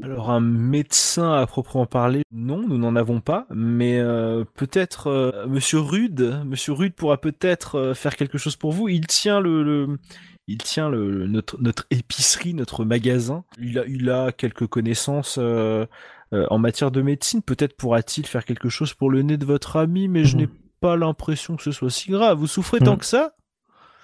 [0.02, 5.46] Alors un médecin à proprement parler, non, nous n'en avons pas, mais euh, peut-être euh,
[5.46, 8.88] Monsieur Rude, Monsieur Rude pourra peut-être euh, faire quelque chose pour vous.
[8.88, 9.98] Il tient le,
[10.46, 13.44] il tient le, notre, notre épicerie, notre magasin.
[13.58, 17.42] Il a, il a quelques connaissances en matière de médecine.
[17.42, 20.42] Peut-être pourra-t-il faire quelque chose pour le nez de votre ami, mais je mhm.
[20.42, 20.48] n'ai
[20.80, 22.38] pas l'impression que ce soit si grave.
[22.38, 22.98] Vous souffrez tant mhm.
[22.98, 23.32] que ça?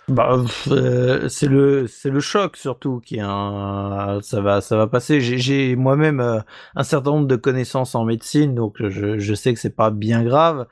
[0.08, 4.86] Bah, euh, c'est le c'est le choc surtout qui est un ça va ça va
[4.86, 5.20] passer.
[5.20, 6.38] J'ai moi-même euh,
[6.76, 10.22] un certain nombre de connaissances en médecine, donc je, je sais que c'est pas bien
[10.22, 10.68] grave,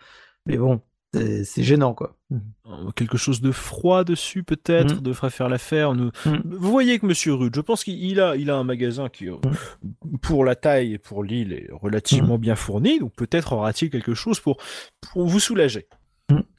[0.47, 0.81] mais bon,
[1.13, 2.17] c'est gênant quoi.
[2.33, 5.01] Euh, quelque chose de froid dessus peut-être mmh.
[5.01, 5.95] devrait faire l'affaire.
[5.95, 6.11] Nous...
[6.27, 6.37] Mmh.
[6.45, 9.39] Vous voyez que Monsieur Rude, je pense qu'il a il a un magasin qui mmh.
[10.23, 14.39] pour la taille et pour l'île est relativement bien fourni, donc peut-être aura-t-il quelque chose
[14.39, 14.59] pour
[15.13, 15.89] pour vous soulager.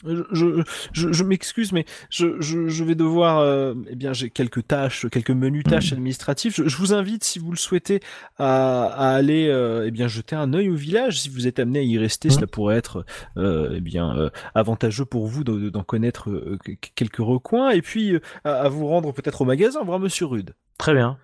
[0.06, 0.64] Je,
[0.94, 3.40] je, je m'excuse, mais je, je, vais devoir.
[3.40, 5.96] Euh, eh bien, j'ai quelques tâches, quelques menus tâches mm.
[5.96, 6.54] administratives.
[6.56, 8.02] Je, vous invite, si vous le souhaitez,
[8.38, 11.22] à, à aller euh, eh bien jeter un œil au village.
[11.22, 12.32] Si vous êtes amené à y rester, mm.
[12.32, 13.06] cela pourrait être
[13.38, 16.58] euh, eh bien euh, avantageux pour vous d'en connaître euh,
[16.96, 20.56] quelques recoins, et puis à, vous rendre peut-être au magasin voir Monsieur Rude.
[20.78, 21.18] Très bien.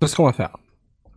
[0.00, 0.56] C'est ce qu'on va faire.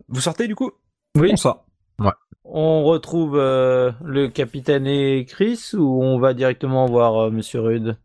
[0.08, 0.70] Vous sortez du coup?
[1.16, 1.30] Oui.
[1.32, 1.66] On sort.
[1.98, 2.12] Ouais.
[2.50, 7.98] On retrouve euh, le capitaine et Chris ou on va directement voir euh, Monsieur Rude?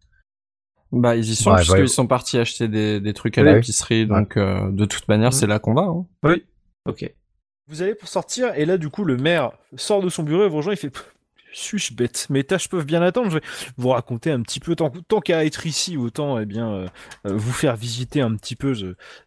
[0.92, 4.86] Bah ils y sont puisqu'ils sont partis acheter des, trucs à l'épicerie, donc euh, de
[4.86, 5.84] toute manière c'est là qu'on va.
[5.84, 6.06] Hein.
[6.24, 6.44] Oui.
[6.86, 7.10] Ok.
[7.68, 10.50] Vous allez pour sortir et là du coup le maire sort de son bureau et
[10.50, 10.74] vous rejoint.
[10.74, 10.92] Il fait
[11.54, 13.30] suis-je bête Mes tâches peuvent bien attendre.
[13.30, 13.44] Je vais
[13.78, 16.88] vous raconter un petit peu, tant, tant qu'à être ici, autant eh bien
[17.24, 18.74] vous faire visiter un petit peu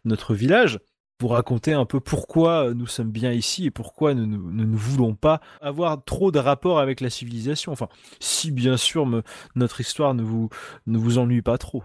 [0.05, 0.79] notre village
[1.19, 5.41] vous raconter un peu pourquoi nous sommes bien ici et pourquoi nous, ne voulons pas
[5.61, 7.71] avoir trop de rapport avec la civilisation.
[7.71, 7.89] Enfin,
[8.19, 9.07] si bien sûr
[9.55, 10.49] notre histoire ne vous,
[10.85, 11.83] ne vous ennuie pas trop.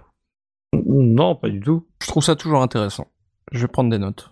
[0.75, 1.87] Non, pas du tout.
[2.03, 3.09] Je trouve ça toujours intéressant.
[3.53, 4.31] Je vais prendre des notes.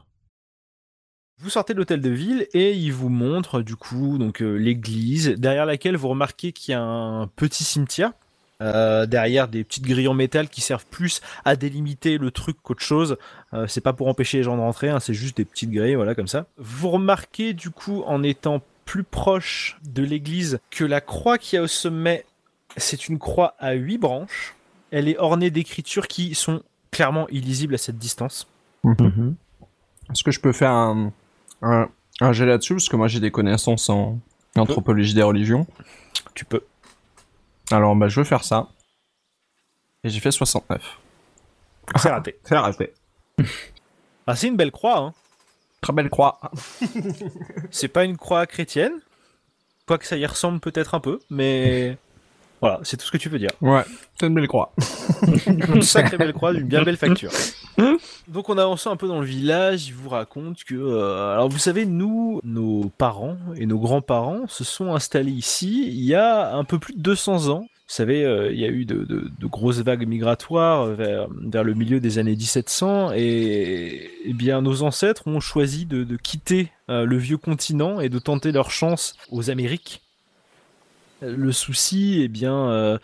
[1.38, 5.28] Vous sortez de l'hôtel de ville et il vous montre du coup donc euh, l'église
[5.38, 8.12] derrière laquelle vous remarquez qu'il y a un petit cimetière
[8.60, 12.82] euh, derrière des petites grilles en métal qui servent plus à délimiter le truc qu'autre
[12.82, 13.16] chose.
[13.54, 15.94] Euh, c'est pas pour empêcher les gens de rentrer, hein, c'est juste des petites grilles,
[15.94, 16.46] voilà, comme ça.
[16.58, 21.62] Vous remarquez du coup, en étant plus proche de l'église, que la croix qui a
[21.62, 22.24] au sommet,
[22.76, 24.54] c'est une croix à huit branches.
[24.90, 28.48] Elle est ornée d'écritures qui sont clairement illisibles à cette distance.
[28.82, 29.36] Mhm.
[30.10, 31.12] Est-ce que je peux faire un,
[31.62, 31.88] un,
[32.20, 32.74] un jet là-dessus?
[32.74, 34.18] Parce que moi j'ai des connaissances en
[34.56, 35.66] anthropologie des religions.
[36.34, 36.62] Tu peux.
[37.70, 38.68] Alors, bah, je vais faire ça.
[40.02, 40.98] Et j'ai fait 69.
[41.96, 42.38] C'est raté.
[42.44, 42.94] C'est raté.
[44.26, 45.14] ah, c'est une belle croix, hein.
[45.80, 46.40] Très belle croix.
[47.70, 49.00] c'est pas une croix chrétienne.
[49.86, 51.96] Quoique ça y ressemble peut-être un peu, mais.
[52.60, 53.50] Voilà, c'est tout ce que tu peux dire.
[53.60, 53.82] Ouais,
[54.18, 54.74] c'est une belle croix.
[55.46, 57.30] une sacrée belle croix d'une bien belle facture.
[58.28, 60.74] Donc on avance un peu dans le village, il vous raconte que...
[60.74, 66.04] Euh, alors vous savez, nous, nos parents et nos grands-parents se sont installés ici il
[66.04, 67.60] y a un peu plus de 200 ans.
[67.62, 71.98] Vous savez, euh, il y a eu de, grosses vagues migratoires vers, vers, le milieu
[71.98, 77.38] des années 1700 et, eh bien nos ancêtres ont choisi de, quitter euh, le vieux
[77.38, 80.02] continent et de tenter leur chance aux Amériques
[81.22, 82.98] le souci, eh bien, euh,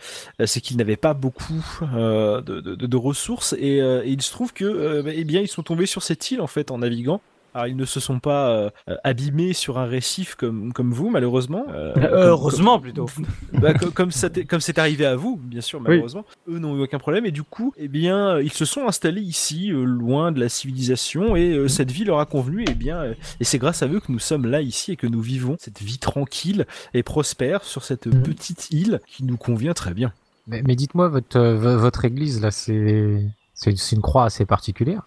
[0.45, 5.21] c'est qu'ils n'avaient pas beaucoup euh, de, ressources et, euh, il se trouve que, eh
[5.21, 7.21] ils sont tombés sur cette île en fait en naviguant.
[7.57, 8.69] Alors ils ne se sont pas euh,
[9.03, 11.65] abîmés sur un récif comme, comme vous malheureusement.
[11.69, 13.07] Euh, comme- Heureusement plutôt.
[13.53, 17.25] bah, co- comme c'est arrivé à vous, bien sûr, malheureusement, eux n'ont eu aucun problème
[17.25, 20.49] et du coup, eh bien, euh, ils se sont installés ici, euh, loin de la
[20.49, 22.63] civilisation et euh, cette vie leur a convenu.
[22.69, 25.07] Et bien, euh, et c'est grâce à eux que nous sommes là ici et que
[25.07, 28.21] nous vivons cette vie tranquille et prospère sur cette Mhm.
[28.21, 30.13] petite île qui nous convient très bien.
[30.45, 35.01] Mais, mais dites-moi, votre, euh, vo- votre église, là, c'est une croix assez particulière.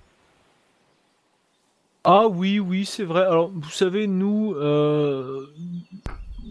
[2.05, 3.23] Ah oui, oui, c'est vrai.
[3.23, 5.47] Alors, vous savez, nous, euh,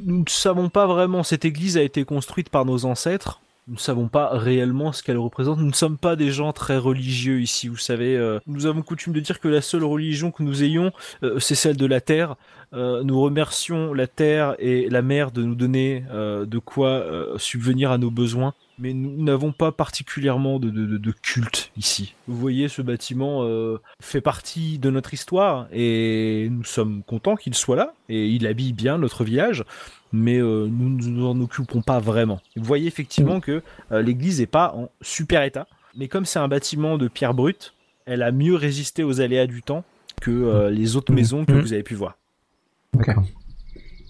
[0.03, 1.23] nous ne savons pas vraiment.
[1.23, 3.41] Cette église a été construite par nos ancêtres.
[3.67, 5.59] Nous ne savons pas réellement ce qu'elle représente.
[5.59, 7.67] Nous ne sommes pas des gens très religieux ici.
[7.67, 10.91] Vous savez, euh, nous avons coutume de dire que la seule religion que nous ayons,
[11.23, 12.35] euh, c'est celle de la terre.
[12.71, 17.03] Nous remercions la terre et la mer de nous donner de quoi
[17.37, 18.53] subvenir à nos besoins.
[18.81, 22.15] Mais nous n'avons pas particulièrement de, de- culte ici.
[22.27, 27.55] Vous voyez, ce bâtiment euh, fait partie de notre histoire et nous sommes contents qu'il
[27.55, 29.65] soit là et il habille bien notre village,
[30.13, 32.39] mais euh, nous ne nous en occupons pas vraiment.
[32.55, 33.61] Vous voyez effectivement que
[33.91, 37.73] euh, l'église n'est pas en super état, mais comme c'est un bâtiment de pierre brute,
[38.05, 39.83] elle a mieux résisté aux aléas du temps
[40.21, 41.59] que les autres maisons que Mhm.
[41.61, 42.17] vous avez pu voir.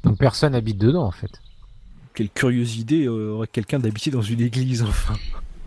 [0.03, 1.41] Donc personne habite dedans, en fait.
[2.19, 5.13] Quelle curieuse idée euh, aurait quelqu'un d'habiter dans une église enfin.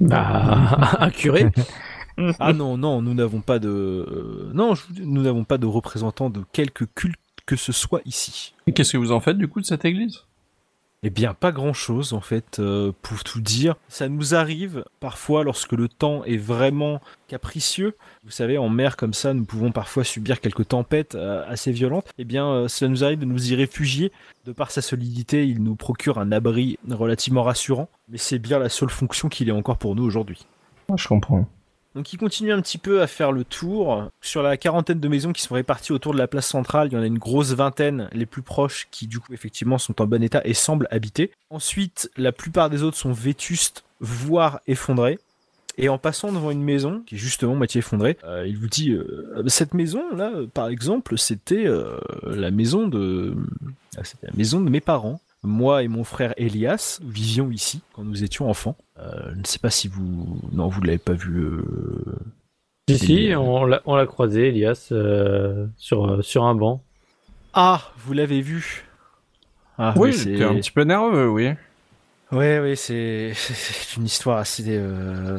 [0.03, 1.47] Bah, un curé.
[2.39, 6.29] Ah non non, nous n'avons pas de euh, non, je nous n'avons pas de représentants
[6.29, 8.53] de quelque culte que ce soit ici.
[8.67, 10.25] Et qu'est-ce que vous en faites du coup de cette église?
[11.05, 13.75] Eh bien, pas grand-chose en fait, euh, pour tout dire.
[13.89, 17.97] Ça nous arrive parfois lorsque le temps est vraiment capricieux.
[18.23, 22.07] Vous savez, en mer comme ça, nous pouvons parfois subir quelques tempêtes euh, assez violentes.
[22.19, 24.13] Eh bien, euh, ça nous arrive de nous y réfugier.
[24.45, 27.89] De par sa solidité, il nous procure un abri relativement rassurant.
[28.09, 30.47] Mais c'est bien la seule fonction qu'il ait encore pour nous aujourd'hui.
[30.95, 31.49] Je comprends.
[31.95, 34.09] Donc il continue un petit peu à faire le tour.
[34.21, 36.97] Sur la quarantaine de maisons qui sont réparties autour de la place centrale, il y
[36.97, 40.23] en a une grosse vingtaine, les plus proches, qui du coup effectivement sont en bon
[40.23, 41.33] état et semblent habiter.
[41.51, 45.19] Ensuite, la plupart des autres sont vétustes, voire effondrées.
[45.79, 48.91] Et en passant devant une maison qui est justement moitié effondrée, euh, il vous dit
[48.91, 53.35] euh, cette maison là, euh, par exemple, c'était euh, la maison de
[53.97, 55.21] la maison de mes parents.
[55.43, 58.77] Moi et mon frère Elias vivions ici quand nous étions enfants.
[58.99, 61.37] Euh, je ne sais pas si vous non vous ne l'avez pas vu.
[61.37, 61.65] euh,
[62.89, 66.83] Si, si, on l'a croisé, Elias, euh, sur, euh, sur un banc.
[67.55, 68.85] Ah, vous l'avez vu.
[69.79, 71.51] Ah, oui, j'étais un petit peu nerveux, oui.
[72.31, 73.33] Ouais, ouais, c'est
[73.97, 75.39] une histoire assez, euh,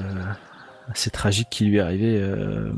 [0.90, 2.20] assez tragique qui lui est arrivée.
[2.20, 2.72] euh,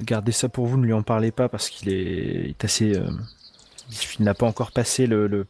[0.00, 2.96] Gardez ça pour vous, ne lui en parlez pas parce qu'il est, assez.
[2.96, 3.08] euh,
[4.18, 5.26] il n'a pas encore passé le.
[5.26, 5.46] le-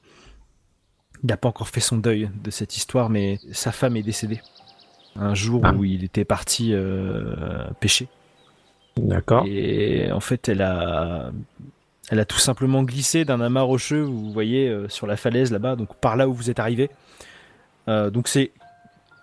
[1.23, 4.40] il n'a pas encore fait son deuil de cette histoire, mais sa femme est décédée.
[5.16, 5.73] Un jour Ah.
[5.74, 8.09] où il était parti euh, pêcher.
[8.97, 9.45] D'accord.
[9.47, 11.31] Et en fait, elle a,
[12.11, 15.77] elle a tout simplement glissé d'un amas rocheux, vous voyez, euh, sur la falaise là-bas,
[15.77, 16.90] donc par là où vous êtes arrivé.
[17.89, 18.53] Euh, donc c'est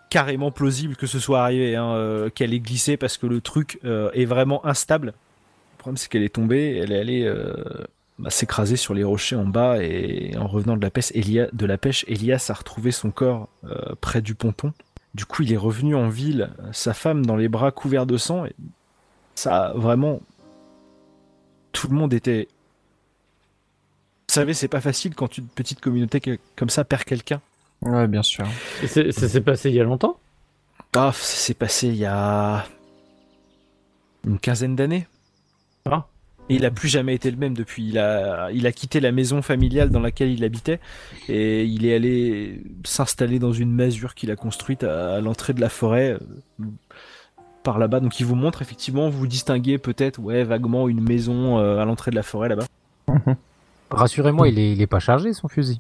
[0.10, 4.26] carrément plausible que ce soit arrivé, hein, qu'elle ait glissé parce que le truc est
[4.26, 5.08] vraiment instable.
[5.08, 7.34] Le problème, c'est qu'elle est tombée, elle est allée
[8.18, 11.66] bah, s'écraser sur les rochers en bas et en revenant de la pêche, Elia, de
[11.66, 14.74] la pêche, Elias a retrouvé son corps euh, près du ponton.
[15.14, 18.46] Du coup, il est revenu en ville, sa femme dans les bras couverts de sang.
[18.46, 18.56] Et
[19.36, 20.22] ça, vraiment,
[21.72, 22.48] tout le monde était.
[24.28, 27.42] Vous savez, c'est pas facile quand une petite communauté comme ça perd quelqu'un.
[27.82, 28.46] Ouais, bien sûr.
[28.82, 30.20] Et Ça s'est passé il y a longtemps?
[30.96, 32.66] Ah, ça s'est passé il y a
[34.26, 35.08] une quinzaine d'années.
[35.86, 36.08] Ah.
[36.50, 37.88] Et il a plus jamais été le même depuis.
[37.88, 40.80] Il a, il a quitté la maison familiale dans laquelle il habitait
[41.28, 45.62] et il est allé s'installer dans une masure qu'il a construite à, à l'entrée de
[45.62, 46.18] la forêt
[46.62, 46.66] euh,
[47.64, 48.00] par là-bas.
[48.00, 52.12] Donc il vous montre effectivement, vous distinguez peut-être, ouais, vaguement une maison euh, à l'entrée
[52.12, 52.68] de la forêt là-bas.
[53.90, 55.80] Rassurez-moi, il est, il est pas chargé son fusil.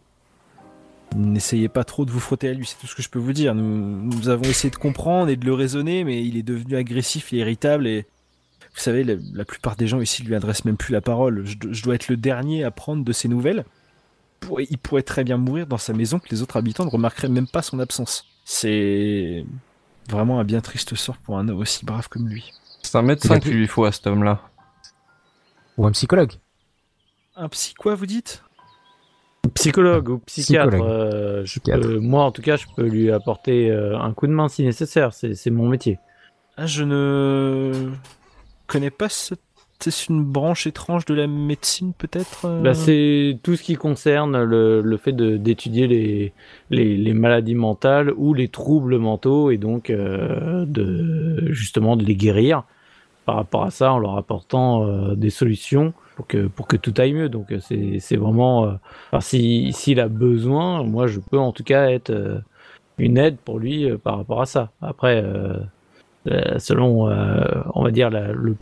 [1.15, 3.33] N'essayez pas trop de vous frotter à lui, c'est tout ce que je peux vous
[3.33, 3.55] dire.
[3.55, 7.31] Nous, nous avons essayé de comprendre et de le raisonner, mais il est devenu agressif
[7.31, 7.87] et irritable.
[7.87, 8.05] Et
[8.75, 11.45] vous savez, la, la plupart des gens ici lui adressent même plus la parole.
[11.45, 13.65] Je, do- je dois être le dernier à prendre de ses nouvelles.
[14.41, 17.29] Pour- Il pourrait très bien mourir dans sa maison que les autres habitants ne remarqueraient
[17.29, 18.25] même pas son absence.
[18.43, 19.45] C'est
[20.09, 22.51] vraiment un bien triste sort pour un homme aussi brave comme lui.
[22.83, 24.41] C'est un médecin qu'il lui faut à cet homme-là.
[25.77, 26.33] Ou un psychologue.
[27.35, 28.43] Un psy quoi, vous dites?
[29.55, 30.69] Psychologue ou psychiatre.
[30.71, 30.89] Psychologue.
[30.91, 31.81] euh, je Psychiatre.
[31.81, 34.63] peux- moi, en tout cas, je peux lui apporter euh, un coup de main si
[34.63, 35.13] nécessaire.
[35.13, 35.99] C'est c'est mon métier.
[36.57, 37.91] Ah, je ne
[38.67, 39.35] connais pas ce...
[39.77, 44.41] C'est une branche étrange de la médecine, peut-être euh Bah, c'est tout ce qui concerne
[44.41, 46.33] le, le fait d'étudier les,
[46.69, 52.63] les, maladies mentales ou les troubles mentaux et donc euh, de justement de les guérir
[53.25, 56.93] par rapport à ça en leur apportant euh, des solutions pour que, pour que tout
[56.97, 57.27] aille mieux.
[57.29, 58.65] Donc c'est vraiment...
[58.65, 58.71] euh,
[59.11, 62.41] enfin, si- s'il a besoin, moi je peux en tout cas être
[62.97, 64.71] une aide pour lui par rapport à ça.
[64.81, 65.21] Après,
[66.57, 67.43] selon, euh,
[67.73, 68.55] on va dire, la, le-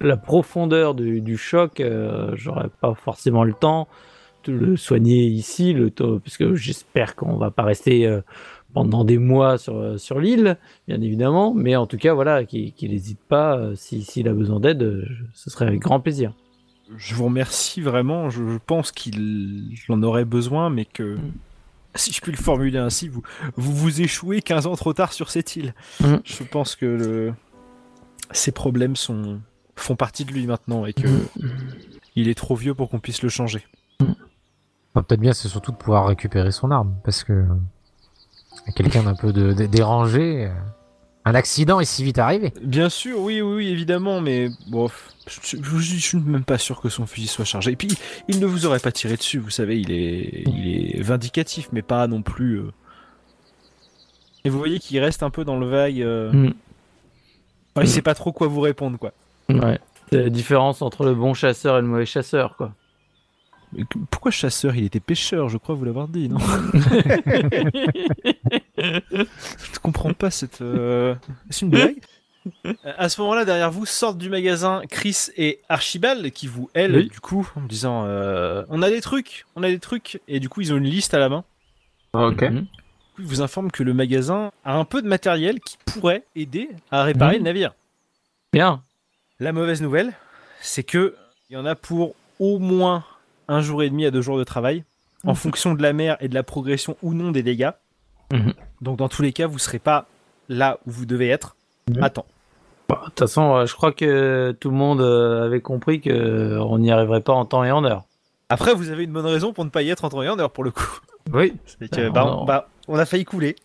[0.00, 3.86] la profondeur du, du choc, euh, j'aurais pas forcément le temps
[4.44, 8.20] de le soigner ici, le taux, parce que j'espère qu'on va pas rester euh,
[8.74, 10.56] pendant des mois sur, sur l'île,
[10.88, 14.58] bien évidemment, mais en tout cas, voilà, qu'il n'hésite pas, euh, si- s'il a besoin
[14.58, 16.32] d'aide, euh, ce serait avec grand plaisir.
[16.96, 18.28] Je vous remercie vraiment.
[18.28, 21.16] Je, je pense qu'il en aurait besoin, mais que,
[21.94, 23.22] si je puis le formuler ainsi, vous
[23.56, 25.74] vous, vous échouez 15 ans trop tard sur cette île.
[26.00, 26.16] Mm.
[26.24, 27.34] Je pense que le...
[28.30, 29.40] ces problèmes sont...
[29.76, 31.08] font partie de lui maintenant et que
[32.16, 33.66] il est trop vieux pour qu'on puisse le changer.
[34.00, 37.46] Enfin, Peut-être bien, c'est surtout de pouvoir récupérer son arme, parce que
[38.76, 40.50] quelqu'un d'un peu de, de- dérangé, euh,
[41.24, 42.52] un accident est si vite arrivé.
[42.62, 44.88] Bien sûr, oui, oui, oui, évidemment, mais bon,
[45.28, 47.72] je, je- je- je suis même pas sûr que son fusil soit chargé.
[47.72, 47.88] Et puis,
[48.28, 51.82] il ne vous aurait pas tiré dessus, vous savez, il est, il est vindicatif, mais
[51.82, 52.58] pas non plus.
[52.60, 52.70] euh.
[54.44, 56.02] Et vous voyez qu'il reste un peu dans le vague.
[56.02, 56.54] euh, Mm.
[57.76, 59.12] enfin, il sait pas trop quoi vous répondre, quoi.
[59.48, 59.78] Ouais.
[60.10, 62.74] C'est la différence entre le bon chasseur et le mauvais chasseur, quoi.
[63.72, 64.74] Mais Pourquoi chasseur?
[64.76, 66.38] Il était pêcheur, je crois vous l'avoir dit, non?
[69.12, 70.60] Je comprends pas cette.
[70.62, 71.14] euh,
[71.50, 71.96] C'est une blague
[72.66, 76.96] Euh, À ce moment-là, derrière vous sortent du magasin Chris et Archibald qui vous aident
[76.96, 77.08] Oui.
[77.08, 80.40] du coup en me disant euh, on a des trucs, on a des trucs et
[80.40, 81.44] du coup ils ont une liste à la main.
[82.14, 82.42] Ok.
[82.42, 82.66] Mhm.
[83.20, 87.04] Ils vous informent que le magasin a un peu de matériel qui pourrait aider à
[87.04, 87.38] réparer Mhm.
[87.38, 87.74] le navire.
[88.52, 88.82] Bien.
[89.38, 90.12] La mauvaise nouvelle,
[90.60, 91.14] c'est que
[91.48, 93.04] il y en a pour au moins
[93.46, 94.82] un jour et demi à deux jours de travail,
[95.24, 97.70] en fonction de la mer et de la progression ou non des dégâts.
[98.82, 100.06] Donc dans tous les cas, vous serez pas
[100.50, 101.56] là où vous devez être.
[101.90, 102.02] Mhm.
[102.02, 102.26] Attends.
[102.88, 106.10] Bon, De toute façon, euh, je crois que tout le monde euh, avait compris que
[106.10, 108.04] euh, on n'y arriverait pas en temps et en heure.
[108.50, 110.38] Après, vous avez une bonne raison pour ne pas y être en temps et en
[110.38, 110.98] heure pour le coup.
[111.32, 111.54] Oui.
[111.64, 113.56] C'est que, Ah, bah, on, bah, on a failli couler.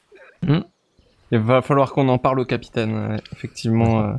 [0.43, 3.19] Il va falloir qu'on en parle au capitaine.
[3.33, 4.13] Effectivement, euh,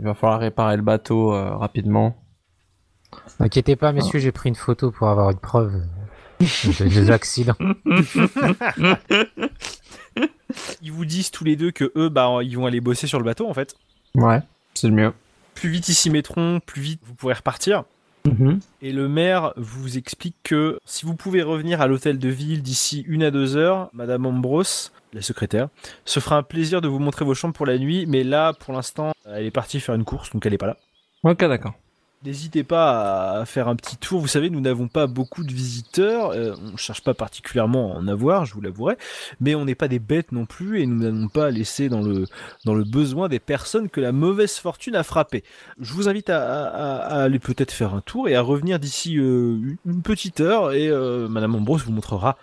[0.00, 2.16] il va falloir réparer le bateau euh, rapidement.
[3.38, 5.74] N'inquiétez pas, messieurs, j'ai pris une photo pour avoir une preuve
[6.40, 7.54] de- des accidents.
[10.82, 13.24] Ils vous disent tous les deux que eux, bah, ils vont aller bosser sur le
[13.24, 13.74] bateau en fait.
[14.14, 14.40] Ouais,
[14.74, 15.12] c'est le mieux.
[15.54, 17.84] Plus vite ils s'y mettront, plus vite vous pourrez repartir.
[18.24, 18.60] Mhm.
[18.82, 23.04] Et le maire vous explique que si vous pouvez revenir à l'hôtel de ville d'ici
[23.06, 25.68] une à deux heures, Madame Ambrose, la secrétaire,
[26.04, 28.06] se fera un plaisir de vous montrer vos chambres pour la nuit.
[28.06, 30.76] Mais là, pour l'instant, elle est partie faire une course, donc elle est pas là.
[31.24, 31.74] Ok, d'accord.
[32.24, 34.20] N'hésitez pas à faire un petit tour.
[34.20, 36.30] Vous savez, nous n'avons pas beaucoup de visiteurs.
[36.32, 38.96] Euh, on ne cherche pas particulièrement à en avoir, je vous l'avouerai.
[39.40, 42.26] Mais on n'est pas des bêtes non plus et nous n'allons pas laisser dans le,
[42.64, 45.44] dans le besoin des personnes que la mauvaise fortune a frappées.
[45.78, 49.16] Je vous invite à, à- à aller peut-être faire un tour et à revenir d'ici
[49.18, 52.36] euh, une petite heure et euh, Madame Ambrose vous montrera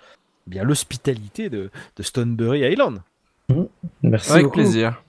[0.47, 3.01] eh bien l'hospitalité de, de Stonebury Island.
[4.01, 4.55] Merci Avec beaucoup.
[4.59, 5.03] plaisir.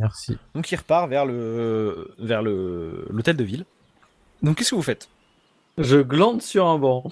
[0.00, 0.38] Merci.
[0.54, 3.64] Donc il repart vers le vers le l'hôtel de ville.
[4.42, 5.08] Donc qu'est-ce que vous faites?
[5.78, 7.04] Je glande sur un banc.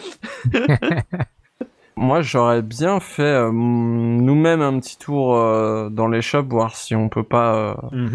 [1.97, 6.97] Moi, j'aurais bien fait euh, nous-mêmes un petit tour euh, dans les shops, voir si
[6.97, 8.09] on peut pas euh,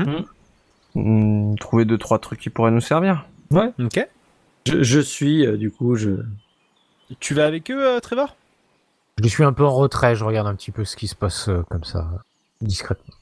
[0.95, 3.25] mm, trouver deux trois trucs qui pourraient nous servir.
[3.53, 4.05] Ok.
[4.67, 6.11] Je, je suis, euh, du coup, je.
[7.19, 8.35] Tu vas avec eux, euh, Trevor?
[9.23, 11.49] Je suis un peu en retrait, je regarde un petit peu ce qui se passe
[11.49, 12.07] euh, comme ça,
[12.61, 13.15] discrètement.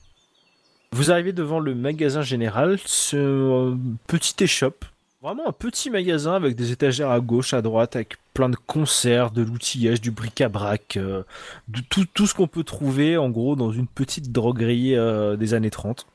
[0.91, 3.75] Vous arrivez devant le magasin général, ce euh,
[4.07, 4.85] petit échoppe.
[5.23, 9.33] Vraiment un petit magasin avec des étagères à gauche, à droite, avec plein de conserves,
[9.33, 11.23] de l'outillage, du bric-à-brac, euh,
[11.69, 15.71] de tout, ce qu'on peut trouver en gros dans une petite droguerie euh, des années
[15.71, 16.05] 30.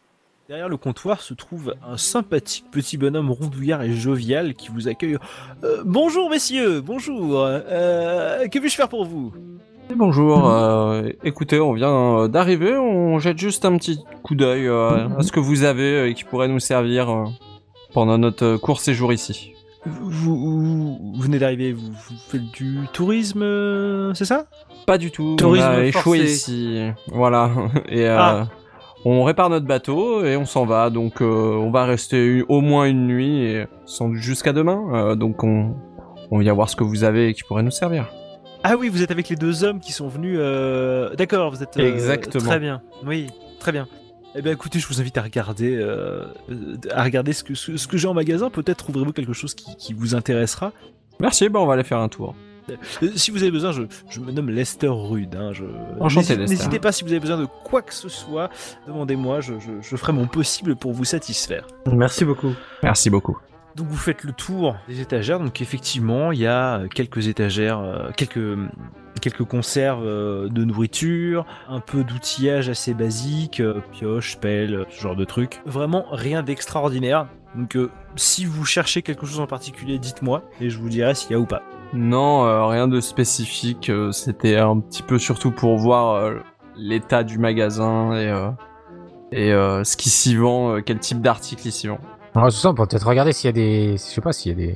[0.48, 5.18] Derrière le comptoir se trouve un sympathique petit bonhomme rondouillard et jovial qui vous accueille.
[5.64, 7.44] Euh, bonjour messieurs, bonjour.
[7.44, 9.32] Que puis-je faire pour vous?
[9.96, 10.48] Bonjour.
[11.24, 12.76] écoutez, on vient d'arriver.
[12.78, 16.46] On jette juste un petit coup d'œil à ce que vous avez et qui pourrait
[16.46, 17.32] nous servir
[17.92, 19.52] pendant notre euh, court séjour ici.
[19.84, 24.46] vous, vous- vous venez d'arriver, vous, vous faites du tourisme, euh, c'est ça?
[24.86, 25.36] Pas du tout.
[25.36, 26.32] Tourisme on a échoué forcé.
[26.32, 26.80] ici.
[27.08, 27.50] Voilà.
[27.88, 28.48] Et euh, Ah.
[29.04, 30.90] on répare notre bateau et on s'en va.
[30.90, 34.80] Donc euh, on va rester au moins une nuit et sans doute jusqu'à demain.
[34.92, 35.74] Euh, donc on,
[36.30, 38.08] on vient voir ce que vous avez et qui pourrait nous servir.
[38.64, 40.36] Ah oui, vous êtes avec les deux hommes qui sont venus.
[40.40, 41.76] euh, D'accord, vous êtes.
[41.78, 42.44] euh, Exactement.
[42.48, 42.80] Très bien.
[43.04, 43.26] Oui,
[43.58, 43.86] très bien.
[44.34, 47.76] Eh bien, écoutez, je vous invite à regarder, euh, euh, à regarder ce que, ce,
[47.76, 48.48] ce que j'ai en magasin.
[48.50, 50.72] Peut-être trouverez-vous quelque chose qui, qui vous intéressera.
[51.20, 51.48] Merci.
[51.48, 52.34] Ben on va aller faire un tour.
[52.70, 52.76] Euh,
[53.16, 55.34] Si vous avez besoin, je, je me nomme Lester Rude.
[55.34, 55.64] hein, je-
[56.00, 56.54] Enchanté, N'hésitez- Lester.
[56.56, 58.48] N'hésitez pas si vous avez besoin de quoi que ce soit,
[58.86, 61.66] demandez-moi, je, je- je ferai mon possible pour vous satisfaire.
[61.92, 62.52] Merci beaucoup.
[62.82, 63.36] Merci beaucoup.
[63.76, 65.40] Donc vous faites le tour des étagères.
[65.40, 72.04] Donc effectivement, il y a quelques étagères, euh, quelques conserves euh, de nourriture, un peu
[72.04, 75.60] d'outillage assez basique, euh, pioche, pelle, ce genre de trucs.
[75.64, 77.28] Vraiment rien d'extraordinaire.
[77.54, 77.76] Donc
[78.16, 81.38] si vous cherchez quelque chose en particulier, dites-moi et je vous dirai s'il y a
[81.38, 81.62] ou pas.
[81.92, 83.92] Non, rien de spécifique.
[84.12, 86.32] C'était un petit peu surtout pour voir
[86.78, 92.00] l'état du magasin et, et ce qui s'y vend, quel type d'article s'y vend.
[92.34, 93.92] Alors, tout ça, on peut peut-être regarder s'il y a des.
[93.92, 94.74] Je sais pas s'il y a des.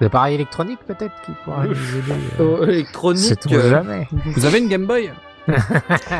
[0.00, 2.12] Des appareils électroniques peut-être qui pourraient nous aider.
[2.38, 3.24] euh, Oh, électronique.
[3.24, 4.06] C'est tout euh, jamais.
[4.36, 5.10] Vous avez une Game Boy?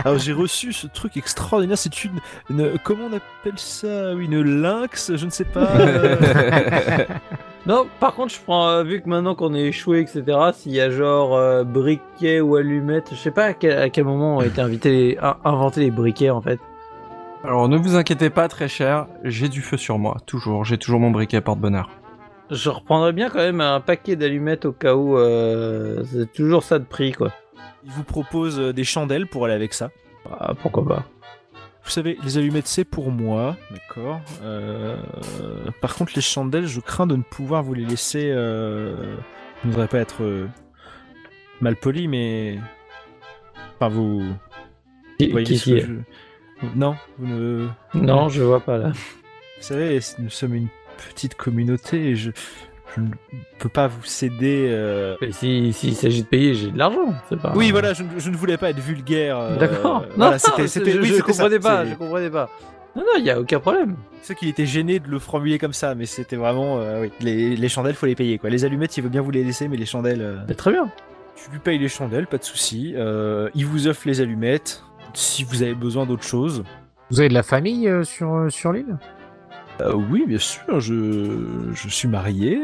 [0.04, 2.18] Alors j'ai reçu ce truc extraordinaire, c'est une,
[2.48, 5.68] une- comment on appelle ça, Oui, une lynx, je ne sais pas.
[5.76, 6.16] euh,
[7.66, 10.80] Non, par contre, je prends, euh, vu que maintenant qu'on est échoué, etc., s'il y
[10.80, 14.42] a genre euh, briquet ou allumette, je sais pas à quel, à quel moment ont
[14.42, 16.58] été invités in- inventés les briquets en fait.
[17.44, 20.64] Alors ne vous inquiétez pas, très cher, j'ai du feu sur moi, toujours.
[20.64, 21.88] J'ai toujours mon briquet porte-bonheur.
[22.50, 26.78] Je reprendrais bien quand même un paquet d'allumettes au cas où euh, c'est toujours ça
[26.78, 27.32] de prix quoi.
[27.84, 29.90] Il vous propose euh, des chandelles pour aller avec ça.
[30.30, 31.04] Ah, pourquoi pas.
[31.84, 34.20] Vous savez, les allumettes c'est pour moi, d'accord.
[34.42, 34.96] Euh,
[35.80, 38.30] par contre, les chandelles, je crains de ne pouvoir vous les laisser.
[38.30, 39.16] Euh...
[39.62, 40.48] Je ne voudrais pas être euh,
[41.60, 42.58] mal poli, mais
[43.76, 44.22] enfin vous.
[45.18, 45.92] Qui, voyez qui- ce que qui- je-
[46.74, 47.68] Non, vous ne.
[47.94, 48.88] Non, je vois pas là.
[48.90, 50.68] Vous savez, nous sommes une
[51.08, 52.30] petite communauté et je,
[52.96, 53.08] je ne
[53.58, 54.66] peux pas vous céder.
[54.70, 57.52] euh, Mais si s'il s'agit de payer, j'ai de l'argent, c'est pas.
[57.54, 59.38] Oui, voilà, je, ne- je ne voulais pas être vulgaire.
[59.38, 60.02] euh, D'accord.
[60.02, 62.48] non, voilà, c'était, c'était, je, oui, je ça, comprenais pas, je comprenais pas.
[62.96, 63.96] Non, non, il y a aucun problème.
[64.22, 67.54] C'est qu'il était gêné de le formuler comme ça, mais c'était vraiment, euh, oui, les,
[67.54, 68.50] les chandelles, faut les payer quoi.
[68.50, 70.90] Les allumettes, il veut bien vous les laisser, mais les chandelles, Mais très bien.
[71.36, 72.94] tu lui payes les chandelles, pas de souci.
[73.54, 74.82] Il vous offre les allumettes.
[75.18, 76.62] Si vous avez besoin d'autre chose,
[77.10, 78.98] Vous avez de la famille euh, sur, euh, sur l'île?
[79.80, 82.60] Euh, oui, bien sûr, je, je suis marié,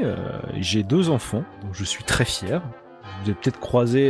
[0.58, 2.62] j'ai deux enfants, donc je suis très fier.
[3.02, 4.08] Vous avez peut-être croisé,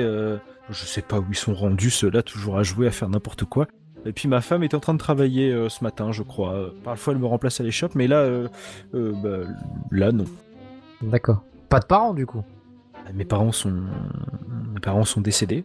[0.69, 3.67] je sais pas où ils sont rendus, ceux-là, toujours à jouer, à faire n'importe quoi.
[4.05, 6.71] Et puis ma femme est en train de travailler euh, ce matin, je crois.
[6.83, 8.49] Parfois elle me remplace à l'échoppe, mais là, euh,
[8.95, 9.51] euh, bah,
[9.91, 10.27] là non.
[11.01, 11.43] D'accord.
[11.71, 12.43] Pas de parents du coup?
[13.15, 13.73] Mes parents sont,
[14.75, 15.65] mes parents sont décédés.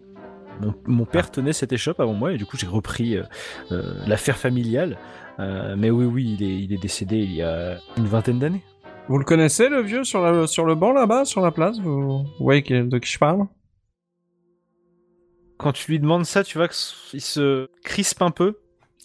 [0.59, 3.23] Mon, mon père tenait cette échoppe avant moi et du coup j'ai repris euh,
[3.71, 4.97] euh, l'affaire familiale.
[5.39, 8.63] Euh, mais oui, oui, il est, il est décédé il y a une vingtaine d'années.
[9.07, 11.79] Vous le connaissez, le vieux, sur, la- sur le banc là-bas, sur la place?
[11.79, 13.47] Vous vous voyez de qui je parle?
[15.57, 18.59] Quand tu lui demandes ça, tu vois qu'il se crispe un peu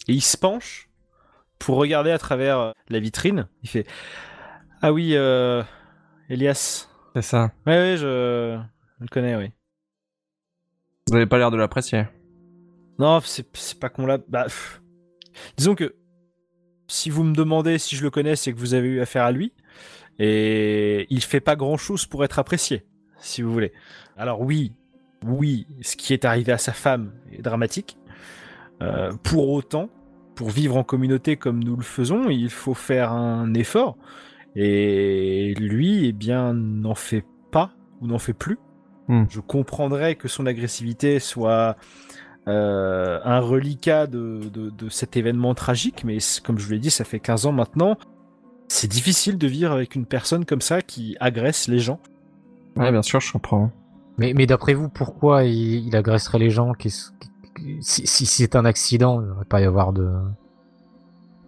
[0.07, 0.89] et il se penche
[1.59, 3.47] pour regarder à travers la vitrine.
[3.63, 3.85] Il fait
[4.81, 5.63] Ah oui, euh,
[6.29, 6.87] Elias.
[7.15, 7.51] C'est ça.
[7.65, 8.57] Ouais, ouais, je,
[8.99, 9.51] je le connais, oui.
[11.07, 12.05] Vous avez pas l'air de l'apprécier.
[12.97, 14.17] Non, c'est pas qu'on l'a.
[14.27, 14.47] Bah,
[15.57, 15.95] disons que
[16.87, 19.31] si vous me demandez si je le connais, c'est que vous avez eu affaire à
[19.31, 19.53] lui.
[20.17, 22.85] Et il fait pas grand chose pour être apprécié,
[23.19, 23.73] si vous voulez.
[24.17, 24.71] Alors oui,
[25.25, 27.97] oui, ce qui est arrivé à sa femme est dramatique.
[28.81, 29.89] Euh, pour autant,
[30.35, 33.97] pour vivre en communauté comme nous le faisons, il faut faire un effort.
[34.55, 37.71] Et lui, eh bien, n'en fait pas
[38.01, 38.57] ou n'en fait plus.
[39.07, 39.25] Hmm.
[39.29, 41.75] Je comprendrais que son agressivité soit
[42.47, 46.91] euh, un reliquat de, de- de cet événement tragique, mais comme je vous l'ai dit,
[46.91, 47.97] ça fait 15 ans maintenant.
[48.67, 51.99] C'est difficile de vivre avec une personne comme ça qui agresse les gens.
[52.75, 53.71] Ouais, bien sûr, je comprends.
[54.17, 56.73] Mais, mais d'après vous, pourquoi il, il agresserait les gens
[57.81, 60.03] si c'est un accident, il ne devrait pas y avoir de.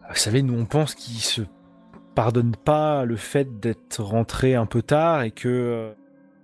[0.09, 1.41] Vous savez, nous on pense qu'il se
[2.15, 5.91] pardonne pas le fait d'être rentré un peu tard et que euh,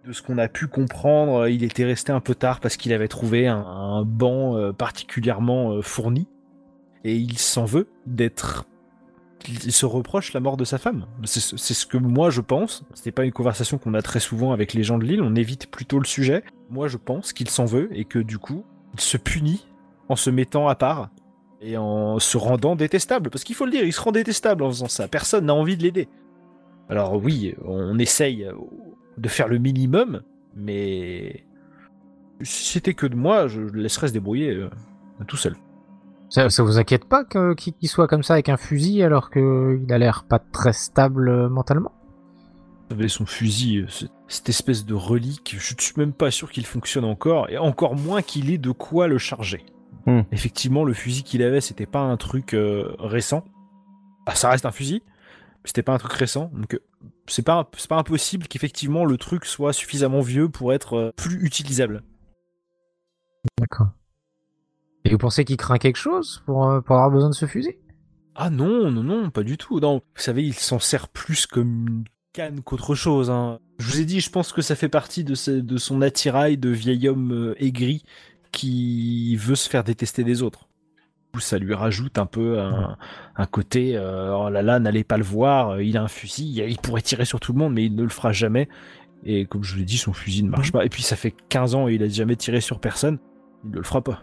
[0.06, 3.08] de ce qu'on a pu comprendre, il était resté un peu tard parce qu'il avait
[3.08, 6.28] trouvé un, banc euh, particulièrement euh, fourni
[7.04, 8.66] et il s'en veut d'être
[9.46, 11.06] il se reproche la mort de sa femme.
[11.26, 12.86] C'est ce c'est ce que moi je pense.
[12.94, 15.22] C'était pas une conversation qu'on a très souvent avec les gens de l'île.
[15.22, 16.44] On évite plutôt le sujet.
[16.70, 18.64] Moi je pense qu'il s'en veut et que du coup
[18.94, 19.68] il se punit
[20.08, 21.10] en se mettant à part
[21.60, 23.30] et en se rendant détestable.
[23.30, 25.10] Parce qu'il faut le dire, il se rend détestable en faisant ça.
[25.10, 26.08] Personne n'a envie de l'aider.
[26.88, 28.48] Alors oui, on essaye
[29.18, 30.22] de faire le minimum,
[30.56, 31.46] mais
[32.42, 34.70] si c'était que de moi, je le laisserais se débrouiller euh,
[35.28, 35.56] tout seul.
[36.30, 39.86] Ça, ça vous inquiète pas que- qu'il soit comme ça avec un fusil alors qu'il
[39.90, 41.92] a l'air pas très stable euh, mentalement?
[42.90, 46.52] Vous savez, son fusil, euh, cette espèce de relique, je ne suis même pas sûr
[46.52, 49.66] qu'il fonctionne encore, et encore moins qu'il ait de quoi le charger.
[50.06, 50.22] Hmm.
[50.32, 53.46] Effectivement, le fusil qu'il avait, c'était pas un truc euh, récent.
[54.26, 56.52] Ah, ça reste un fusil, mais c'était pas un truc récent.
[56.54, 56.80] Donc, euh,
[57.28, 61.44] c'est pas, c'est pas impossible qu'effectivement le truc soit suffisamment vieux pour être euh, plus
[61.44, 62.04] utilisable.
[63.60, 63.90] D'accord.
[65.06, 67.76] Et vous pensez qu'il craint quelque chose pour, euh, pour avoir besoin de ce fusil?
[68.36, 69.80] Ah non, non, non, pas du tout.
[69.80, 73.30] Non, vous savez, il s'en sert plus comme une canne qu'autre chose.
[73.30, 73.60] hein.
[73.80, 76.58] Je vous ai dit, je pense que ça fait partie de, ce- de son attirail
[76.58, 78.04] de vieil homme euh, aigri
[78.52, 80.68] qui veut se faire détester des autres.
[81.40, 82.96] Ça lui rajoute un peu un,
[83.36, 86.64] un côté euh, oh là là, n'allez pas le voir, euh, il a un fusil,
[86.68, 88.70] il pourrait tirer sur tout le monde, mais il ne le fera jamais.
[89.26, 90.86] Et comme je vous l'ai dit, son fusil ne marche pas.
[90.86, 93.18] Et puis ça fait 15 ans et il a jamais tiré sur personne,
[93.64, 94.22] il ne le fera pas.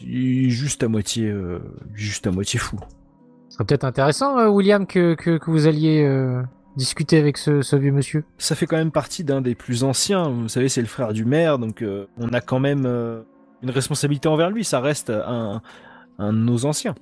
[0.00, 1.58] Il est juste à moitié, euh,
[1.92, 2.78] juste à moitié fou.
[3.48, 6.08] Ce serait peut-être intéressant, euh, William, que, que, que vous alliez
[6.76, 8.24] discuter avec ce, ce vieux monsieur.
[8.36, 10.28] ça fait quand même partie d'un des plus anciens.
[10.28, 11.84] Vous savez, c'est le frère du maire, donc
[12.16, 12.86] on a quand même
[13.60, 14.62] une responsabilité envers lui.
[14.62, 15.62] Ça reste un,
[16.18, 16.94] un de nos anciens.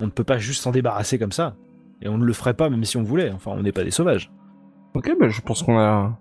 [0.00, 1.54] On ne peut pas juste s'en débarrasser comme ça.
[2.02, 3.30] Et on ne le ferait pas même si on voulait.
[3.30, 4.30] Enfin, on n'est pas des sauvages.
[4.94, 6.18] Ok, bah, je pense qu'on a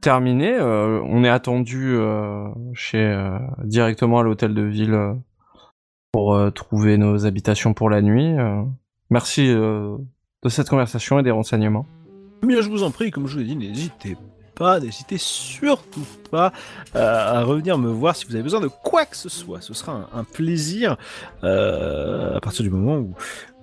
[0.00, 0.54] terminé.
[0.54, 4.98] Euh, on est attendu euh, chez euh, directement à l'hôtel de ville
[6.12, 8.38] pour euh, trouver nos habitations pour la nuit.
[8.38, 8.62] euh.
[9.10, 9.96] Merci euh,
[10.42, 11.86] de cette conversation et des renseignements.
[12.42, 14.16] Bien, je vous en prie, comme je vous l'ai dit, n'hésitez
[14.54, 16.52] pas, n'hésitez surtout pas
[16.94, 19.60] euh, à revenir me voir si vous avez besoin de quoi que ce soit.
[19.60, 20.96] Ce sera un, un plaisir
[21.42, 23.14] euh, à partir du moment où,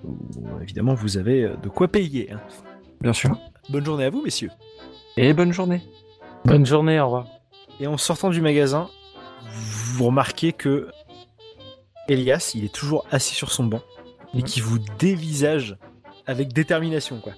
[0.04, 0.18] où,
[0.62, 2.32] évidemment, vous avez de quoi payer.
[2.32, 2.40] hein.
[3.02, 3.38] Bien sûr.
[3.70, 4.52] Bonne journée à vous, messieurs.
[5.18, 5.82] Et bonne journée.
[6.46, 7.28] Bonne journée, au revoir.
[7.80, 8.90] Et en sortant du magasin,
[9.44, 10.90] vous remarquez que
[12.08, 13.82] Elias, il est toujours assis sur son banc
[14.34, 14.44] et Mhm.
[14.44, 15.78] qui vous dévisage
[16.28, 17.34] avec détermination, quoi.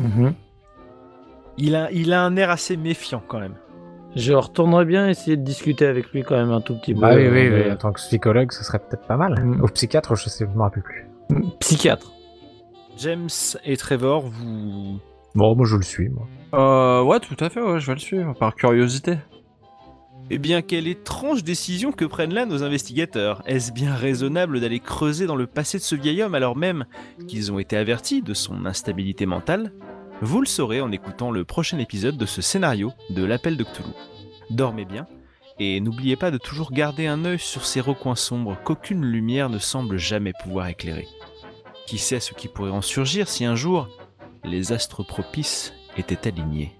[0.00, 0.34] Mhm.
[1.58, 3.54] Il a, il a un air assez méfiant quand même.
[4.14, 7.00] Je retournerai bien essayer de discuter avec lui quand même un tout petit peu.
[7.02, 9.34] Ah oui, oui, oui, en tant que psychologue, ce serait peut-être pas mal.
[9.42, 9.62] Mm.
[9.62, 11.06] Ou psychiatre, je sais, je me rappelle plus.
[11.60, 12.12] Psychiatre.
[12.98, 13.28] James
[13.64, 14.98] et Trevor, vous.
[15.34, 16.26] Bon, moi je le suis, moi.
[16.54, 19.16] Euh, ouais, tout à fait, ouais, je vais le suivre, par curiosité.
[20.30, 23.42] Eh bien, quelle étrange décision que prennent là nos investigateurs.
[23.46, 26.84] Est-ce bien raisonnable d'aller creuser dans le passé de ce vieil homme alors même
[27.28, 29.72] qu'ils ont été avertis de son instabilité mentale
[30.24, 33.90] Vous le saurez en écoutant le prochain épisode de ce scénario de l'appel de Cthulhu.
[34.50, 35.08] Dormez bien,
[35.58, 39.58] et n'oubliez pas de toujours garder un œil sur ces recoins sombres qu'aucune lumière ne
[39.58, 41.08] semble jamais pouvoir éclairer.
[41.88, 43.88] Qui sait ce qui pourrait en surgir si un jour
[44.44, 46.72] les astres propices étaient alignés?